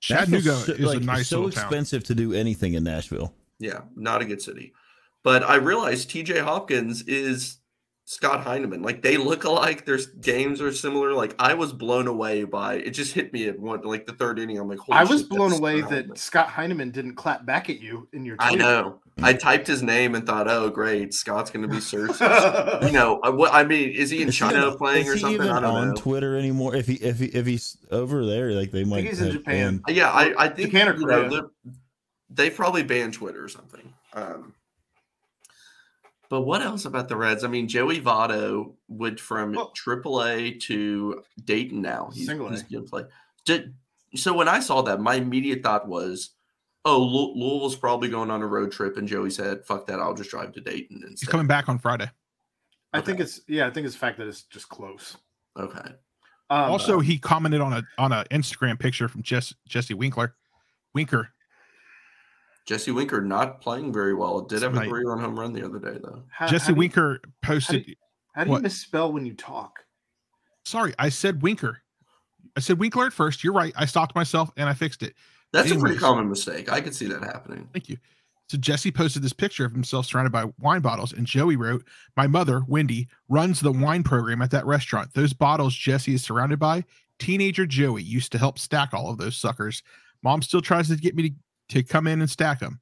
[0.00, 1.64] Chattanooga so- is like, a nice so little town.
[1.64, 3.34] expensive to do anything in Nashville.
[3.58, 4.72] yeah, not a good city.
[5.22, 6.38] But I realized T.J.
[6.38, 7.58] Hopkins is
[8.12, 8.82] Scott Heineman.
[8.82, 9.86] Like they look alike.
[9.86, 11.12] Their games are similar.
[11.14, 12.90] Like I was blown away by it.
[12.90, 14.58] Just hit me at one like the third inning.
[14.58, 16.16] I'm like, Holy I was shit, blown away Scott that Heineman.
[16.16, 18.34] Scott Heineman didn't clap back at you in your.
[18.40, 18.98] I know.
[19.22, 22.20] I typed his name and thought, oh great, Scott's going to be searched.
[22.20, 25.14] you know, I- what I mean, is he in Is China even- playing is or
[25.14, 25.42] he something?
[25.42, 25.94] even I don't on know.
[25.94, 26.74] Twitter anymore.
[26.74, 29.04] If he if he if he's over there, like they might.
[29.04, 29.82] he's in Japan.
[29.86, 31.30] banned- Yeah, I, I think Japan or you know, Korea.
[31.30, 31.72] they're-
[32.32, 33.92] they probably banned Twitter or something.
[34.14, 34.54] Um,
[36.30, 37.44] but what else about the Reds?
[37.44, 42.10] I mean, Joey Votto went from Well- AAA to Dayton now.
[42.14, 42.50] He's, Single A.
[42.50, 43.02] he's going to play.
[43.44, 43.74] Did,
[44.14, 46.30] so when I saw that, my immediate thought was,
[46.84, 48.96] oh, Lou- Louisville's probably going on a road trip.
[48.96, 52.10] And Joey said, fuck that, I'll just drive to Dayton He's coming back on Friday.
[52.92, 53.68] I think it's yeah.
[53.68, 55.16] I think it's the fact that it's just close.
[55.56, 55.78] Okay.
[56.50, 60.34] Um, also, he commented on a on a Instagram picture from Jess, Jesse Winkler.
[60.92, 61.30] Winker.
[62.66, 64.42] Jesse Winker not playing very well.
[64.42, 66.22] Did have a three run home run the other day, though.
[66.30, 67.96] how, Jesse how do you- Winker posted.
[68.34, 68.62] How do you what?
[68.62, 69.80] misspell when you talk?
[70.64, 71.82] Sorry, I said Winker.
[72.56, 73.42] I said Winkler at first.
[73.42, 73.72] You're right.
[73.76, 75.14] I stopped myself and I fixed it.
[75.52, 76.70] That's a pretty common mistake.
[76.70, 77.68] I could see that happening.
[77.72, 77.96] Thank you.
[78.48, 81.84] So Jesse posted this picture of himself surrounded by wine bottles, and Joey wrote,
[82.16, 85.14] My mother, Wendy, runs the wine program at that restaurant.
[85.14, 86.84] Those bottles Jesse is surrounded by,
[87.20, 89.82] teenager Joey used to help stack all of those suckers.
[90.22, 91.34] Mom still tries to get me to,
[91.70, 92.80] to come in and stack them.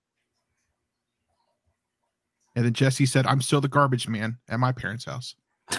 [2.57, 5.37] And then Jesse said, I'm still the garbage man at my parents' house.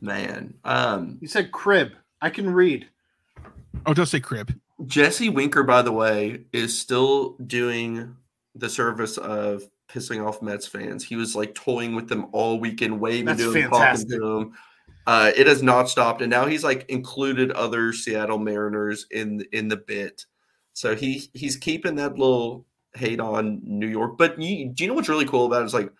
[0.00, 1.92] Man, um, You said crib.
[2.20, 2.88] I can read.
[3.86, 4.52] Oh, don't say crib.
[4.86, 8.16] Jesse Winker, by the way, is still doing
[8.56, 11.04] the service of pissing off Mets fans.
[11.04, 14.08] He was like toying with them all weekend, waving That's to them, fantastic.
[14.08, 14.52] talking to them.
[15.06, 19.68] Uh, it has not stopped, and now he's like included other Seattle Mariners in in
[19.68, 20.26] the bit.
[20.74, 24.16] So he he's keeping that little hate on New York.
[24.18, 25.66] But you, do you know what's really cool about it?
[25.66, 25.92] Is like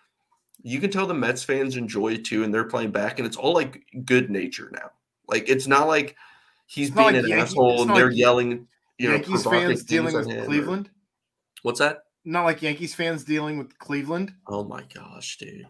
[0.61, 3.37] you can tell the Mets fans enjoy it too, and they're playing back, and it's
[3.37, 4.91] all like good nature now.
[5.27, 6.15] Like it's not like
[6.67, 8.67] he's It's being like an Yankee- asshole and they're like yelling.
[8.99, 10.89] You know, Yankees provocative fans dealing with him or- Cleveland.
[11.63, 12.03] What's that?
[12.25, 14.33] Not like Yankees fans dealing with Cleveland.
[14.47, 15.65] Oh my gosh, dude.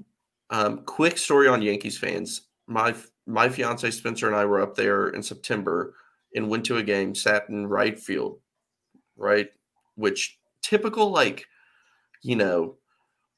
[0.49, 2.41] Um, quick story on Yankees fans.
[2.67, 2.93] My
[3.25, 5.95] my fiance Spencer and I were up there in September
[6.35, 8.39] and went to a game, sat in right field,
[9.17, 9.49] right?
[9.95, 11.45] Which typical like,
[12.21, 12.75] you know,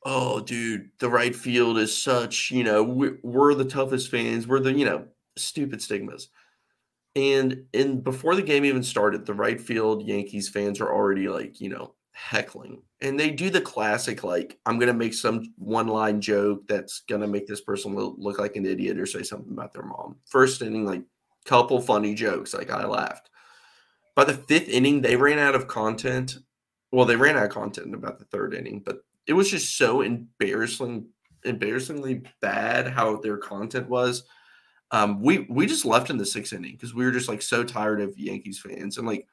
[0.05, 4.47] oh dude, the right field is such, you know, we, we're the toughest fans.
[4.47, 5.05] We're the, you know,
[5.37, 6.29] stupid stigmas.
[7.15, 11.61] And in before the game even started, the right field Yankees fans are already like,
[11.61, 12.81] you know, heckling.
[13.01, 17.01] And they do the classic, like, I'm going to make some one line joke that's
[17.01, 19.83] going to make this person look, look like an idiot or say something about their
[19.83, 20.15] mom.
[20.25, 21.03] First inning, like,
[21.45, 22.53] couple funny jokes.
[22.53, 23.29] Like, I laughed.
[24.15, 26.37] By the fifth inning, they ran out of content.
[26.91, 30.01] Well, they ran out of content about the third inning, but it was just so
[30.01, 31.07] embarrassing,
[31.43, 34.23] embarrassingly bad how their content was.
[34.91, 37.63] Um, we we just left in the sixth inning because we were just like so
[37.63, 39.27] tired of Yankees fans and like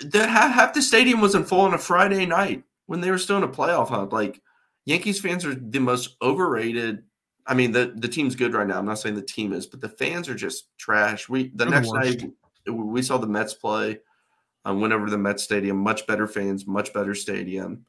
[0.00, 3.36] the half, half the stadium wasn't full on a Friday night when they were still
[3.36, 4.12] in a playoff hunt.
[4.12, 4.40] Like
[4.86, 7.04] Yankees fans are the most overrated.
[7.46, 8.78] I mean, the the team's good right now.
[8.78, 11.28] I'm not saying the team is, but the fans are just trash.
[11.28, 12.20] We the next worst.
[12.22, 12.30] night
[12.68, 14.00] we saw the Mets play.
[14.64, 15.78] Um, went over to the Mets stadium.
[15.78, 17.86] Much better fans, much better stadium.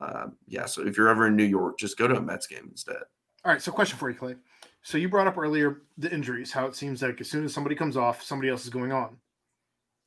[0.00, 2.68] Um, yeah, so if you're ever in New York, just go to a Mets game
[2.70, 3.02] instead.
[3.44, 3.62] All right.
[3.62, 4.36] So, question for you, Clay.
[4.82, 7.74] So, you brought up earlier the injuries, how it seems like as soon as somebody
[7.74, 9.16] comes off, somebody else is going on.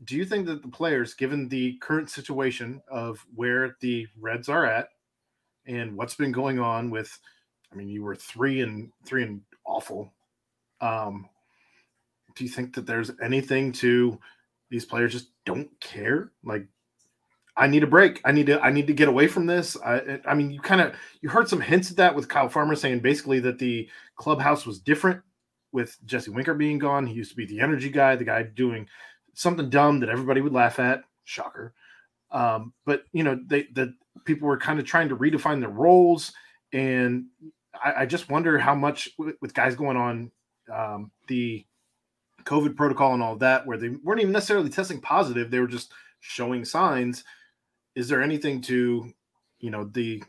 [0.04, 4.66] Do you think that the players, given the current situation of where the Reds are
[4.66, 4.90] at
[5.66, 7.18] and what's been going on with,
[7.72, 10.14] I mean, you were three and three and awful.
[10.82, 11.30] Um,
[12.36, 14.20] do you think that there's anything to
[14.70, 16.32] these players just don't care?
[16.44, 16.68] Like,
[17.58, 18.22] I need a break.
[18.26, 18.60] I need to.
[18.62, 19.78] I need to get away from this.
[19.84, 20.20] I.
[20.26, 23.00] I mean, you kind of you heard some hints at that with Kyle Farmer saying
[23.00, 25.22] basically that the clubhouse was different
[25.72, 27.08] with Jesse Winker being gone.
[27.08, 28.88] He used to be the energy guy, the guy doing
[29.34, 31.04] something dumb that everybody would laugh at.
[31.24, 31.74] Shocker.
[32.32, 33.94] Um, but you know, they the
[34.26, 36.34] people were kind of trying to redefine their roles,
[36.74, 37.26] and
[37.82, 40.32] I, I just wonder how much with, guys going on
[40.74, 41.66] um, the
[42.46, 45.68] COVID protocol and all of that, where they weren't even necessarily testing positive, they were
[45.68, 47.24] just showing signs.
[47.96, 49.12] Is there anything to,
[49.60, 50.24] you know, the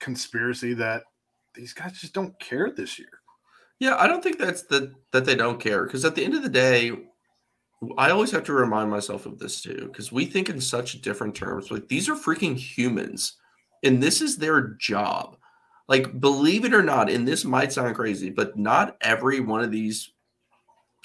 [0.00, 1.04] conspiracy that
[1.54, 3.08] these guys just don't care this year?
[3.78, 6.42] Yeah, I don't think that's the that they don't care because at the end of
[6.42, 6.92] the day,
[7.98, 11.34] I always have to remind myself of this too because we think in such different
[11.34, 11.70] terms.
[11.70, 13.36] Like these are freaking humans,
[13.82, 15.36] and this is their job.
[15.88, 19.70] Like, believe it or not, and this might sound crazy, but not every one of
[19.70, 20.10] these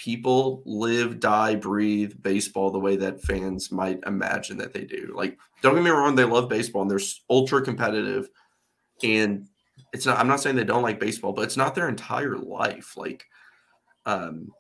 [0.02, 5.14] people live, die, breathe baseball the way that fans might imagine that they do.
[5.16, 7.00] Like, don't get me wrong, they love baseball and they're
[7.30, 8.28] ultra competitive.
[9.04, 9.48] And
[9.94, 12.98] it's not, I'm not saying they don't like baseball, but it's not their entire life.
[12.98, 13.26] Like,
[14.08, 14.52] um,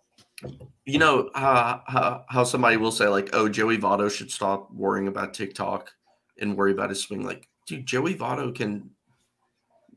[0.85, 5.33] you know, how, how somebody will say, like, oh, Joey Votto should stop worrying about
[5.33, 5.91] TikTok
[6.39, 7.23] and worry about his swing.
[7.23, 8.91] Like, dude, Joey Votto can,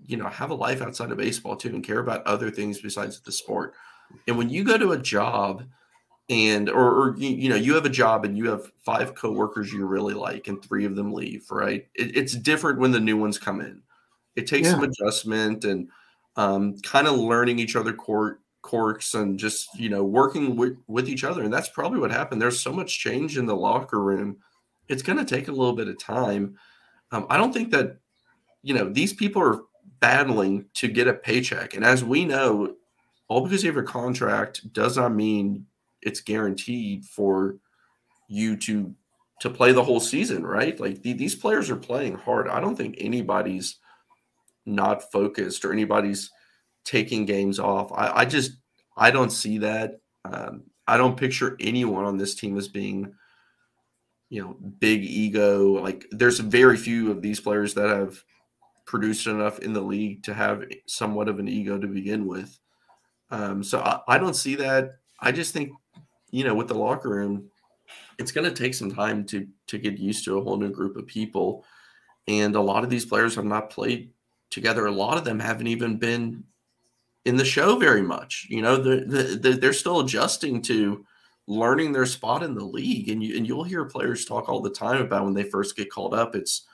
[0.06, 3.20] you know, have a life outside of baseball too and care about other things besides
[3.20, 3.74] the sport.
[4.26, 5.64] And when you go to a job
[6.30, 9.72] and or, or you, you know you have a job and you have five coworkers
[9.72, 11.86] you really like and three of them leave, right?
[11.94, 13.82] It, it's different when the new ones come in.
[14.36, 15.88] It takes some adjustment and
[16.36, 21.08] um, kind of learning each other quirk, quirks and just you know working with, with
[21.08, 21.42] each other.
[21.42, 22.40] And that's probably what happened.
[22.40, 24.38] There's so much change in the locker room.
[24.88, 26.56] It's going to take a little bit of time.
[27.12, 27.98] Um, I don't think that
[28.62, 29.60] you know these people are
[30.00, 32.74] battling to get a paycheck, and as we know,
[33.34, 35.66] all because you have a contract does not mean
[36.02, 37.56] it's guaranteed for
[38.28, 38.94] you to
[39.40, 40.78] to play the whole season, right?
[40.78, 42.48] Like the, these players are playing hard.
[42.48, 43.80] I don't think anybody's
[44.64, 46.30] not focused or anybody's
[46.84, 47.90] taking games off.
[47.92, 48.52] I, I just
[48.96, 49.98] I don't see that.
[50.24, 53.12] Um, I don't picture anyone on this team as being
[54.30, 55.72] you know, big ego.
[55.72, 58.22] Like there's very few of these players that have
[58.86, 62.60] produced enough in the league to have somewhat of an ego to begin with.
[63.30, 64.98] Um, so I, I don't see that.
[65.20, 65.72] I just think,
[66.30, 67.50] you know, with the locker room,
[68.18, 70.96] it's going to take some time to to get used to a whole new group
[70.96, 71.64] of people,
[72.28, 74.10] and a lot of these players have not played
[74.50, 74.86] together.
[74.86, 76.44] A lot of them haven't even been
[77.24, 78.46] in the show very much.
[78.50, 81.04] You know, they're, they're still adjusting to
[81.46, 84.70] learning their spot in the league, and you and you'll hear players talk all the
[84.70, 86.34] time about when they first get called up.
[86.34, 86.66] It's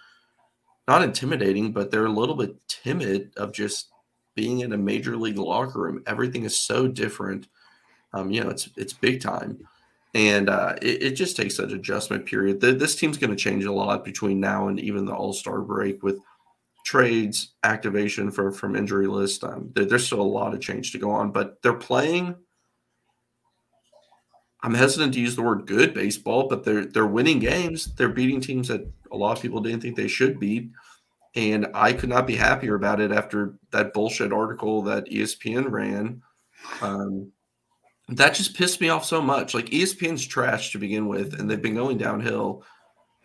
[0.86, 3.90] not intimidating, but they're a little bit timid of just
[4.34, 6.02] being in a major league locker room.
[6.06, 7.48] Everything is so different.
[8.12, 9.58] Um, you know, it's it's big time,
[10.14, 12.60] and uh, it, it, just takes that adjustment period.
[12.60, 15.60] The, this team's going to change a lot between now and even the All Star
[15.60, 16.18] break with
[16.84, 19.44] trades, activation for from injury list.
[19.44, 22.34] Um, there, there's still a lot of change to go on, but they're playing.
[24.62, 27.86] I'm hesitant to use the word good baseball, but they're they're winning games.
[27.94, 30.70] They're beating teams that a lot of people didn't think they should beat.
[31.34, 36.22] And I could not be happier about it after that bullshit article that ESPN ran.
[36.82, 37.32] Um,
[38.08, 39.54] that just pissed me off so much.
[39.54, 42.64] Like ESPN's trash to begin with, and they've been going downhill.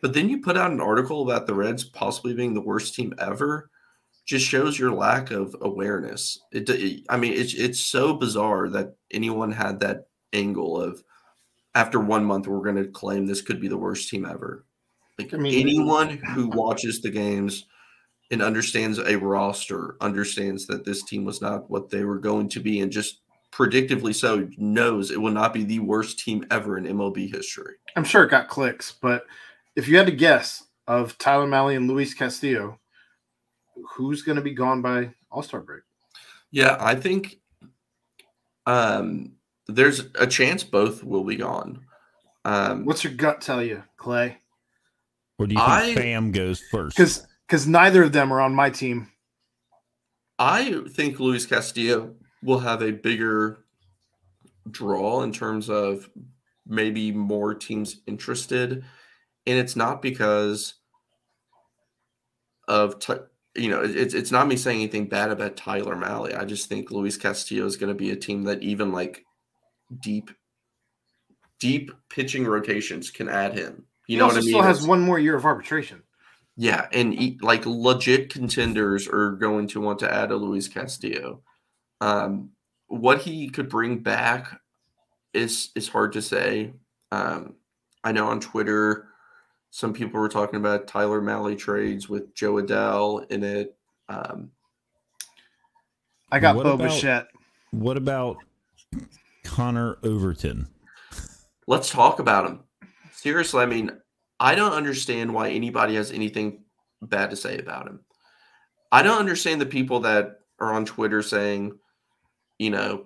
[0.02, 3.14] But then you put out an article about the Reds possibly being the worst team
[3.18, 3.72] ever.
[4.26, 6.40] Just shows your lack of awareness.
[6.52, 11.03] It, it I mean, it's it's so bizarre that anyone had that angle of
[11.73, 14.65] after one month we're going to claim this could be the worst team ever.
[15.18, 17.65] Like I mean, anyone who watches the games
[18.31, 22.60] and understands a roster understands that this team was not what they were going to
[22.60, 23.22] be, and just
[23.52, 27.76] predictively so knows it will not be the worst team ever in MLB history.
[27.95, 29.26] I'm sure it got clicks, but
[29.76, 32.80] if you had to guess of Tyler Mahle and Luis Castillo,
[33.91, 35.84] who's going to be gone by All Star break?
[36.52, 37.39] Yeah, I think
[38.65, 39.34] um,
[39.68, 41.85] there's a chance both will be gone.
[42.43, 44.38] Um, What's your gut tell you, Clay?
[45.38, 46.95] Or do you think I, Pham goes first?
[46.95, 49.11] Because because neither of them are on my team.
[50.38, 53.65] I think Luis Castillo will have a bigger
[54.69, 56.09] draw in terms of
[56.67, 58.84] maybe more teams interested,
[59.45, 60.76] and it's not because
[62.67, 63.13] of t-
[63.55, 66.38] you know it's it's not me saying anything bad about Tyler Mahle.
[66.38, 69.23] I just think Luis Castillo is going to be a team that even like
[70.01, 70.31] deep
[71.59, 73.85] deep pitching rotations can add him.
[74.07, 74.49] You he know what I mean?
[74.49, 76.03] Still has one more year of arbitration.
[76.57, 81.41] Yeah, and like legit contenders are going to want to add a Luis Castillo.
[81.99, 82.52] Um,
[82.88, 84.60] what he could bring back
[85.34, 86.73] is is hard to say.
[87.11, 87.56] Um,
[88.03, 89.10] I know on Twitter,
[89.72, 93.76] some people were talking about Tyler Mahle trades with Jo Adell in it.
[94.07, 94.52] Um,
[96.32, 97.27] I got Bo Bichette.
[97.72, 98.38] What about
[99.44, 100.68] Connor Overton?
[101.68, 102.64] Let's talk about him.
[103.11, 103.91] Seriously, I mean,
[104.40, 106.64] I don't understand why anybody has anything
[107.02, 108.02] bad to say about him.
[108.91, 111.78] I don't understand the people that are on Twitter saying,
[112.60, 113.06] you know,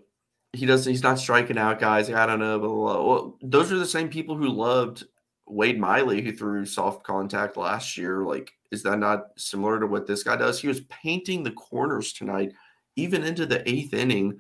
[0.53, 2.10] he doesn't he's not striking out guys.
[2.10, 3.06] I don't know, blah, blah, blah.
[3.06, 5.03] Well, those are the same people who loved
[5.47, 8.23] Wade Miley who threw soft contact last year.
[8.23, 10.60] Like, is that not similar to what this guy does?
[10.60, 12.53] He was painting the corners tonight,
[12.95, 14.38] even into the eighth inning,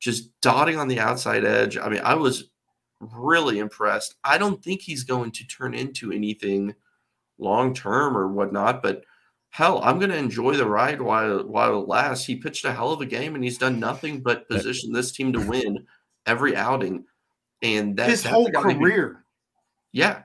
[0.00, 1.76] just dotting on the outside edge.
[1.76, 2.50] I mean, I was
[3.12, 4.14] really impressed.
[4.24, 6.74] I don't think he's going to turn into anything
[7.38, 9.04] long term or whatnot, but
[9.50, 12.26] hell, I'm going to enjoy the ride while while it lasts.
[12.26, 15.32] He pitched a hell of a game, and he's done nothing but position this team
[15.32, 15.86] to win
[16.26, 17.04] every outing.
[17.62, 19.08] And that's his whole career.
[19.08, 19.16] Who,
[19.92, 20.22] yeah,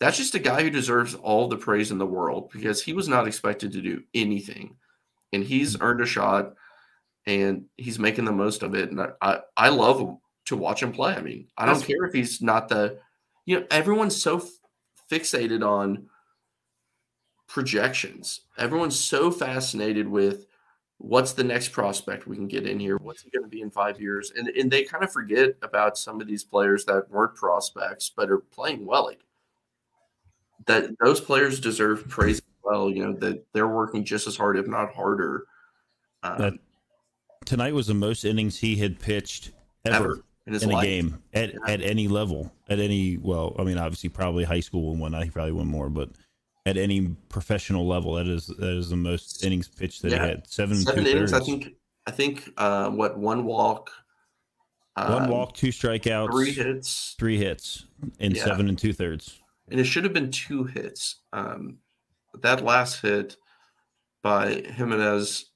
[0.00, 3.06] that's just a guy who deserves all the praise in the world because he was
[3.06, 4.76] not expected to do anything,
[5.32, 5.82] and he's mm.
[5.82, 6.54] earned a shot,
[7.26, 8.90] and he's making the most of it.
[8.90, 10.16] And I I, I love
[10.50, 11.14] to watch him play.
[11.14, 12.98] I mean, I don't care if he's not the,
[13.46, 14.48] you know, everyone's so f-
[15.08, 16.08] fixated on
[17.46, 18.40] projections.
[18.58, 20.46] Everyone's so fascinated with
[20.98, 22.96] what's the next prospect we can get in here?
[22.96, 24.32] What's he going to be in five years?
[24.34, 28.28] And and they kind of forget about some of these players that weren't prospects but
[28.28, 29.06] are playing well.
[29.06, 29.20] Like
[30.66, 32.90] that, those players deserve praise as well.
[32.90, 35.44] You know that they're working just as hard, if not harder.
[36.24, 36.58] Um,
[37.44, 39.52] tonight was the most innings he had pitched
[39.84, 39.96] ever.
[39.96, 41.58] ever in, in a game at, yeah.
[41.66, 45.30] at any level, at any well, I mean, obviously, probably high school and whatnot, he
[45.30, 46.10] probably won more, but
[46.66, 50.22] at any professional level, that is that is the most innings pitched that yeah.
[50.22, 50.46] he had.
[50.46, 51.32] Seven, seven innings.
[51.32, 51.74] I think.
[52.06, 53.90] I think uh, what one walk,
[54.96, 57.84] one um, walk, two strikeouts, three hits, three hits
[58.18, 58.44] in yeah.
[58.44, 59.38] seven and two thirds.
[59.70, 61.20] And it should have been two hits.
[61.32, 61.78] Um,
[62.40, 63.36] that last hit
[64.22, 65.50] by Jimenez,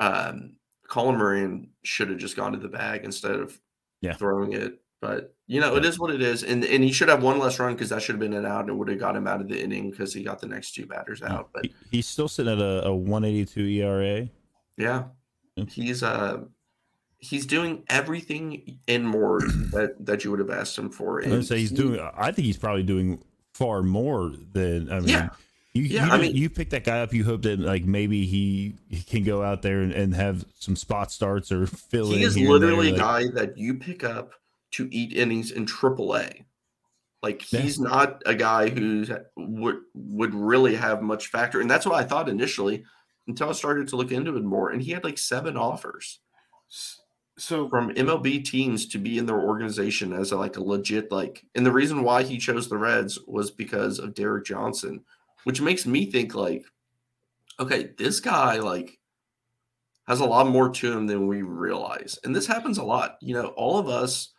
[0.00, 0.56] um,
[0.88, 3.58] Colin Moran should have just gone to the bag instead of
[4.00, 4.14] yeah.
[4.14, 7.22] throwing it But you know, it is what it is, and and he should have
[7.22, 9.26] one less run because that should have been an out and would have got him
[9.26, 11.50] out of the inning because he got the next two batters out.
[11.52, 14.28] But He- he's still sitting at a, a 182 ERA.
[14.76, 15.04] yeah,
[15.68, 16.42] he's uh
[17.18, 19.40] he's doing everything and more
[19.72, 21.18] that that you would have asked him for.
[21.18, 22.00] And say he's he- doing.
[22.16, 23.22] I think he's probably doing
[23.54, 24.90] far more than.
[24.92, 25.28] I mean, Yeah.
[25.72, 27.12] You, Yeah, you, I mean- you pick that guy up.
[27.14, 30.74] You hope that like maybe he, he can go out there and, and have some
[30.76, 32.18] spot starts or fill in.
[32.18, 34.32] He is here and there, literally a like- guy that you pick up
[34.72, 36.44] to eat innings in AAA.
[37.22, 37.60] Like Yeah.
[37.60, 39.04] he's not a guy who
[39.36, 42.82] would would really have much factor, and that's what I thought initially
[43.28, 44.70] until I started to look into it more.
[44.70, 46.20] And he had like seven offers
[47.36, 51.44] So from MLB teams to be in their organization as a, like a legit like.
[51.54, 55.04] And the reason why he chose the Reds was because of Derek Johnson,
[55.44, 56.64] which makes me think like,
[57.58, 58.98] okay, this guy like
[60.06, 62.18] has a lot more to him than we realize.
[62.24, 63.16] And this happens a lot.
[63.20, 64.32] You know, all of us,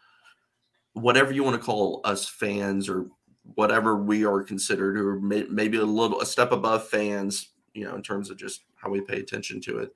[0.93, 3.07] whatever you want to call us fans or
[3.55, 7.95] whatever we are considered, or may, maybe a little a step above fans, you know,
[7.95, 9.95] in terms of just how we pay attention to it,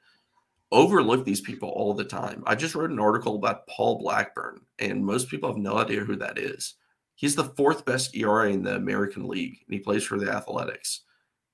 [0.71, 2.43] overlook these people all the time.
[2.45, 6.15] I just wrote an article about Paul Blackburn, and most people have no idea who
[6.15, 6.75] that is.
[7.15, 11.01] He's the fourth best ERA in the American League, and he plays for the Athletics.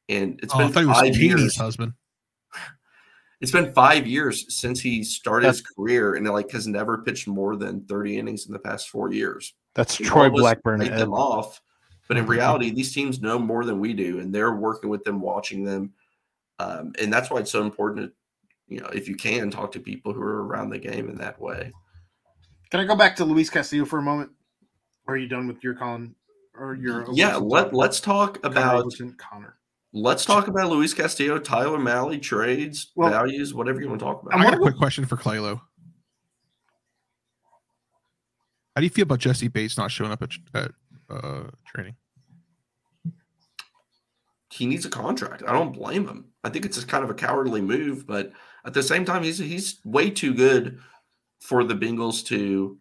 [0.09, 1.93] And it's oh, I been thought he was five years husband.
[3.41, 7.55] it's been five years since he started his career and like has never pitched more
[7.55, 9.53] than 30 innings in the past four years.
[9.75, 10.79] That's And Troy all of us Blackburn.
[10.81, 11.61] write them off,
[12.07, 12.29] but in Mhm.
[12.29, 15.93] reality, these teams know more than we do, and they're working with them, watching them,
[16.59, 18.13] um, and that's why it's so important to,
[18.67, 21.39] you know, if you can talk to people who are around the game in that
[21.39, 21.71] way.
[22.69, 24.31] can I go back to Luis Castillo for a moment?
[25.07, 26.15] Or are you done with your Colin
[26.53, 29.57] or your Yeah, let let's talk Connor about Overton, Connor?
[29.93, 34.21] let's talk about Luis Castillo, Tyler Mahle trades, Well, values, whatever you want to talk
[34.23, 34.39] about.
[34.39, 35.59] I got a quick question for Claylo.
[38.75, 40.71] How do you feel about Jessie Bates not showing up at, at
[41.09, 41.95] uh, training?
[44.53, 45.43] he needs a contract.
[45.47, 46.25] I don't blame him.
[46.43, 48.33] I think it's just kind of a cowardly move, but
[48.65, 50.79] at the same time, he's he's way too good
[51.39, 52.77] for the Bengals to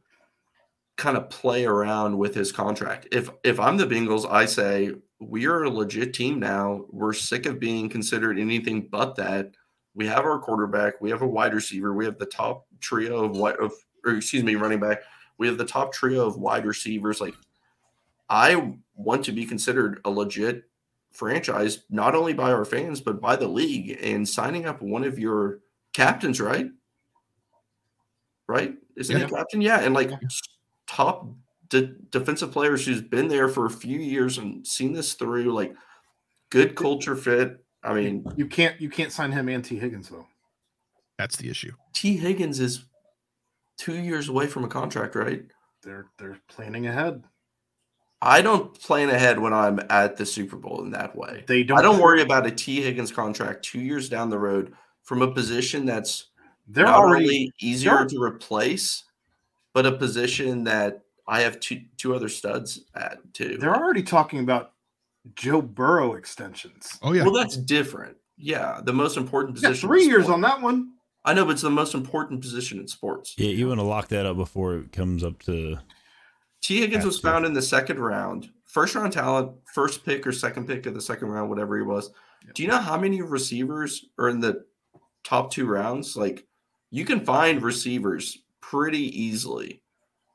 [1.01, 3.09] kind of play around with his contract.
[3.11, 6.85] If if I'm the Bengals, I say we are a legit team now.
[6.91, 9.53] We're sick of being considered anything but that.
[9.95, 13.37] We have our quarterback, we have a wide receiver, we have the top trio of
[13.37, 13.73] what of
[14.05, 14.99] or excuse me, running back.
[15.39, 17.21] We have the top trio of wide receivers.
[17.21, 17.35] Like
[18.29, 20.65] I want to be considered a legit
[21.13, 23.99] franchise, not only by our fans, but by the league.
[24.03, 25.61] And signing up one of your
[25.95, 26.69] captains, right?
[28.47, 28.75] Right?
[28.97, 29.27] Isn't Yeah.
[29.27, 29.61] he captain?
[29.63, 29.81] Yeah.
[29.81, 30.19] And like Yeah.
[30.91, 31.29] Top
[31.69, 35.73] de- defensive players who's been there for a few years and seen this through, like
[36.51, 37.65] good culture fit.
[37.85, 40.27] I mean, You can't you can't sign him and Tee Higgins though.
[41.17, 41.73] That's the issue.
[41.95, 42.85] Tee Higgins is
[43.79, 45.45] two years away from a contract, right?
[45.85, 47.23] They're they're planning ahead.
[48.21, 51.45] I don't plan ahead when I'm at the Super Bowl in that way.
[51.47, 54.75] They don't I don't worry about a Tee Higgins contract two years down the road
[55.05, 56.27] from a position that's
[56.67, 59.05] They're not already only easier they're- to replace,
[59.75, 63.57] but a position that I have two two other studs at too.
[63.59, 64.73] they're already talking about
[65.35, 66.99] Joe Burrow extensions.
[67.03, 67.23] Oh yeah.
[67.23, 68.17] Well, that's different.
[68.37, 69.89] Yeah, the most important Yeah, position.
[69.89, 70.93] three years on that one.
[71.25, 73.35] I know, but it's the most important position in sports.
[73.37, 75.77] Yeah, you want to lock that up before it comes up to.
[76.63, 80.67] Tee Higgins was found in the second round, first round talent, first pick or second
[80.67, 82.11] pick of the second round, whatever he was.
[82.55, 84.65] Do you know how many receivers are in the
[85.25, 86.17] top two rounds?
[86.17, 86.47] Like,
[86.91, 88.39] you can find receivers
[88.71, 89.83] pretty easily,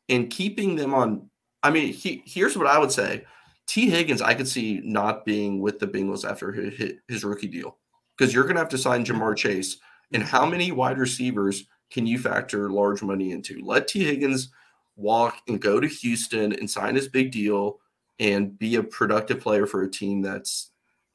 [0.09, 1.29] and keeping them on.
[1.63, 3.23] I mean, he, here's what I would say:
[3.67, 7.77] Tee Higgins, I could see not being with the Bengals after his, his- rookie deal
[8.17, 9.77] because you're going to have to sign Ja'Marr Chase.
[10.13, 13.59] And how many wide receivers can you factor large money into?
[13.63, 14.49] Let Tee Higgins
[14.95, 17.79] walk and go to Houston and sign his big deal
[18.19, 20.71] and be a productive player for a team that's,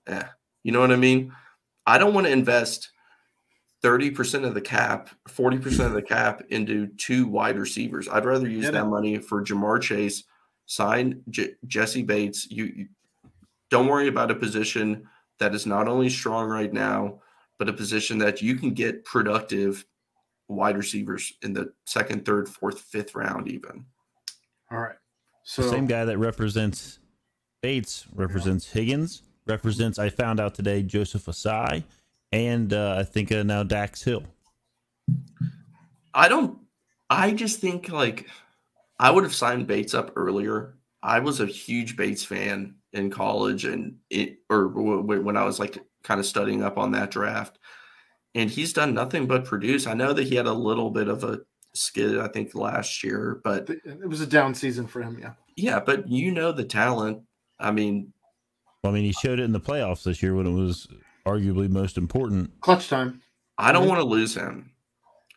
[0.06, 0.24] eh,
[0.64, 1.32] you know what I mean?
[1.86, 2.90] I don't want to invest
[3.82, 8.08] 30% of the cap, 40% of the cap into two wide receivers.
[8.08, 8.88] I'd rather use Get that it.
[8.88, 10.24] money for Ja'Marr Chase,
[10.66, 12.50] sign J- Jessie Bates.
[12.50, 12.88] You, you
[13.70, 15.08] don't worry about a position
[15.38, 17.20] that is not only strong right now,
[17.58, 19.84] but a position that you can get productive
[20.48, 23.84] wide receivers in the second, third, fourth, fifth round, even.
[24.70, 24.96] All right.
[25.44, 26.98] So The same guy that represents
[27.62, 31.84] Bates represents Higgins, represents, I found out today, Joseph Asai,
[32.32, 34.24] and uh, I think uh, now Dax Hill.
[36.14, 36.58] I don't.
[37.08, 38.28] I just think like
[38.98, 40.76] I would have signed Bates up earlier.
[41.02, 45.44] I was a huge Bates fan in college and it or w- w- when I
[45.44, 47.58] was like kind of studying up on that draft.
[48.34, 49.86] And he's done nothing but produce.
[49.86, 51.40] I know that he had a little bit of a
[51.74, 53.40] skid, I think, last year.
[53.42, 55.18] But It was a down season for him.
[55.20, 55.32] Yeah.
[55.56, 57.22] yeah, but you know the talent.
[57.58, 58.12] I mean,
[58.84, 60.86] I mean, he showed it in the playoffs this year when it was
[61.36, 62.60] arguably most important.
[62.60, 63.20] Clutch time.
[63.58, 64.72] I don't want to lose him.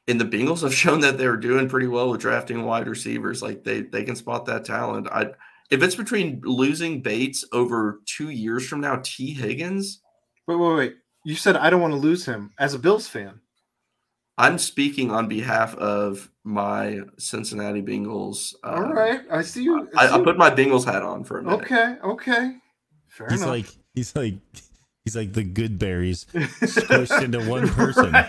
[0.07, 3.41] And the Bengals have shown that they're doing pretty well with drafting wide receivers.
[3.41, 5.07] Like they they can spot that talent.
[5.11, 5.31] I
[5.69, 10.01] if it's between losing Bates over two years from now, Tee Higgins,
[10.47, 10.95] Wait, wait, wait.
[11.25, 13.39] You said I don't want to lose him as a Bills fan.
[14.37, 18.53] I'm speaking on behalf of my Cincinnati Bengals.
[18.63, 19.21] Uh, All right.
[19.31, 19.87] I see you.
[19.95, 20.23] I, see I you.
[20.23, 21.61] put my Bengals hat on for a minute.
[21.61, 21.95] Okay.
[22.03, 22.55] Okay.
[23.07, 23.49] Fair He's enough.
[23.49, 24.35] like he's like
[25.03, 28.15] he's like the good berries squished into one person.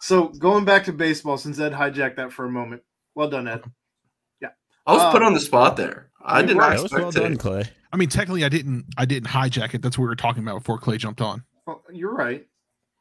[0.00, 2.82] So going back to baseball, since Ed hijacked that for a moment.
[3.14, 3.62] Well done, Ed.
[4.42, 4.48] Yeah,
[4.86, 6.10] I was put Um, on the spot there.
[6.22, 7.20] I did not That was expect well to.
[7.20, 7.64] done, Clay.
[7.92, 8.84] I mean, technically, I didn't.
[8.98, 9.80] I didn't hijack it.
[9.80, 11.42] That's what we were talking about before Clay jumped on.
[11.66, 12.46] Well, you're right,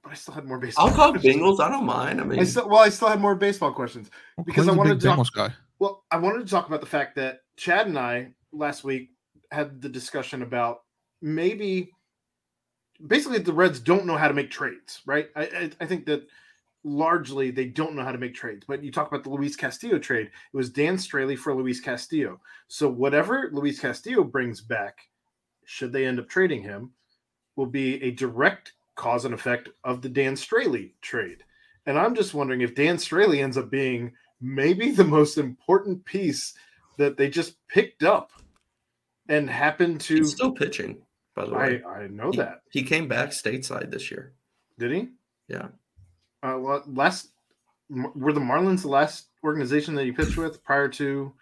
[0.04, 0.88] but I still had more baseball.
[0.88, 1.36] I'll talk questions.
[1.36, 1.60] Bengals.
[1.60, 2.22] I don't mind.
[2.22, 4.10] I mean, I still, well, I still had more baseball questions.
[4.38, 5.50] Well, Because I Clay's a wanted big to talk- guy.
[5.80, 9.10] Well, I wanted to talk about the fact that Chad and I last week
[9.52, 10.80] had the discussion about
[11.22, 11.92] maybe
[13.06, 15.30] basically the Reds don't know how to make trades, right?
[15.36, 16.28] I, I, I think that
[16.84, 18.66] largely they don't know how to make trades.
[18.68, 22.40] But you talk about the Luis Castillo trade, it was Dan Straily for Luis Castillo.
[22.68, 25.00] So whatever Luis Castillo brings back,
[25.66, 26.92] should they end up trading him,
[27.56, 31.44] will be a direct cause and effect of the Dan Straily trade.
[31.86, 36.54] And I'm just wondering if Dan Straily ends up being maybe the most important piece
[36.98, 38.32] that they just picked up
[39.28, 40.16] and happened to.
[40.16, 41.02] he's still pitching.
[41.36, 42.62] By the way, I, I know he, that.
[42.72, 44.34] he came back stateside this year.
[44.80, 45.10] Did he?
[45.48, 45.68] Yeah.
[46.42, 47.30] Uh, well, last
[47.90, 51.34] were the Marlins the last organization that you pitched with prior to?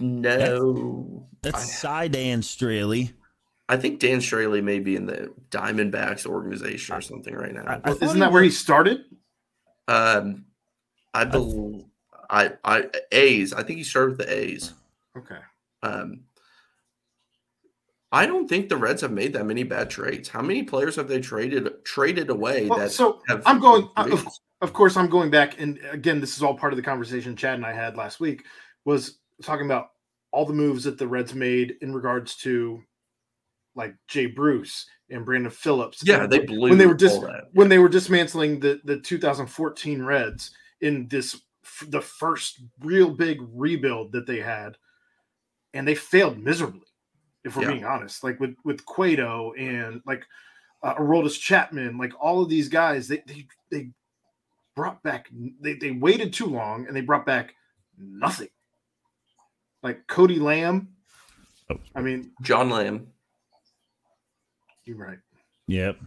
[0.00, 3.12] No, That's I, Cy Dan Straily.
[3.68, 7.64] I think Dan Straily may be in the Diamondbacks organization or something right now.
[7.66, 9.04] I- I isn't he that where he started?
[9.88, 10.46] um,
[11.12, 11.84] I believe
[12.28, 13.52] I I A's.
[13.52, 14.72] I think he started with the A's.
[15.16, 15.38] Okay.
[15.82, 16.24] Um,
[18.14, 20.28] I don't think the Reds have made that many bad trades.
[20.28, 23.20] How many players have they traded traded away Well, that so?
[23.44, 23.88] I'm going.
[23.96, 24.08] uh.
[24.12, 24.28] Of,
[24.60, 27.56] of course, I'm going back, and again, this is all part of the conversation Chad
[27.56, 28.44] and I had last week.
[28.84, 29.88] Was talking about
[30.30, 32.80] all the moves that the Reds made in regards to,
[33.74, 36.02] like Jay Bruce and Brandon Phillips.
[36.04, 37.48] yeah, and they blew when they were all dis- that.
[37.52, 41.34] when they were dismantling the the 2014 Reds in this
[41.64, 44.78] f- the first real big rebuild that they had,
[45.74, 46.86] and they failed miserably.
[47.44, 47.72] If we're Yeah.
[47.72, 50.24] being honest, like with with Cueto and like
[50.82, 53.90] uh, Aroldis Chapman, like all of these guys, they they they
[54.74, 55.28] brought back
[55.60, 57.54] they they waited too long and they brought back
[57.98, 58.48] nothing.
[59.82, 60.88] Like Cody Lamb,
[61.70, 61.78] Oh.
[61.94, 63.06] I mean, John Lamb.
[64.84, 65.18] you're right.
[65.66, 65.98] Yep.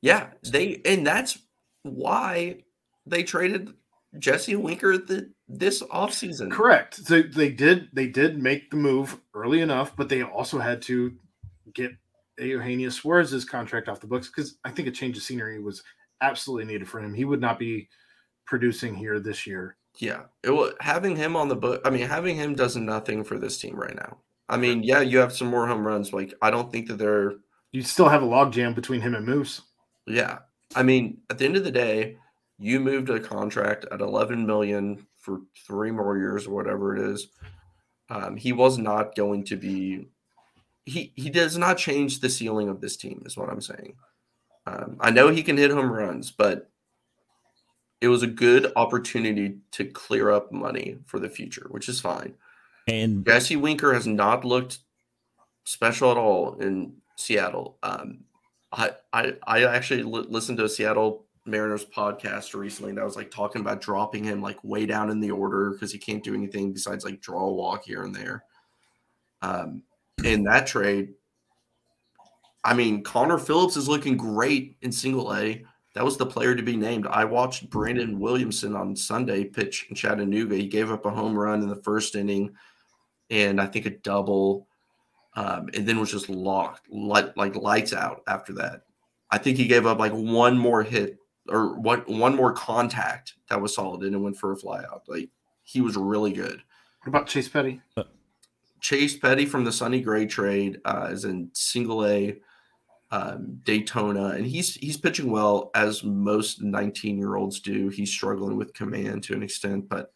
[0.00, 1.38] Yeah, they and that's
[1.82, 2.62] why
[3.06, 3.74] they traded
[4.18, 6.50] Jesse Winker the this offseason.
[6.50, 6.94] Correct.
[6.94, 11.14] So they did they did make the move early enough, but they also had to
[11.72, 11.92] get
[12.38, 15.82] Eugenio Suarez's contract off the books because I think a change of scenery was
[16.20, 17.14] absolutely needed for him.
[17.14, 17.88] He would not be
[18.46, 19.76] producing here this year.
[19.98, 21.80] Yeah, it was having him on the book.
[21.84, 24.18] I mean, having him does nothing for this team right now.
[24.48, 26.12] I mean, yeah, you have some more home runs.
[26.12, 27.34] Like, I don't think that they're.
[27.72, 29.62] You still have a logjam between him and Moose.
[30.06, 30.38] Yeah,
[30.74, 32.18] I mean, at the end of the day,
[32.58, 37.28] you moved a contract at 11 million for three more years or whatever it is.
[38.10, 40.08] Um, he was not going to be.
[40.84, 43.94] He he does not change the ceiling of this team, is what I'm saying.
[44.66, 46.70] Um, I know he can hit home runs, but
[48.00, 52.34] it was a good opportunity to clear up money for the future, which is fine.
[52.86, 54.80] And Jesse Winker has not looked
[55.64, 57.78] special at all in Seattle.
[57.82, 58.24] Um,
[58.70, 63.30] I, I I actually li- listened to a Seattle Mariners podcast recently that was like
[63.30, 66.72] talking about dropping him like way down in the order because he can't do anything
[66.72, 68.44] besides like draw a walk here and there.
[69.42, 69.82] Um,
[70.24, 71.14] in that trade,
[72.64, 75.64] I mean Connor Phillips is looking great in Single A.
[75.94, 77.06] That was the player to be named.
[77.06, 80.56] I watched Brandon Williamson on Sunday pitch in Chattanooga.
[80.56, 82.54] He gave up a home run in the first inning
[83.30, 84.66] and I think a double,
[85.36, 88.82] um, and then was just locked, like lights out after that.
[89.30, 91.18] I think he gave up like one more hit
[91.48, 95.02] or one one more contact that was solid, and it went for a flyout.
[95.06, 95.28] Like
[95.62, 96.62] he was really good.
[97.02, 97.80] What about Chase Petty?
[98.80, 102.36] Chase Petty from the Sonny Gray trade uh, is in single A
[103.10, 107.88] um, Daytona, and he's he's pitching well as most 19 year olds do.
[107.88, 110.12] He's struggling with command to an extent, but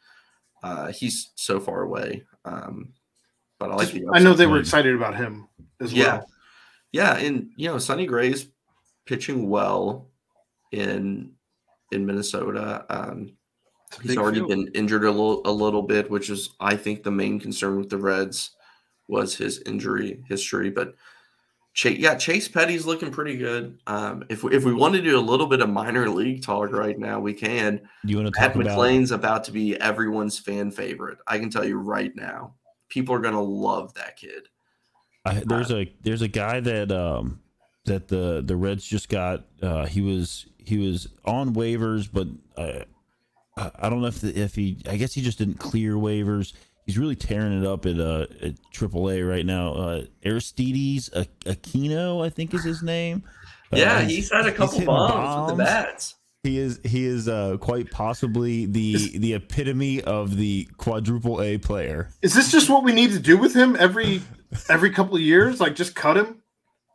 [0.63, 2.25] uh, he's so far away.
[2.45, 2.93] Um,
[3.59, 4.05] but I like the.
[4.13, 5.49] I know they were excited about him
[5.81, 6.19] as Yeah.
[6.19, 6.31] well.
[6.93, 8.49] Yeah, and you know, Sonny Gray's
[9.05, 10.09] pitching well
[10.73, 11.33] in
[11.93, 12.85] in Minnesota.
[12.89, 13.33] Um,
[14.03, 14.51] he's big already field.
[14.51, 17.91] been injured a little a little bit, which is I think the main concern with
[17.91, 18.51] the Reds
[19.09, 20.71] was his injury history.
[20.71, 20.95] But
[21.75, 23.79] Chase, yeah, Chase Petty's looking pretty good.
[23.87, 26.73] Um, if we, if we want to do a little bit of minor league talk
[26.73, 27.81] right now, we can.
[28.05, 28.77] You want to Pat talk about?
[28.77, 31.19] McLain's about to be everyone's fan favorite.
[31.27, 32.55] I can tell you right now,
[32.89, 34.49] people are gonna love that kid.
[35.25, 37.41] I, there's a there's a guy that um
[37.85, 39.45] that the the Reds just got.
[39.63, 42.27] Uh, he was he was on waivers, but
[42.57, 42.85] uh,
[43.57, 44.83] I, I don't know if the, if he.
[44.89, 46.53] I guess he just didn't clear waivers.
[46.87, 49.73] He's really tearing it up at uh at AAA right now.
[49.75, 53.25] Uh, Aristides A- Aquino, I think is his name.
[53.73, 55.71] Uh, Yeah, he's had a couple hitting bombs, with the bombs.
[55.85, 56.15] bats.
[56.45, 62.09] He is he is uh, quite possibly the the epitome of the quadruple A player.
[62.23, 64.23] Is this just what we need to do with him every
[64.71, 65.61] every couple of years?
[65.61, 66.43] Like just cut him?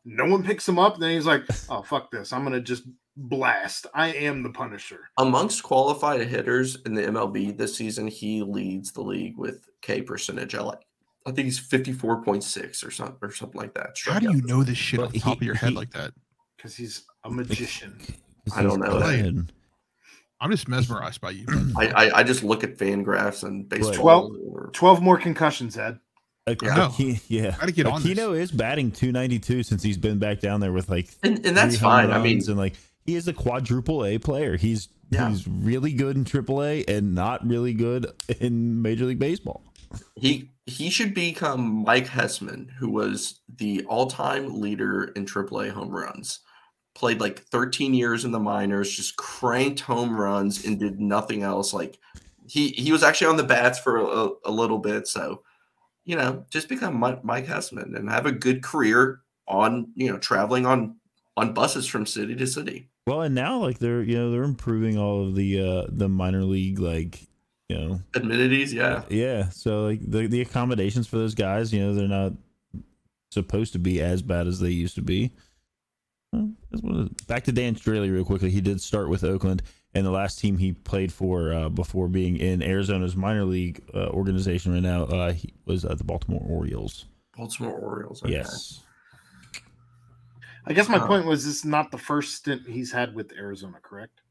[0.05, 2.33] No one picks him up, then he's like, "Oh fuck this!
[2.33, 2.83] I'm gonna just
[3.17, 3.87] blast.
[3.93, 9.01] I am the Punisher." Amongst qualified hitters in the MLB this season, he leads the
[9.01, 10.55] league with K percentage.
[10.55, 10.85] I like.
[11.25, 13.97] I think he's fifty four point six or something or something like that.
[14.05, 15.75] How do you know this shit Well, off the top he- of your head he-
[15.75, 16.11] like that?
[16.57, 17.99] Because he's a magician.
[18.55, 19.21] I don't know that.
[19.21, 19.51] Good.
[20.39, 21.45] I'm just mesmerized by you.
[21.77, 23.93] I, I I just look at FanGraphs and baseball.
[23.93, 25.99] Twelve- or- Twelve more concussions, Ed.
[26.47, 26.93] Ak- I know.
[27.27, 27.55] Yeah.
[27.59, 28.01] Gotta get on.
[28.01, 31.77] Aquino is batting 292 since he's been back down there with like and, and that's
[31.77, 32.11] fine.
[32.11, 34.57] I mean, and like he is a quadruple A player.
[34.57, 35.29] He's Yeah.
[35.29, 38.07] he's really good in triple A and not really good
[38.39, 39.63] in Major League Baseball.
[40.15, 45.89] he he should become Mike Hessman, who was the all time leader in AAA home
[45.91, 46.39] runs.
[46.95, 51.73] Played like 13 years in the minors, just cranked home runs and did nothing else.
[51.73, 51.99] Like
[52.47, 55.43] he he was actually on the bats for a, a little bit, so
[56.05, 60.17] you know, just become Mike, Mike Hessman and have a good career on you know
[60.17, 60.95] traveling on
[61.35, 62.87] on buses from city to city.
[63.07, 66.43] Well, and now like they're you know they're improving all of the uh the minor
[66.43, 67.27] league like
[67.69, 69.03] you know Amenities, yeah.
[69.09, 72.33] yeah so like the the accommodations for those guys you know they're not
[73.31, 75.31] supposed to be as bad as they used to be.
[76.31, 77.25] Well, that's what it is.
[77.25, 78.49] Back to Dan Straily real quickly.
[78.49, 82.37] He did start with Oakland, and the last team he played for uh, before being
[82.37, 87.05] in Arizona's minor league uh, organization right now uh, he was at the Baltimore Orioles.
[87.35, 88.23] Baltimore Orioles.
[88.23, 88.33] okay.
[88.33, 88.81] Yes.
[90.65, 91.07] I guess my Huh.
[91.07, 94.21] point was this is not the first stint he's had with Arizona, correct?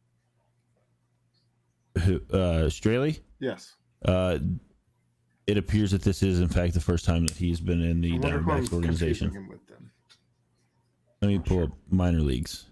[1.97, 3.21] Uh, Straily.
[3.39, 3.77] Yes.
[4.05, 4.39] Uh,
[5.47, 8.13] it appears that this is in fact the first time that he's been in the
[8.15, 9.49] I wonder who I'm Diamondbacks organization.
[9.49, 9.91] with then.
[11.21, 12.71] Let me pull up minor leagues.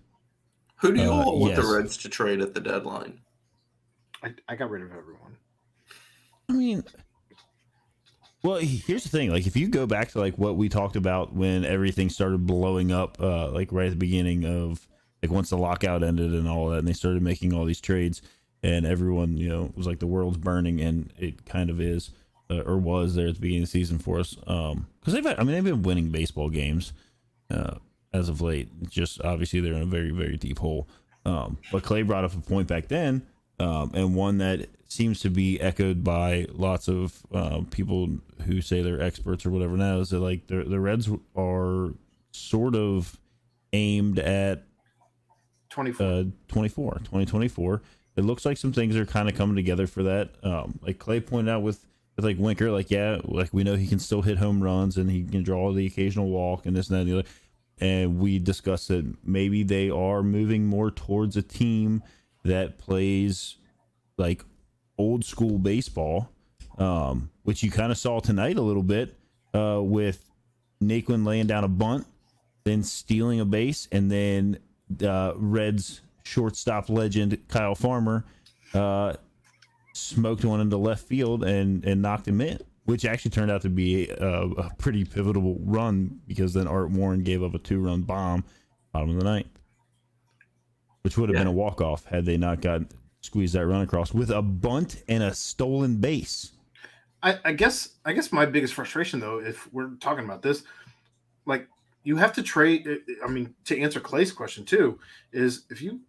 [0.77, 1.61] Who do you Uh, want yes.
[1.67, 3.21] the Reds to trade at the deadline?
[4.23, 5.37] I, I got rid of everyone.
[6.49, 6.83] I mean,
[8.43, 9.31] well, here's the thing.
[9.31, 12.93] Like, if you go back to like what we talked about when everything started blowing
[12.93, 14.87] up, uh, like right at the beginning of
[15.23, 18.23] like once the lockout ended and all that, and they started making all these trades,
[18.63, 22.11] and everyone, you know, was like the world's burning, and it kind of is,
[22.51, 24.37] uh, or was there at the beginning of the season for us.
[24.47, 26.93] Um, because they've, I mean, they've been winning baseball games,
[27.51, 27.75] uh,
[28.13, 28.69] as of late.
[28.83, 30.89] It's just obviously they're in a very, very deep hole.
[31.25, 33.27] Um, but Clay brought up a point back then,
[33.61, 38.09] um, and one that seems to be echoed by lots of uh, people
[38.47, 41.91] who say they're experts or whatever now is that like the the Reds are
[42.33, 43.19] sort of
[43.73, 44.65] aimed at
[45.69, 46.07] 24.
[46.07, 47.83] uh 24 2024
[48.17, 50.31] it looks like some things are kind of coming together for that.
[50.43, 53.87] Um like clay pointed out with with like winker like yeah like we know he
[53.87, 56.97] can still hit home runs and he can draw the occasional walk and this and
[56.97, 57.29] that and the other.
[57.79, 62.03] And we discussed that maybe they are moving more towards a team
[62.45, 63.57] that plays
[64.17, 64.45] like
[64.99, 66.29] old school baseball
[66.79, 69.17] um which you kind of saw tonight a little bit
[69.55, 70.25] uh with
[70.83, 72.07] Naquin laying down a bunt
[72.65, 74.59] then stealing a base and then
[75.05, 78.25] uh, Reds shortstop legend Kyle Farmer
[78.75, 79.15] uh,
[79.95, 83.69] smoked one into left field and and knocked him in, which actually turned out to
[83.69, 88.03] be a, a pretty pivotal run because then Art Warren gave up a two run
[88.03, 88.45] bomb
[88.93, 89.60] bottom of the ninth,
[91.03, 92.83] which would have been a walk off had they not got
[93.21, 96.53] squeezed that run across with a bunt and a stolen base.
[97.23, 100.63] I, I guess I guess my biggest frustration though, if we're talking about this,
[101.47, 101.69] like
[102.03, 102.87] you have to trade.
[102.87, 104.99] Eh, eh, I mean, to answer Clay's question too,
[105.33, 106.01] is if you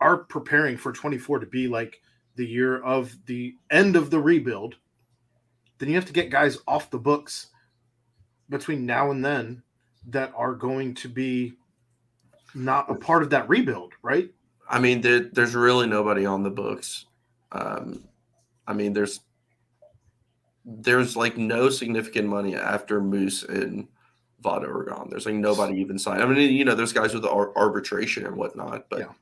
[0.00, 2.00] are preparing for 24 to be like
[2.36, 4.76] the year of the end of the rebuild,
[5.78, 7.48] then you have to get guys off the books
[8.48, 9.62] between now and then
[10.06, 11.54] that are going to be
[12.54, 14.30] not a part of that rebuild, right?
[14.68, 17.06] I mean, there, there's really nobody on the books.
[17.52, 18.04] Um,
[18.66, 19.20] I mean, there's
[20.64, 23.86] there's like no significant money after Moose and
[24.42, 25.08] Votto are gone.
[25.10, 26.22] There's like nobody even signed.
[26.22, 29.12] I mean, you know, there's guys with ar- arbitration and whatnot, but Yeah.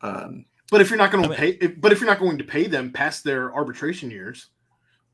[0.00, 2.44] um, But if you're not going to pay, if, but if you're not going to
[2.44, 4.48] pay them past their arbitration years,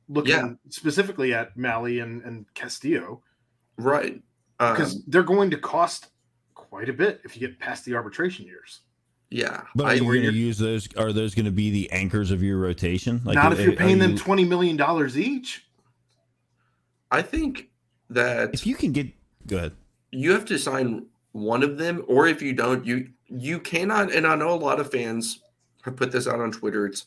[0.09, 0.53] looking Yeah.
[0.71, 3.23] specifically at Mahle and, and Castillo,
[3.77, 4.23] Right.
[4.59, 6.09] because Um, they're going to cost
[6.71, 8.81] quite a bit if you get past the arbitration years.
[9.31, 9.63] yeah.
[9.75, 10.89] But I- are you going to use those?
[10.97, 13.21] Are those going to be the anchors of your rotation?
[13.25, 15.67] not if are- you're are paying them you- twenty million dollars each.
[17.11, 17.69] I think
[18.11, 19.09] that If you can get,
[19.47, 19.73] go ahead.
[20.13, 24.13] you have to sign one of them, or if you don't, you you cannot.
[24.13, 25.41] And I know a lot of fans
[25.85, 26.87] have put this out on Twitter.
[26.87, 27.05] It's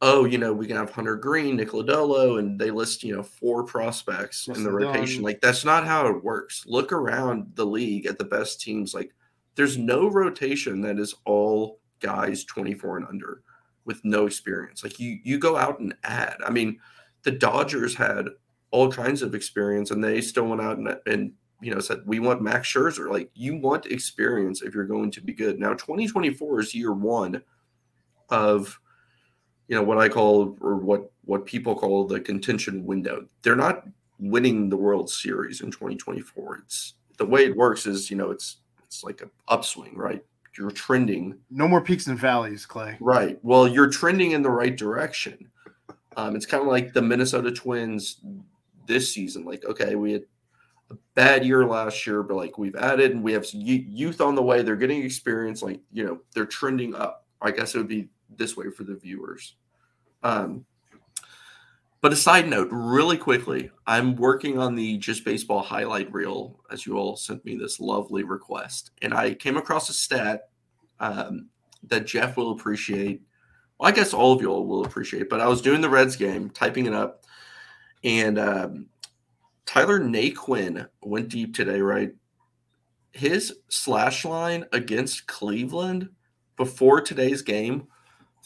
[0.00, 3.22] oh, you know, we can have Hunter Greene, Nick Lodolo, and they list you know
[3.22, 5.22] four prospects in the rotation.
[5.22, 6.64] Like that's not how it works.
[6.66, 8.94] Look around the league at the best teams.
[8.94, 9.12] Like
[9.54, 13.42] there's no rotation that is all guys 24 and under
[13.84, 14.84] with no experience.
[14.84, 16.36] Like you you go out and add.
[16.46, 16.78] I mean,
[17.22, 18.28] the Dodgers had
[18.70, 22.20] all kinds of experience, and they still went out and, and you know said we
[22.20, 23.10] want Max Scherzer.
[23.10, 25.58] Like you want experience if you're going to be good.
[25.58, 27.42] Now 2024 is year one
[28.28, 28.78] of
[29.68, 33.26] you know what I call or what what people call the contention window.
[33.42, 33.86] They're not
[34.18, 36.58] winning the World Series in 2024.
[36.64, 40.24] It's the way it works is you know it's it's like an upswing, right?
[40.56, 42.96] You're trending No more peaks and valleys, Clay.
[42.98, 43.38] Right.
[43.42, 45.48] Well, you're trending in the right direction.
[46.16, 48.20] Um, it's kind of like the Minnesota Twins
[48.86, 49.44] this season.
[49.44, 50.22] Like, okay, we had
[50.90, 54.42] a bad year last year, but like we've added and we have youth on the
[54.42, 54.62] way.
[54.62, 55.62] They're getting experience.
[55.62, 57.26] Like, you know, they're trending up.
[57.40, 59.54] I guess it would be this way for the viewers.
[60.22, 60.64] Um,
[62.00, 66.86] but a side note, really quickly, I'm working on the Just Baseball highlight reel as
[66.86, 68.92] you all sent me this lovely request.
[69.02, 70.50] And I came across a stat
[71.00, 71.48] um,
[71.88, 73.22] that Jeff will appreciate.
[73.78, 76.14] Well, I guess all of you all will appreciate, but I was doing the Reds
[76.14, 77.24] game, typing it up,
[78.04, 78.86] and um,
[79.66, 82.12] Tyler Naquin went deep today, right?
[83.12, 86.10] His slash line against Cleveland
[86.56, 87.88] before today's game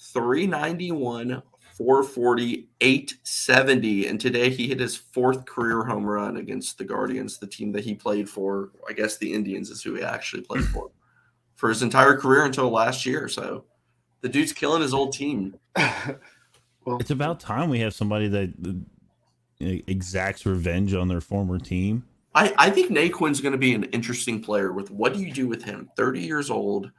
[0.03, 1.43] 391,
[1.77, 4.07] 440, 870.
[4.07, 7.85] And today he hit his fourth career home run against the Guardians, the team that
[7.85, 8.71] he played for.
[8.89, 10.91] I guess the Indians is who he actually played for
[11.55, 13.29] for his entire career until last year.
[13.29, 13.65] So
[14.21, 15.55] the dude's killing his old team.
[15.77, 22.05] well, It's about time we have somebody that uh, exacts revenge on their former team.
[22.35, 25.47] I, I think Naquin's going to be an interesting player with what do you do
[25.47, 25.91] with him?
[25.97, 26.91] 30 years old,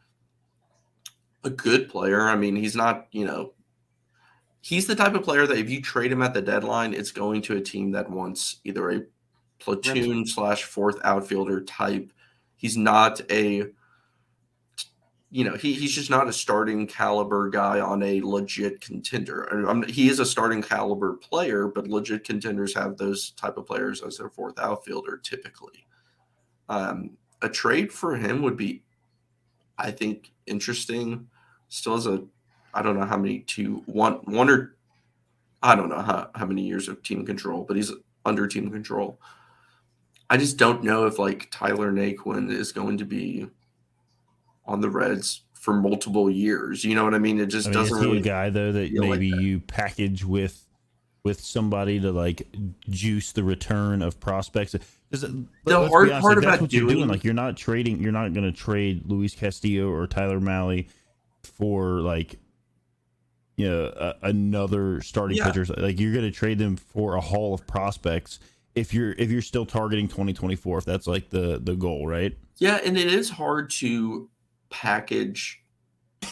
[1.44, 2.22] a good player.
[2.22, 3.53] I mean, he's not, you know,
[4.61, 7.41] he's the type of player that if you trade him at the deadline, it's going
[7.44, 9.02] to a team that wants either a
[9.60, 12.11] platoon slash fourth outfielder type.
[12.56, 13.65] He's not a,
[15.32, 19.68] you know, he, he's just not a starting caliber guy on a legit contender.
[19.68, 23.65] I mean, he is a starting caliber player, but legit contenders have those type of
[23.65, 25.86] players as their fourth outfielder typically.
[26.70, 28.84] Um, a trade for him would be,
[29.78, 31.28] I think, interesting.
[31.73, 32.23] Still has a,
[32.73, 34.75] I don't know how many two one one or,
[35.63, 37.91] I don't know how how many years of team control, but he's
[38.25, 39.19] under team control.
[40.29, 43.47] I just don't know if like Tyler Naquin is going to be
[44.65, 46.83] on the Reds for multiple years.
[46.83, 47.39] You know what I mean?
[47.39, 48.17] It just I mean, doesn't really.
[48.19, 49.41] a guy though that feel like maybe that.
[49.41, 50.59] you package with
[51.23, 52.47] with somebody to like
[52.89, 54.75] juice the return of prospects?
[55.09, 55.31] 'Cause, uh,
[55.65, 56.95] The hard honest, part like, about doing.
[56.97, 57.99] doing- Like you're not trading.
[58.01, 60.85] You're not going to trade Luis Castillo or Tyler Mahle
[61.57, 62.39] for like
[63.57, 65.45] you know another starting Yeah.
[65.51, 65.65] pitcher.
[65.77, 68.39] Like you're going to trade them for a haul of prospects.
[68.75, 72.35] If you're if you're still targeting 2024, if that's like the the goal, right?
[72.57, 74.30] Yeah, and it is hard to
[74.69, 75.61] package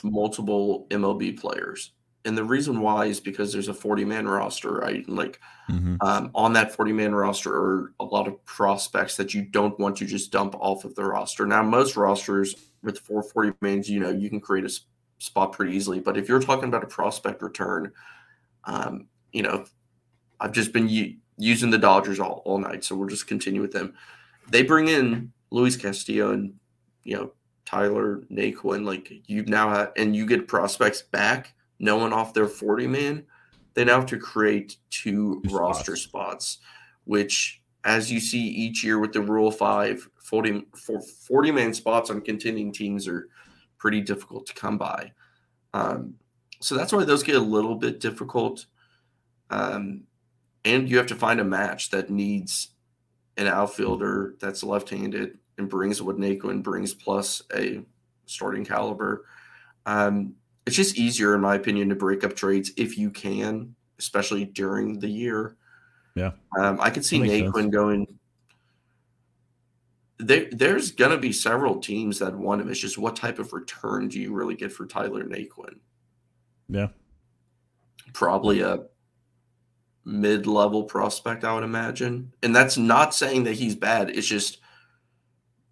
[0.03, 1.93] multiple MLB players.
[2.23, 5.07] And the reason why is because there's a 40 man roster, right?
[5.07, 5.39] Like
[5.69, 5.95] Mm-hmm.
[6.01, 9.95] um, on that 40 man roster are a lot of prospects that you don't want
[9.97, 11.45] to just dump off of the roster.
[11.45, 14.69] Now, most rosters with 440 mans, you know, you can create a
[15.21, 15.99] spot pretty easily.
[15.99, 17.91] But if you're talking about a prospect return,
[18.65, 19.65] um, you know,
[20.39, 22.83] I've just been u- using the Dodgers all, all night.
[22.83, 23.93] So we'll just continue with them.
[24.49, 26.53] They bring in Luis Castillo and,
[27.03, 27.31] you know,
[27.65, 28.85] Tyler Naquin.
[28.85, 33.23] Like you now have, and you get prospects back, no one off their 40 man
[33.73, 36.45] they now have to create two Two roster spots.
[36.47, 36.57] spots,
[37.05, 42.09] which, as you see each year with the Rule 5, 40, for 40 man spots
[42.09, 43.29] on contending teams are
[43.81, 45.11] pretty difficult to come by.
[45.73, 46.13] Um,
[46.61, 48.67] so that's why those get a little bit difficult.
[49.49, 50.03] Um,
[50.63, 52.69] and you have to find a match that needs
[53.37, 57.81] an outfielder that's left handed and brings what Naquin brings plus a
[58.27, 59.25] starting caliber.
[59.87, 60.35] Um,
[60.67, 64.99] it's just easier, in my opinion, to break up trades if you can, especially during
[64.99, 65.57] the year.
[66.13, 66.31] Yeah.
[66.59, 67.73] Um, I could see Naquin sense.
[67.73, 68.19] going.
[70.23, 72.69] There, there's going to be several teams that want him.
[72.69, 75.79] It's just what type of return do you really get for Tyler Naquin?
[76.69, 76.89] Yeah.
[78.13, 78.83] Probably a
[80.05, 82.33] mid-level prospect, I would imagine.
[82.43, 84.11] And that's not saying that he's bad.
[84.11, 84.59] It's just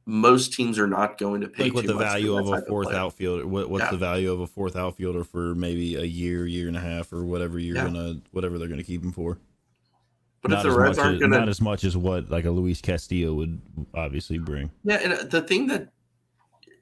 [0.05, 2.47] most teams are not going to pay Like what too the much for value of
[2.49, 2.97] a fourth player.
[2.99, 3.45] outfielder?
[3.45, 3.91] What, what's Yeah.
[3.91, 7.23] the value of a fourth outfielder for maybe a year, year and a half, or
[7.23, 7.85] whatever you're Yeah.
[7.85, 9.38] gonna, whatever they're gonna keep him for?
[10.41, 12.52] But not if the Reds aren't as, going not as much as what like a
[12.52, 13.61] Luis Castillo would
[13.94, 14.72] obviously bring.
[14.84, 15.90] yeah, and uh, the thing that,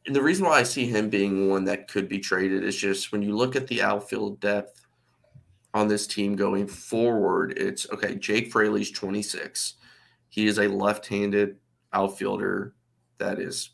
[0.06, 3.12] and the reason why I see him being one that could be traded is just
[3.12, 4.86] when you look at the outfield depth
[5.74, 8.16] on this team going forward, it's okay.
[8.16, 9.76] Jake Fraley's 26.
[10.30, 11.58] He is a left-handed
[11.94, 12.74] outfielder
[13.18, 13.72] that is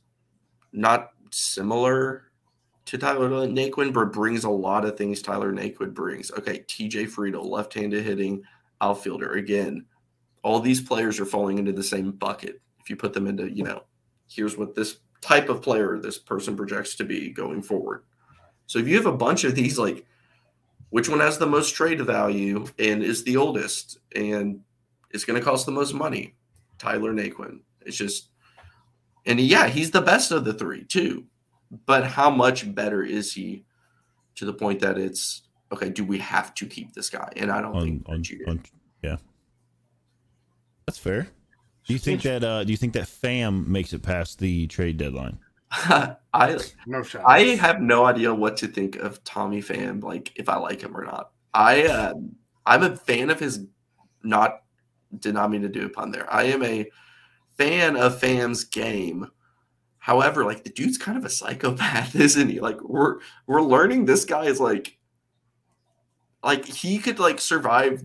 [0.72, 2.32] not similar
[2.86, 6.32] to Tyler Naquin, but brings a lot of things Tyler Naquin brings.
[6.32, 8.44] Okay, TJ Friedel, left-handed hitting
[8.84, 9.34] outfielder.
[9.34, 9.86] Again,
[10.44, 12.62] all these players are falling into the same bucket.
[12.82, 13.84] If you put them into, you know,
[14.28, 18.04] here's what this type of player this person projects to be going forward.
[18.66, 20.06] So if you have a bunch of these, like,
[20.90, 24.60] which one has the most trade value and is the oldest and
[25.12, 26.36] is going to cost the most money?
[26.78, 27.62] Tyler Naquin.
[27.82, 28.30] It's just,
[29.26, 31.26] and yeah, he's the best of the three too.
[31.86, 33.66] But how much better is he
[34.36, 35.44] to the point that it's
[35.74, 35.90] okay?
[35.90, 37.32] Do we have to keep this guy?
[37.36, 38.64] And I don't On, think on, you on,
[39.04, 39.18] yeah,
[40.86, 41.28] that's fair.
[41.86, 42.44] Do you think that?
[42.44, 45.40] uh Do you think that Pham makes it past the trade deadline?
[45.72, 47.24] I No shot.
[47.26, 50.04] I have no idea what to think of Tommy Pham.
[50.04, 51.32] like if I like him or not.
[51.54, 52.36] I um,
[52.66, 53.66] I'm a fan of his.
[54.24, 54.62] Not
[55.20, 56.32] did not mean to do a pun there.
[56.32, 56.88] I am a
[57.58, 59.28] fan of Pham's game.
[59.98, 62.60] However, like the dude's kind of a psychopath, isn't he?
[62.60, 64.98] Like we're we're learning this guy is like
[66.44, 68.03] like he could like survive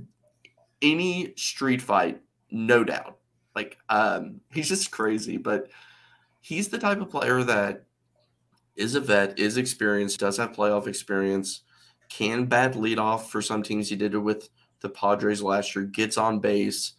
[0.81, 2.20] any street fight,
[2.51, 3.19] no doubt.
[3.55, 5.69] Like um he's just crazy, but
[6.40, 7.85] he's the type of player that
[8.77, 11.62] is a vet, is experienced, does have playoff experience,
[12.09, 13.89] can bat lead off for some teams.
[13.89, 14.48] He did it with
[14.81, 16.93] the Padres last year, gets on base,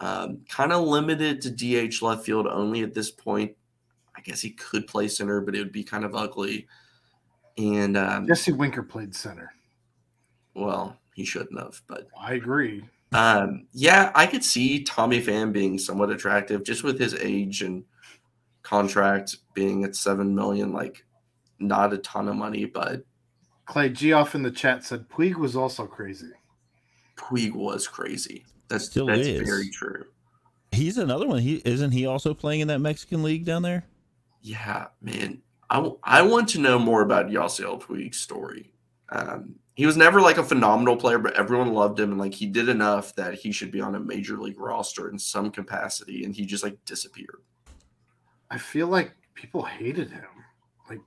[0.00, 3.52] um, kind of limited to DH left field only at this point.
[4.16, 6.66] I guess he could play center, but it would be kind of ugly.
[7.58, 9.52] And um, Jesse Winker played center.
[10.54, 12.84] Well, he shouldn't have, but I agree.
[13.12, 17.84] um, yeah, I could see Tommy Pham being somewhat attractive just with his age and
[18.62, 21.04] contract being at seven million, like
[21.58, 23.04] not a ton of money, but
[23.66, 26.30] Clay Geoff in the chat said Puig was also crazy.
[27.16, 28.44] Puig was crazy.
[28.68, 29.48] That's Still that's is.
[29.48, 30.04] very true.
[30.72, 31.40] He's another one.
[31.40, 33.84] He isn't he also playing in that Mexican league down there?
[34.40, 35.42] Yeah, man.
[35.70, 38.72] I, w- I want to know more about Yasiel Puig's story.
[39.10, 42.46] Um, he was never like a phenomenal player, but everyone loved him, and like he
[42.46, 46.34] did enough that he should be on a major league roster in some capacity, and
[46.34, 47.42] he just like disappeared.
[48.50, 50.24] I feel like people hated him.
[50.90, 51.00] Like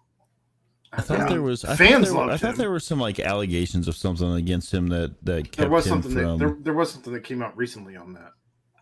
[0.91, 1.29] I thought Yeah.
[1.29, 1.63] there was.
[1.63, 2.57] I Fans thought there, were- loved I thought him.
[2.57, 6.01] there were some like allegations of something against him that that kept there was him
[6.01, 6.23] something from.
[6.23, 8.31] that there, there was something that came out recently on that.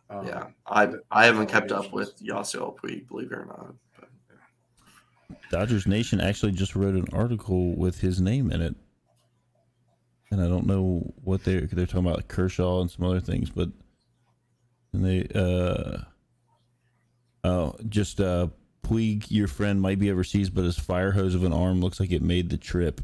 [0.09, 3.73] Um, Yeah, I I haven't kept up with Yasiel Puig, believe it or not.
[3.99, 8.75] But Dodgers Nation actually just wrote an article with his name in it,
[10.33, 13.49] and I don't know what they're they're talking about like Kershaw and some other things,
[13.49, 13.69] but
[14.91, 15.99] and they uh
[17.43, 18.47] oh just uh
[18.83, 22.11] Puig, your friend might be overseas, but his fire hose of an arm looks like
[22.11, 22.99] it made the trip.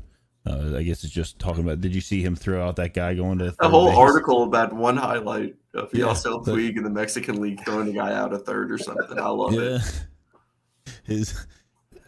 [0.45, 1.79] Uh, I guess it's just talking about.
[1.79, 3.97] Did you see him throw out that guy going to a whole base?
[3.97, 7.93] article about one highlight of Yeah, Yasiel but- Puig in the Mexican League throwing a
[7.93, 9.17] guy out a third or something.
[9.19, 10.05] I love Yeah, it.
[11.05, 11.45] his.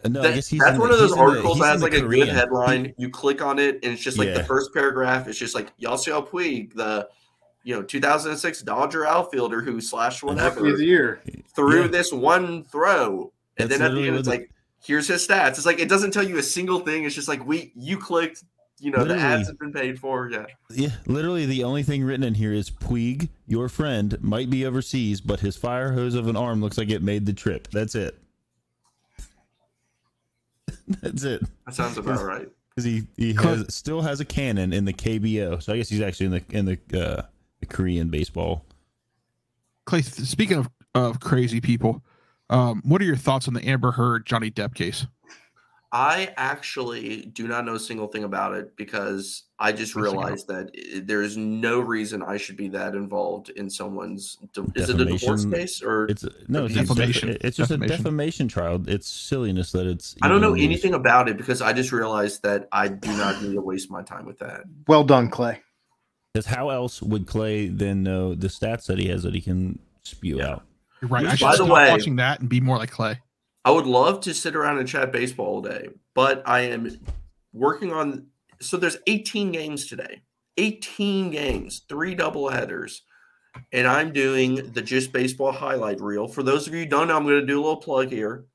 [0.08, 1.66] No, I That- guess he's that's in one of those he's in the- articles that
[1.66, 2.92] has the like a good headline.
[2.98, 5.28] You click on it, and it's just like the first paragraph.
[5.28, 7.08] It's just like Yasiel Puig, the
[7.64, 11.20] you know 2006 Dodger outfielder who slashed Rookie whatever of the year.
[11.54, 11.86] through Yeah.
[11.88, 14.50] this one throw, and That's then at the end it's the- like
[14.84, 15.50] here's his stats.
[15.50, 17.04] It's like it doesn't tell you a single thing.
[17.04, 18.42] It's just like we you clicked.
[18.80, 19.22] You know the Literally.
[19.22, 20.28] ads have been paid for.
[20.28, 24.66] Yeah, Yeah, literally the only thing written in here is Puig, your friend, might be
[24.66, 27.68] overseas, but his fire hose of an arm looks like it made the trip.
[27.70, 28.18] That's it.
[31.02, 31.42] That's it.
[31.66, 32.48] that sounds about right.
[32.70, 36.00] Because he, he has still has a cannon in the KBO, so I guess he's
[36.00, 37.22] actually in the in the uh,
[37.60, 38.64] the Korean baseball.
[39.84, 42.02] Clay, speaking of, of crazy people,
[42.48, 45.06] um, what are your thoughts on the Amber Heard Johnny Depp case?
[45.94, 50.70] I actually do not know a single thing about it because I just realized that
[51.04, 54.36] there is no reason I should be that involved in someone's.
[54.54, 55.52] di- Is it a divorce Defamation.
[55.52, 56.06] case or?
[56.06, 57.28] It's no, it's, Defamation.
[57.28, 57.94] It's, it's just Defamation.
[57.94, 58.82] a defamation trial.
[58.88, 60.16] It's silliness that it's.
[60.22, 60.64] I don't know used.
[60.64, 64.02] anything about it because I just realized that I do not need to waste my
[64.02, 64.62] time with that.
[64.88, 65.60] Well done, Clay.
[66.32, 69.78] Because how else would Clay then know the stats that he has that he can
[70.04, 70.52] spew Yeah.
[70.52, 70.62] out?
[71.02, 71.26] You're right.
[71.26, 73.18] I By should the stop way- watching that and be more like Clay.
[73.64, 76.90] I would love to sit around and chat baseball all day, but I am
[77.52, 78.26] working on
[78.60, 80.22] so there's 18 games today.
[80.56, 83.02] 18 games, three double headers.
[83.72, 86.26] And I'm doing the Just Baseball highlight reel.
[86.26, 88.46] For those of you who don't know, I'm going to do a little plug here.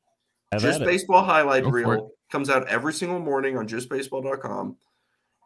[0.51, 0.79] Have Just.
[0.79, 4.77] Baseball highlight Go reel comes out every single morning on justbaseball.com.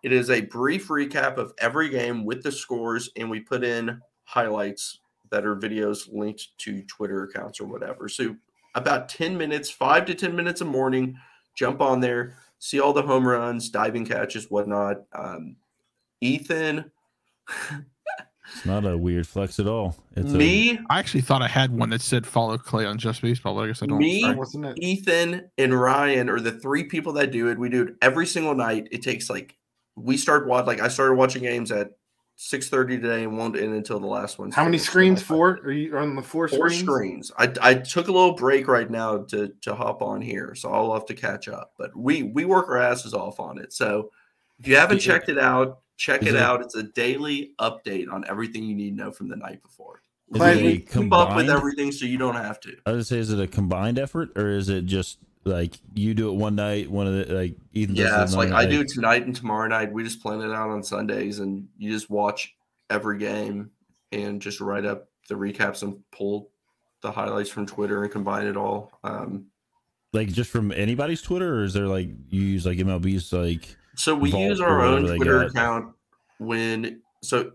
[0.04, 4.02] It is a brief recap of every game with the scores, and we put in
[4.24, 5.00] highlights
[5.32, 8.08] that are videos linked to Twitter accounts or whatever.
[8.10, 8.36] So
[8.76, 11.18] about 10 minutes, five to 10 minutes a morning,
[11.56, 15.04] jump on there, see all the home runs, diving catches, whatnot.
[15.14, 15.58] Um,
[16.22, 16.92] Ethan,
[18.56, 19.96] It's not a weird flex at all.
[20.16, 23.22] It's a, me, I actually thought I had one that said follow Clay on Just
[23.22, 23.98] Baseball, but I guess I don't.
[23.98, 24.22] Me?
[24.22, 24.36] Sorry.
[24.36, 24.78] Wasn't it?
[24.80, 27.58] Ethan and Ryan are the three people that do it.
[27.58, 28.88] We do it every single night.
[28.92, 29.58] It takes like
[29.96, 31.92] we start watch like I started watching games at
[32.36, 34.52] six thirty today and won't end until the last one.
[34.52, 35.22] How many screens?
[35.22, 35.60] Four?
[35.64, 36.84] Are you on the four, Four screens?
[36.84, 37.32] screens.
[37.38, 40.94] I, I took a little break right now to to hop on here, so I'll
[40.94, 41.74] have to catch up.
[41.78, 43.74] But we we work our asses off on it.
[43.74, 44.12] So
[44.60, 46.62] if you haven't checked it out, check it it- out.
[46.62, 50.02] It's a daily update on everything you need to know from the night before.
[50.34, 52.76] Is Clay, it we a Keep up with everything so you don't have to.
[52.86, 56.30] I was say, is it a combined effort or is it just like you do
[56.30, 57.96] it one night, one of the like Ethan?
[57.96, 59.92] Yeah, it it's like another I do tonight and tomorrow night.
[59.92, 62.54] We just plan it out on Sundays, and you just watch
[62.90, 63.72] every game
[64.12, 66.52] and just write up the recaps and pull
[67.02, 68.92] the highlights from Twitter and combine it all.
[69.04, 69.48] Um,
[70.14, 74.16] like just from anybody's Twitter, or is there like you use like MLB's like so
[74.16, 75.94] we use our own whatever they Twitter account
[76.40, 77.52] when so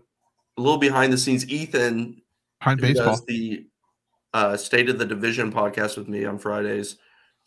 [0.57, 1.47] a little behind the scenes.
[1.49, 2.21] Ethan
[2.59, 3.07] Behind baseball.
[3.07, 3.65] does the
[4.33, 6.97] uh, State of the Division podcast with me on Fridays.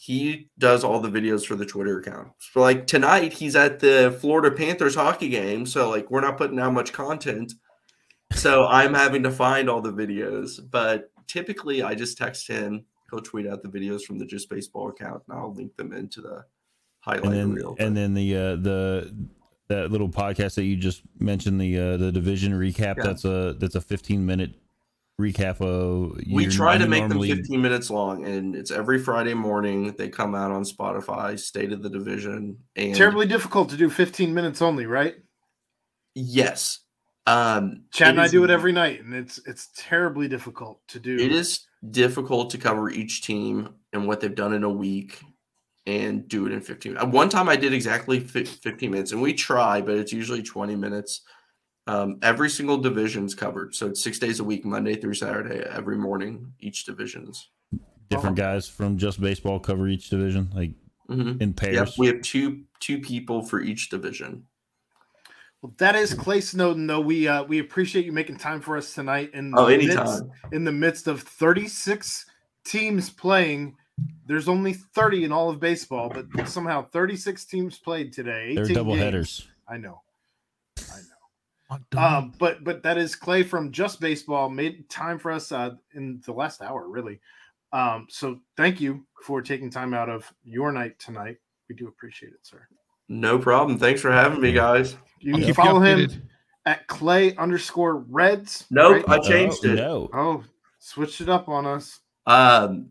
[0.02, 2.28] He does all the videos for the Twitter account.
[2.38, 5.66] So like tonight, he's at the Florida Panthers hockey game.
[5.66, 7.52] So like we're not putting out much content.
[8.32, 10.58] So I'm having to find all the videos.
[10.70, 12.86] But typically, I just text him.
[13.10, 16.22] He'll tweet out the videos from the Just Baseball account, and I'll link them into
[16.22, 16.44] the
[17.00, 17.76] highlight and then reel.
[17.78, 19.28] and then the uh the
[19.68, 23.02] that little podcast that you just mentioned the uh the division recap Yeah.
[23.02, 24.54] that's a that's a 15 minute
[25.20, 29.34] recap of we try to make normally- them 15 minutes long, and it's every Friday
[29.34, 29.94] morning.
[29.96, 34.34] They come out on Spotify, State of the Division, and Terribly difficult to do 15
[34.34, 35.16] minutes only, right?
[36.14, 36.80] Yes.
[37.26, 41.16] Um, Chad and I do it every night, and it's it's terribly difficult to do.
[41.16, 45.20] It is difficult to cover each team and what they've done in a week
[45.86, 47.12] and do it in 15 minutes.
[47.12, 51.22] One time I did exactly 15 minutes, and we try, but it's usually 20 minutes.
[51.90, 53.74] Um, every single division's covered.
[53.74, 57.48] So it's six days a week, Monday through Saturday, every morning, each division's.
[58.10, 60.72] different guys from just baseball cover each division like
[61.08, 61.40] Mhm.
[61.40, 64.46] in Yep, pairs we have two two people for each division.
[65.62, 67.00] Well, that is Clay Snowden, though.
[67.00, 69.30] We uh, we appreciate you making time for us tonight.
[69.32, 70.30] In Oh, the midst- anytime.
[70.52, 72.26] in the midst of 36
[72.64, 73.76] teams playing,
[74.26, 78.54] there's only 30 in all of baseball, but somehow 36 teams played today.
[78.56, 79.04] they're 18 double games.
[79.04, 80.00] headers I know.
[80.78, 80.82] I know.
[80.82, 81.10] What the-
[81.96, 86.20] Um, but but that is Clay from Just Baseball made time for us uh, in
[86.26, 87.20] the last hour, really.
[87.72, 91.36] Um, so thank you for taking time out of your night tonight.
[91.68, 92.66] We do appreciate it, sir.
[93.08, 93.78] No problem.
[93.78, 94.96] Thanks for having me, guys.
[95.20, 96.08] You can keep you follow him
[96.66, 98.66] at Clay underscore Reds.
[98.70, 99.20] Nope, right?
[99.20, 99.74] I changed Oh, it.
[99.76, 100.44] no Oh,
[100.78, 102.00] switched it up on us.
[102.26, 102.90] Um,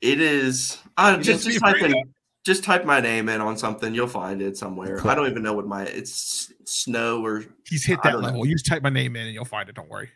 [0.00, 0.78] it is.
[0.96, 2.14] Uh, just just just type afraid in,
[2.44, 3.94] just type my name in on something.
[3.94, 4.98] You'll find it somewhere.
[4.98, 5.10] Cool.
[5.10, 8.28] I don't even know what my it's snow or He's hit that don't know.
[8.28, 8.46] level.
[8.46, 9.74] You just type my name in and you'll find it.
[9.74, 10.10] Don't worry.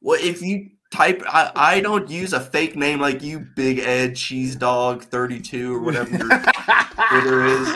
[0.00, 0.18] well.
[0.22, 4.54] If you type, I, I don't use a fake name like you, Big Ed Cheese
[4.56, 6.28] Dog thirty two or whatever your
[7.10, 7.68] Twitter is.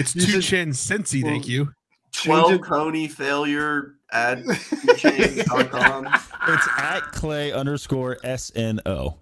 [0.00, 1.22] It's You two should- chin Cincy.
[1.22, 1.72] well, Thank you.
[2.12, 2.60] Twelve.
[2.62, 6.06] Coney failure at com.
[6.48, 9.18] it's at clay underscore sno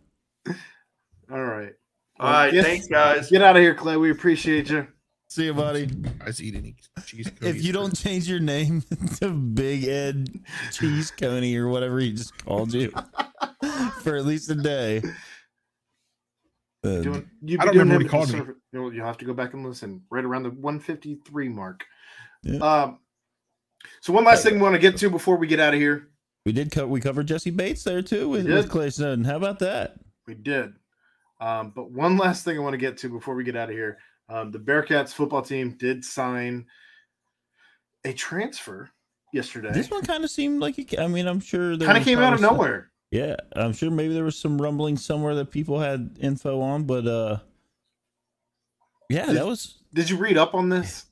[1.31, 1.73] All right.
[2.20, 3.31] All right, Get- thanks guys.
[3.31, 3.97] Get out of here, Clay.
[3.97, 4.86] We appreciate you.
[5.28, 6.74] see you buddy Guys eating
[7.07, 7.31] cheese.
[7.43, 8.82] if you for- don't change your name
[9.20, 10.28] to big ed
[10.73, 12.90] cheese coney or whatever he just called you
[14.03, 15.03] for at least a day
[16.82, 18.55] then- Doing, you've I don't remember what he a called me.
[18.73, 20.03] You'll, you'll have to go back and listen.
[20.11, 21.85] Right around the 153 mark.
[22.43, 22.59] Yeah.
[22.61, 22.99] Um.
[24.01, 26.09] So one last thing we want to get to before we get out of here.
[26.47, 29.36] we did co- we covered jesse bates there too with, We with clay snowden how
[29.36, 29.97] about that
[30.27, 30.74] We did.
[31.40, 33.74] Um, but one last thing I want to get to before we get out of
[33.77, 33.98] here.
[34.28, 36.66] Um, the Bearcats football team did sign
[38.05, 38.90] a transfer
[39.32, 39.70] yesterday.
[39.73, 42.19] This one kind of seemed like it, I mean, I'm sure there kind of came
[42.19, 42.90] out of some- nowhere.
[43.10, 47.06] Yeah, I'm sure maybe there was some rumbling somewhere that people had info on, but
[47.06, 47.39] uh,
[49.09, 51.06] yeah, Did- that was Did you read up on this?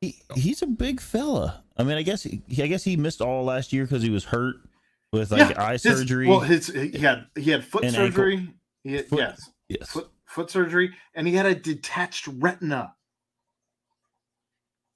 [0.00, 1.64] he, he's a big fella.
[1.76, 4.24] I mean, I guess he, I guess he missed all last year because he was
[4.26, 4.56] hurt
[5.12, 6.28] with like Yeah, eye His- surgery.
[6.28, 8.54] Well, his he had he had foot surgery.
[8.84, 12.94] He had, Foot- yes, yes, foot foot surgery, and he had a detached retina.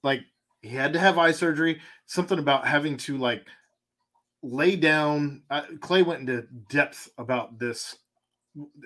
[0.02, 0.20] like
[0.62, 1.80] he had to have eye surgery.
[2.06, 3.46] Something about having to like
[4.42, 5.42] lay down.
[5.50, 7.96] Uh, Clay went into depth about this,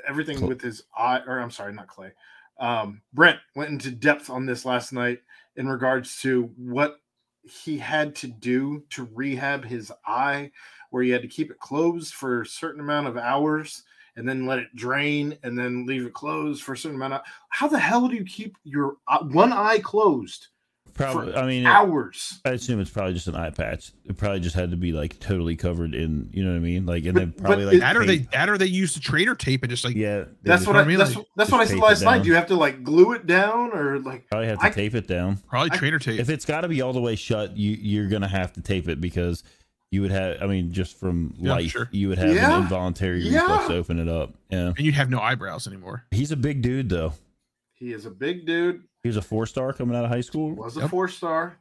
[0.07, 1.21] everything Cl- with his eye.
[1.27, 2.13] Or I'm sorry, not Clay.
[2.61, 5.21] Um, Brent went into depth on this last night
[5.57, 7.01] in regards to what
[7.43, 10.53] he had to do to rehab his eye,
[10.91, 13.83] where he had to keep it closed for a certain amount of hours
[14.17, 17.21] and then let it drain and then leave it closed for a certain amount of
[17.49, 20.49] how the hell do you keep your uh, one eye closed
[20.95, 21.33] Probably.
[21.33, 23.93] for I mean, hours I assume it's probably just an eye patch.
[24.05, 26.29] It probably just had to be like totally covered in.
[26.35, 26.85] You know what I mean?
[26.85, 28.67] Like, and But- then but probably it- like That or they tape- that or they
[28.67, 31.25] use the trainer tape and just like Yeah, that's what I, I mean, that's, like,
[31.35, 33.73] that's what I just said last night do you have to like glue it down
[33.73, 35.39] or like probably have to I- tape it down.
[35.49, 36.21] probably I- trainer tape.
[36.21, 38.87] If it's got to be all the way shut, you you're gonna have to tape
[38.91, 39.43] it because
[39.93, 40.43] you would have.
[40.43, 41.89] I mean, just from Yeah, life, sure.
[41.93, 42.57] you would have Yeah.
[42.57, 43.43] an involuntary Yeah.
[43.43, 44.33] reflex to open it up.
[44.51, 46.05] Yeah, and you'd have no eyebrows anymore.
[46.11, 47.13] he's a big dude though.
[47.75, 50.55] he is a big dude He was a four star coming out of high school.
[50.55, 51.59] was a four star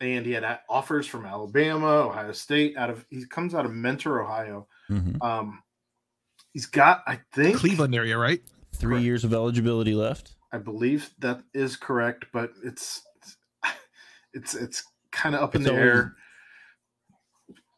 [0.00, 4.22] and he had offers from alabama ohio state out of he comes out of mentor
[4.22, 5.20] ohio mm-hmm.
[5.20, 5.62] um
[6.54, 8.40] he's got i think Cleveland area, right?
[8.72, 9.04] Three Correct.
[9.04, 10.34] years of eligibility left.
[10.52, 13.02] I believe that is correct, but it's
[14.32, 16.14] it's it's kind of up in the always- air.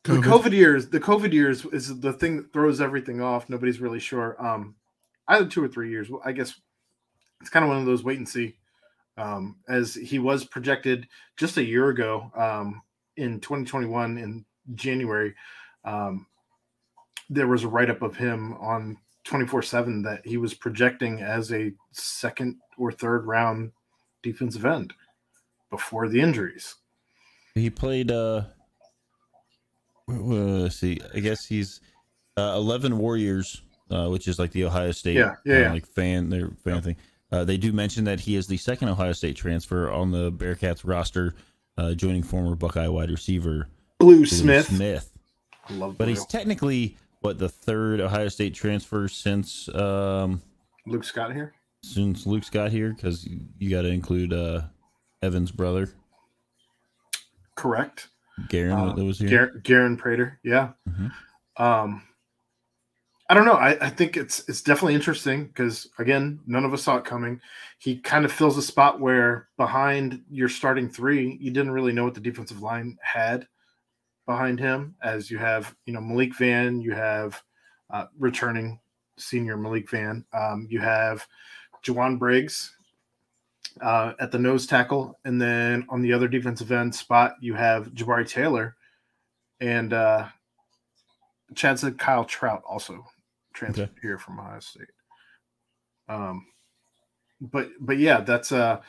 [0.04, 0.22] COVID.
[0.22, 3.48] The COVID years, the COVID years is the thing that throws everything off.
[3.48, 4.36] Nobody's really sure.
[4.44, 4.74] Um,
[5.28, 6.08] either two or three years.
[6.24, 6.54] I guess
[7.40, 8.56] it's kind of one of those wait and see.
[9.16, 11.06] Um, as he was projected
[11.36, 12.82] just a year ago, um,
[13.16, 15.34] in 2021 in January,
[15.84, 16.26] um,
[17.28, 21.52] there was a write up of him on 24 7 that he was projecting as
[21.52, 23.72] a second or third round
[24.22, 24.94] defensive end
[25.70, 26.76] before the injuries.
[27.54, 28.10] He played.
[28.10, 28.51] uh wh- wh-
[30.20, 31.00] Let's see.
[31.14, 31.80] I guess he's
[32.36, 35.72] uh, eleven Warriors, uh, which is like the Ohio State, Yeah, yeah, uh, yeah.
[35.72, 36.96] like fan their fan thing.
[37.30, 40.82] Uh, they do mention that he is the second Ohio State transfer on the Bearcats
[40.84, 41.34] roster,
[41.78, 43.68] uh, joining former Buckeye wide receiver
[43.98, 44.66] Blue Blue Smith.
[44.66, 45.10] Smith.
[45.68, 46.14] I love But Blue.
[46.14, 50.42] he's technically what the third Ohio State transfer since um,
[50.86, 51.54] Luke Scott here.
[51.82, 53.26] since Luke's got here because
[53.58, 54.62] you got to include uh,
[55.22, 55.88] Evan's brother
[57.54, 58.08] Correct.
[58.48, 59.28] Garen Uh, that was here.
[59.48, 60.38] Gar- Garen Prater.
[60.42, 60.72] Yeah.
[60.88, 61.12] Mhm.
[61.56, 62.02] Um,
[63.28, 63.54] I don't know.
[63.54, 67.40] I, I think it's it's definitely interesting because again, none of us saw it coming.
[67.78, 72.04] He kind of fills a spot where behind your starting three, you didn't really know
[72.04, 73.46] what the defensive line had
[74.26, 74.94] behind him.
[75.02, 77.42] As you have, you know, Malik Vann, you have
[77.90, 78.78] uh, returning
[79.18, 81.26] senior Malik Vann, um, you have
[81.84, 82.74] Jowon Briggs
[83.80, 87.88] uh, at the nose tackle, and then on the other defensive end spot, you have
[87.92, 88.76] Jabari Taylor,
[89.60, 90.26] and uh,
[91.54, 93.04] Chad said Kyle Trout also
[93.54, 93.92] transferred Okay.
[94.02, 94.86] here from Ohio State.
[96.08, 96.46] Um,
[97.40, 98.80] but but yeah, that's uh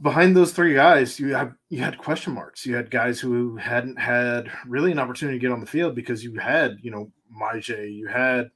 [0.00, 2.66] behind those three guys, you have you had question marks.
[2.66, 6.24] You had guys who hadn't had really an opportunity to get on the field because
[6.24, 7.10] you had you know
[7.40, 8.50] Myjai, you had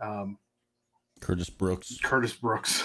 [0.00, 0.38] um,
[1.20, 1.98] Curtis Brooks.
[2.02, 2.84] Curtis Brooks.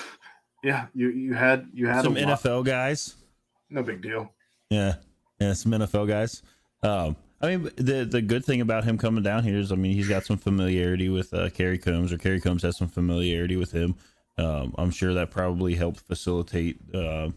[0.64, 2.16] Yeah, you you had you had Some.
[2.16, 3.16] NFL guys.
[3.70, 4.32] No big deal.
[4.70, 4.96] Yeah,
[5.40, 6.42] yeah, some NFL guys.
[6.84, 9.94] Um, I mean, the the good thing about him coming down here is, I mean,
[9.94, 13.72] he's got some familiarity with uh, Kerry Coombs, or Kerry Coombs has some familiarity with
[13.72, 13.96] him.
[14.38, 17.30] Um, I'm sure that probably helped facilitate uh,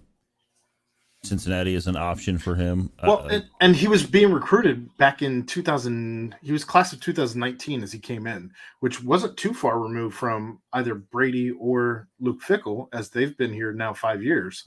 [1.23, 2.91] Cincinnati is an option for him.
[3.03, 6.35] Well, Uh, and, and he was being recruited back in 2000.
[6.43, 10.61] He was class of 2019 as he came in, which wasn't too far removed from
[10.73, 14.65] either Brady or Luke Fickell, as they've been here now five years.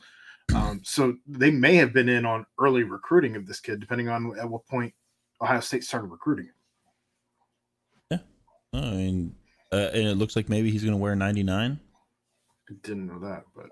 [0.53, 4.37] Um, so they may have been in on early recruiting of this kid, depending on
[4.39, 4.93] at what point
[5.41, 6.53] Ohio State started recruiting him.
[8.73, 8.79] Yeah.
[8.79, 9.35] I mean,
[9.71, 11.79] uh, and it looks like maybe he's going to wear 99.
[12.69, 13.69] I didn't know that, but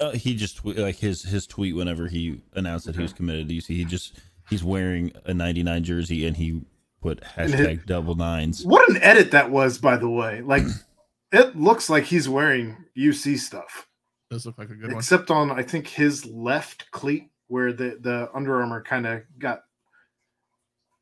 [0.00, 3.48] Uh, he just twe- like his his tweet whenever he announced that he was committed
[3.48, 3.66] to UC.
[3.66, 4.18] He just
[4.48, 6.62] he's wearing a 99 jersey and he
[7.00, 8.64] put hashtag double nines.
[8.64, 10.40] what an edit that was, by the way.
[10.40, 10.62] Like,
[11.32, 13.88] it looks like he's wearing UC stuff.
[14.30, 14.98] Does look like a good one.
[14.98, 19.62] except on I think his left cleat where the the Under Armour kind of got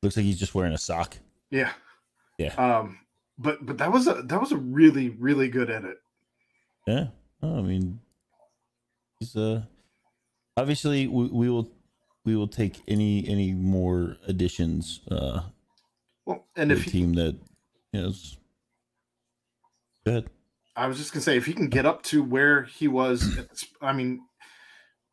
[0.02, 1.18] Looks like he's just wearing a sock.
[1.50, 1.72] yeah
[2.38, 2.54] Yeah.
[2.54, 2.98] um
[3.38, 5.98] but but that was a that was a really really good edit
[6.86, 7.08] Yeah.
[7.42, 8.00] Oh, I mean,
[9.20, 9.62] he's uh
[10.56, 11.70] obviously we, we will
[12.24, 15.42] we will take any any more additions uh
[16.26, 17.38] well and if the team that
[17.92, 18.12] you know,
[20.06, 20.30] good.
[20.76, 23.48] I was just gonna say if he can get up to where he was the
[23.80, 24.22] I mean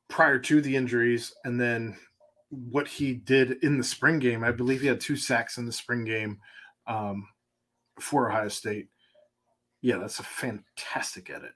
[0.10, 1.98] prior to the injuries and then
[2.50, 5.72] what he did in the spring game I believe he had two sacks in the
[5.72, 6.40] spring game
[6.88, 7.28] um
[8.00, 8.88] for Ohio State.
[9.82, 11.54] Yeah that's a fantastic edit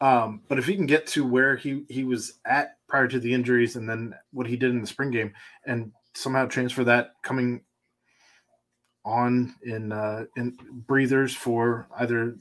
[0.00, 3.32] Um, but if he can get to where he he was at prior to the
[3.32, 5.32] injuries, and then what he did in the spring game,
[5.64, 7.62] and somehow transfer that coming
[9.04, 10.56] on in uh, in
[10.86, 12.36] breathers for either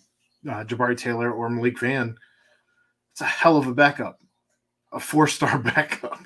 [0.49, 2.17] uh, Jabari Taylor or Malik Vann,
[3.13, 4.19] it's a hell of a backup,
[4.91, 6.19] a four star backup.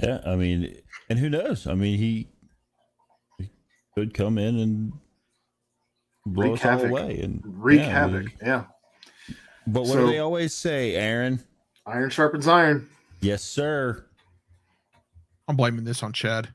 [0.00, 0.76] Yeah, I mean,
[1.10, 1.66] and who knows?
[1.66, 2.28] I mean, he,
[3.38, 3.50] he
[3.96, 4.92] could come in and
[6.24, 8.32] blow Wreak us all away and Wreak yeah, I mean, havoc.
[8.40, 8.64] Yeah,
[9.72, 11.44] but what So- do they always say, Aaron?
[11.86, 12.88] iron sharpens iron.
[13.20, 14.04] Yes, sir.
[15.48, 16.52] I'm blaming this on Chad.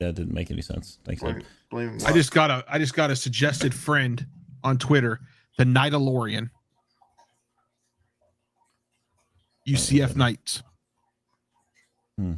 [0.00, 0.98] That didn't make any sense.
[1.04, 4.26] Thanks, Blame, blame I just got a I just got a suggested friend
[4.62, 5.20] on Twitter,
[5.56, 6.50] the Nightalorian.
[9.66, 10.62] UCF Knights.
[12.16, 12.34] Hmm.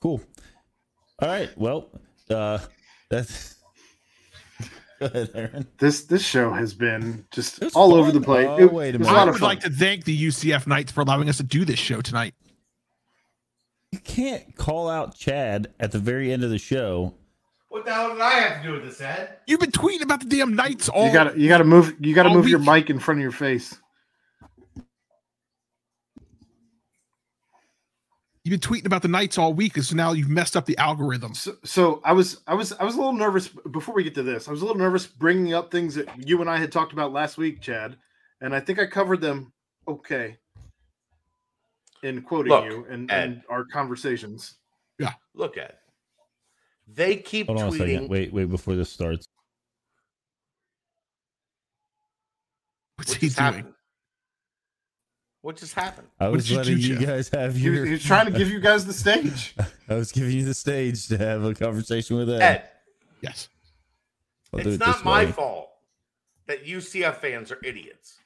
[0.00, 0.20] Cool.
[1.20, 1.50] All right.
[1.58, 1.90] Well,
[2.30, 2.58] uh,
[3.10, 3.56] that's.
[5.00, 5.66] Go ahead, Aaron.
[5.78, 8.46] this this show has been just It's all over the place.
[8.48, 9.10] Oh, It- wait a minute.
[9.10, 9.48] a I lot of would fun.
[9.48, 12.34] like to thank the UCF Knights for allowing us to do this show tonight.
[13.92, 17.14] You can't call out Chad at the very end of the show.
[17.70, 19.36] What the hell did I have to do with this, Ed?
[19.46, 21.06] You've been tweeting about the damn Knights all.
[21.06, 23.32] you gotta you gotta move you gotta all move your mic in front of your
[23.32, 23.79] face.
[28.50, 30.76] You've been tweeting about the Knights all week, and so now you've messed up the
[30.76, 31.34] algorithm.
[31.34, 34.24] So, so I was I was I was a little nervous before we get to
[34.24, 34.48] this.
[34.48, 37.12] I was a little nervous bringing up things that you and I had talked about
[37.12, 37.96] last week, Chad,
[38.40, 39.52] and I think I covered them
[39.86, 40.36] okay
[42.02, 43.22] in quoting Look, you and, Ed.
[43.24, 44.56] and our conversations.
[44.98, 45.12] Yeah.
[45.32, 45.78] Look at.
[46.88, 47.78] They keep Hold on a tweeting.
[47.78, 48.08] second.
[48.10, 49.26] Wait, wait before this starts.
[52.96, 53.36] What's What he doing?
[53.36, 53.74] happened?
[55.42, 56.08] What just happened?
[56.18, 57.86] I was did you letting do, you guys have He was, your.
[57.86, 59.54] he was trying to give you guys the stage.
[59.88, 62.42] I was giving you the stage to have a conversation with Ed.
[62.42, 62.68] Ed,
[63.22, 63.48] Yes.
[64.52, 65.32] I'll it's it not my way.
[65.32, 65.70] fault
[66.46, 68.18] that UCF fans are idiots.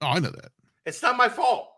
[0.00, 0.52] Oh, I know that.
[0.86, 1.68] It's not my fault.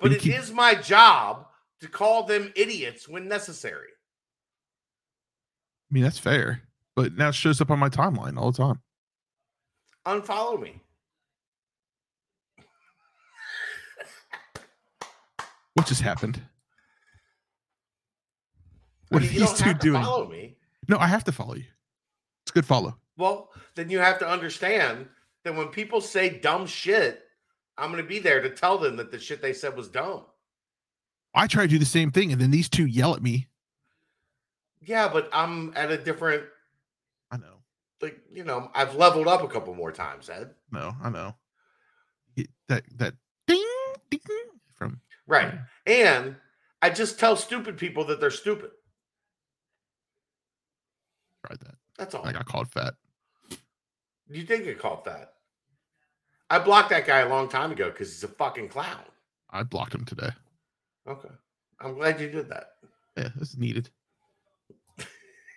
[0.00, 1.46] But You it keep- is my job
[1.80, 3.88] to call them idiots when necessary.
[5.90, 6.62] I mean, that's fair.
[6.96, 8.80] But now it shows up on my timeline all the time.
[10.06, 10.80] Unfollow me.
[15.74, 16.40] What just happened?
[19.10, 20.02] I What mean, are these two doing?
[20.02, 20.56] follow me.
[20.88, 21.64] No, I have to follow you.
[22.42, 22.96] It's a good follow.
[23.16, 25.08] Well, then you have to understand
[25.44, 27.22] that when people say dumb shit,
[27.76, 30.24] I'm going to be there to tell them that the shit they said was dumb.
[31.34, 33.48] I try to do the same thing, and then these two yell at me.
[34.80, 36.44] Yeah, but I'm at a different,
[37.30, 37.56] I know.
[38.00, 40.50] like, you know, I've leveled up a couple more times, Ed.
[40.70, 41.34] No, I know.
[42.36, 43.14] It- that that
[43.46, 43.64] ding
[44.10, 44.20] ding
[44.76, 45.54] from Right.
[45.86, 46.36] And
[46.82, 48.70] I just tell stupid people that they're stupid.
[51.46, 51.74] tried that.
[51.98, 52.26] That's all.
[52.26, 52.94] I got called fat.
[54.28, 55.32] You did get called that.
[56.50, 59.00] I blocked that guy a long time ago because he's a fucking clown.
[59.50, 60.30] I blocked him today.
[61.06, 61.28] Okay.
[61.80, 62.70] I'm glad you did that.
[63.16, 63.90] Yeah, this is needed.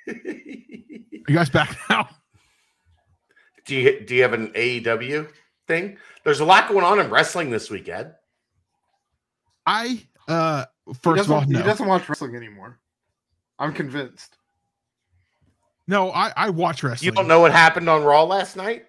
[0.08, 2.08] Are you guys back now?
[3.66, 5.30] do you do you have an AEW
[5.68, 5.98] thing?
[6.24, 8.16] There's a lot going on in wrestling this week, Ed.
[9.68, 11.60] I uh He first of all, doesn't- no.
[11.60, 12.80] he doesn't watch wrestling anymore.
[13.60, 14.38] I'm convinced.
[15.88, 17.06] No, I I watch wrestling.
[17.06, 18.86] You don't know what happened on Raw last night?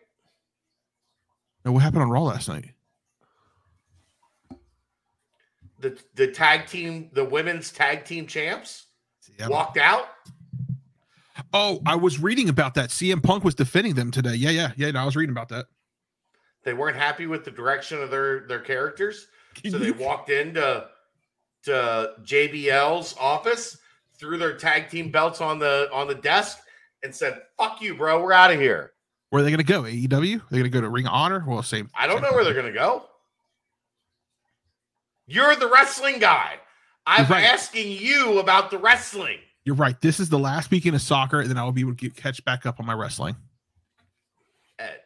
[1.64, 2.70] No, what happened on Raw last night?
[5.80, 8.86] The the tag team, the women's tag team champs
[9.38, 9.48] Yeah.
[9.48, 10.08] walked out.
[11.52, 12.90] Oh, I was reading about that.
[12.90, 14.34] CM Punk was defending them today.
[14.34, 14.90] Yeah, yeah, yeah.
[14.90, 15.66] No, I was reading about that.
[16.64, 19.28] They weren't happy with the direction of their their characters.
[19.68, 20.86] So they walked into
[21.64, 23.78] to JBL's office,
[24.18, 26.58] threw their tag team belts on the on the desk,
[27.02, 28.22] and said, "Fuck you, bro.
[28.22, 28.92] We're out of here."
[29.30, 29.82] Where are they going to go?
[29.82, 30.40] AEW?
[30.48, 31.44] They're going to go to Ring of Honor?
[31.46, 31.90] Well, same.
[31.94, 33.04] I don't same know where they're gonna go.
[35.26, 36.54] You're the wrestling guy.
[37.06, 37.44] I'm right.
[37.44, 39.38] asking you about the wrestling.
[39.64, 40.00] You're right.
[40.00, 42.16] This is the last weekend of soccer, and then I will be able to get,
[42.16, 43.36] catch back up on my wrestling.
[44.78, 45.00] Ed.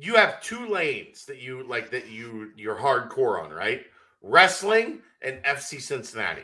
[0.00, 3.84] You have two lanes that you like that you you're hardcore on, right?
[4.22, 6.42] Wrestling and FC Cincinnati.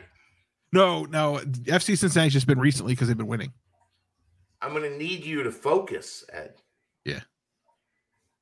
[0.71, 1.39] No, no.
[1.63, 3.51] FC Cincinnati's just been recently because they've been winning.
[4.61, 6.53] I'm gonna need you to focus, Ed.
[7.03, 7.21] Yeah.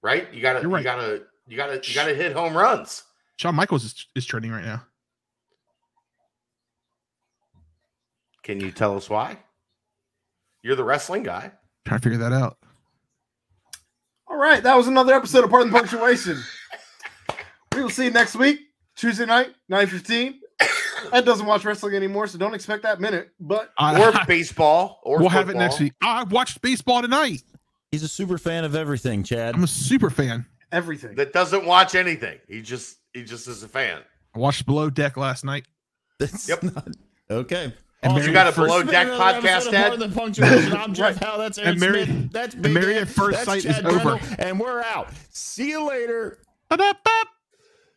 [0.01, 0.33] Right?
[0.33, 3.03] You gotta You're you gotta you gotta you gotta hit home runs.
[3.37, 4.83] Shawn Michaels is, is trending right now.
[8.43, 9.37] Can you tell us why?
[10.61, 11.51] You're the wrestling guy.
[11.85, 12.57] Trying to figure that out.
[14.35, 16.37] All right, that was another episode of Pardon the Punctuation.
[17.73, 18.59] we will see you next week,
[18.97, 20.33] Tuesday night, 9.15.
[21.13, 23.29] Ed doesn't watch wrestling anymore, so don't expect that minute.
[23.39, 25.93] But I, or baseball, or we'll have it next week.
[26.03, 27.43] I watched baseball tonight.
[27.93, 29.55] He's a super fan of everything, Chad.
[29.55, 30.45] I'm a super fan.
[30.73, 31.15] everything.
[31.15, 32.37] That doesn't watch anything.
[32.49, 34.01] He just he just is a fan.
[34.35, 35.63] I watched Below Deck last night.
[36.19, 36.63] That's Yep.
[36.63, 36.87] not-
[37.31, 37.73] okay.
[38.05, 38.27] And Awesome.
[38.27, 40.13] You got a at First- below deck podcast, of Ed?
[40.13, 40.73] Punctuation.
[40.73, 41.37] I'm Jeff Howe.
[41.37, 42.31] That's Aaron And Married- Smith.
[42.31, 44.19] That's and Big Married at First That's Sight is Chad over.
[44.39, 45.09] And we're out.
[45.31, 46.37] See you later.
[46.69, 47.09] Ba-da-ba.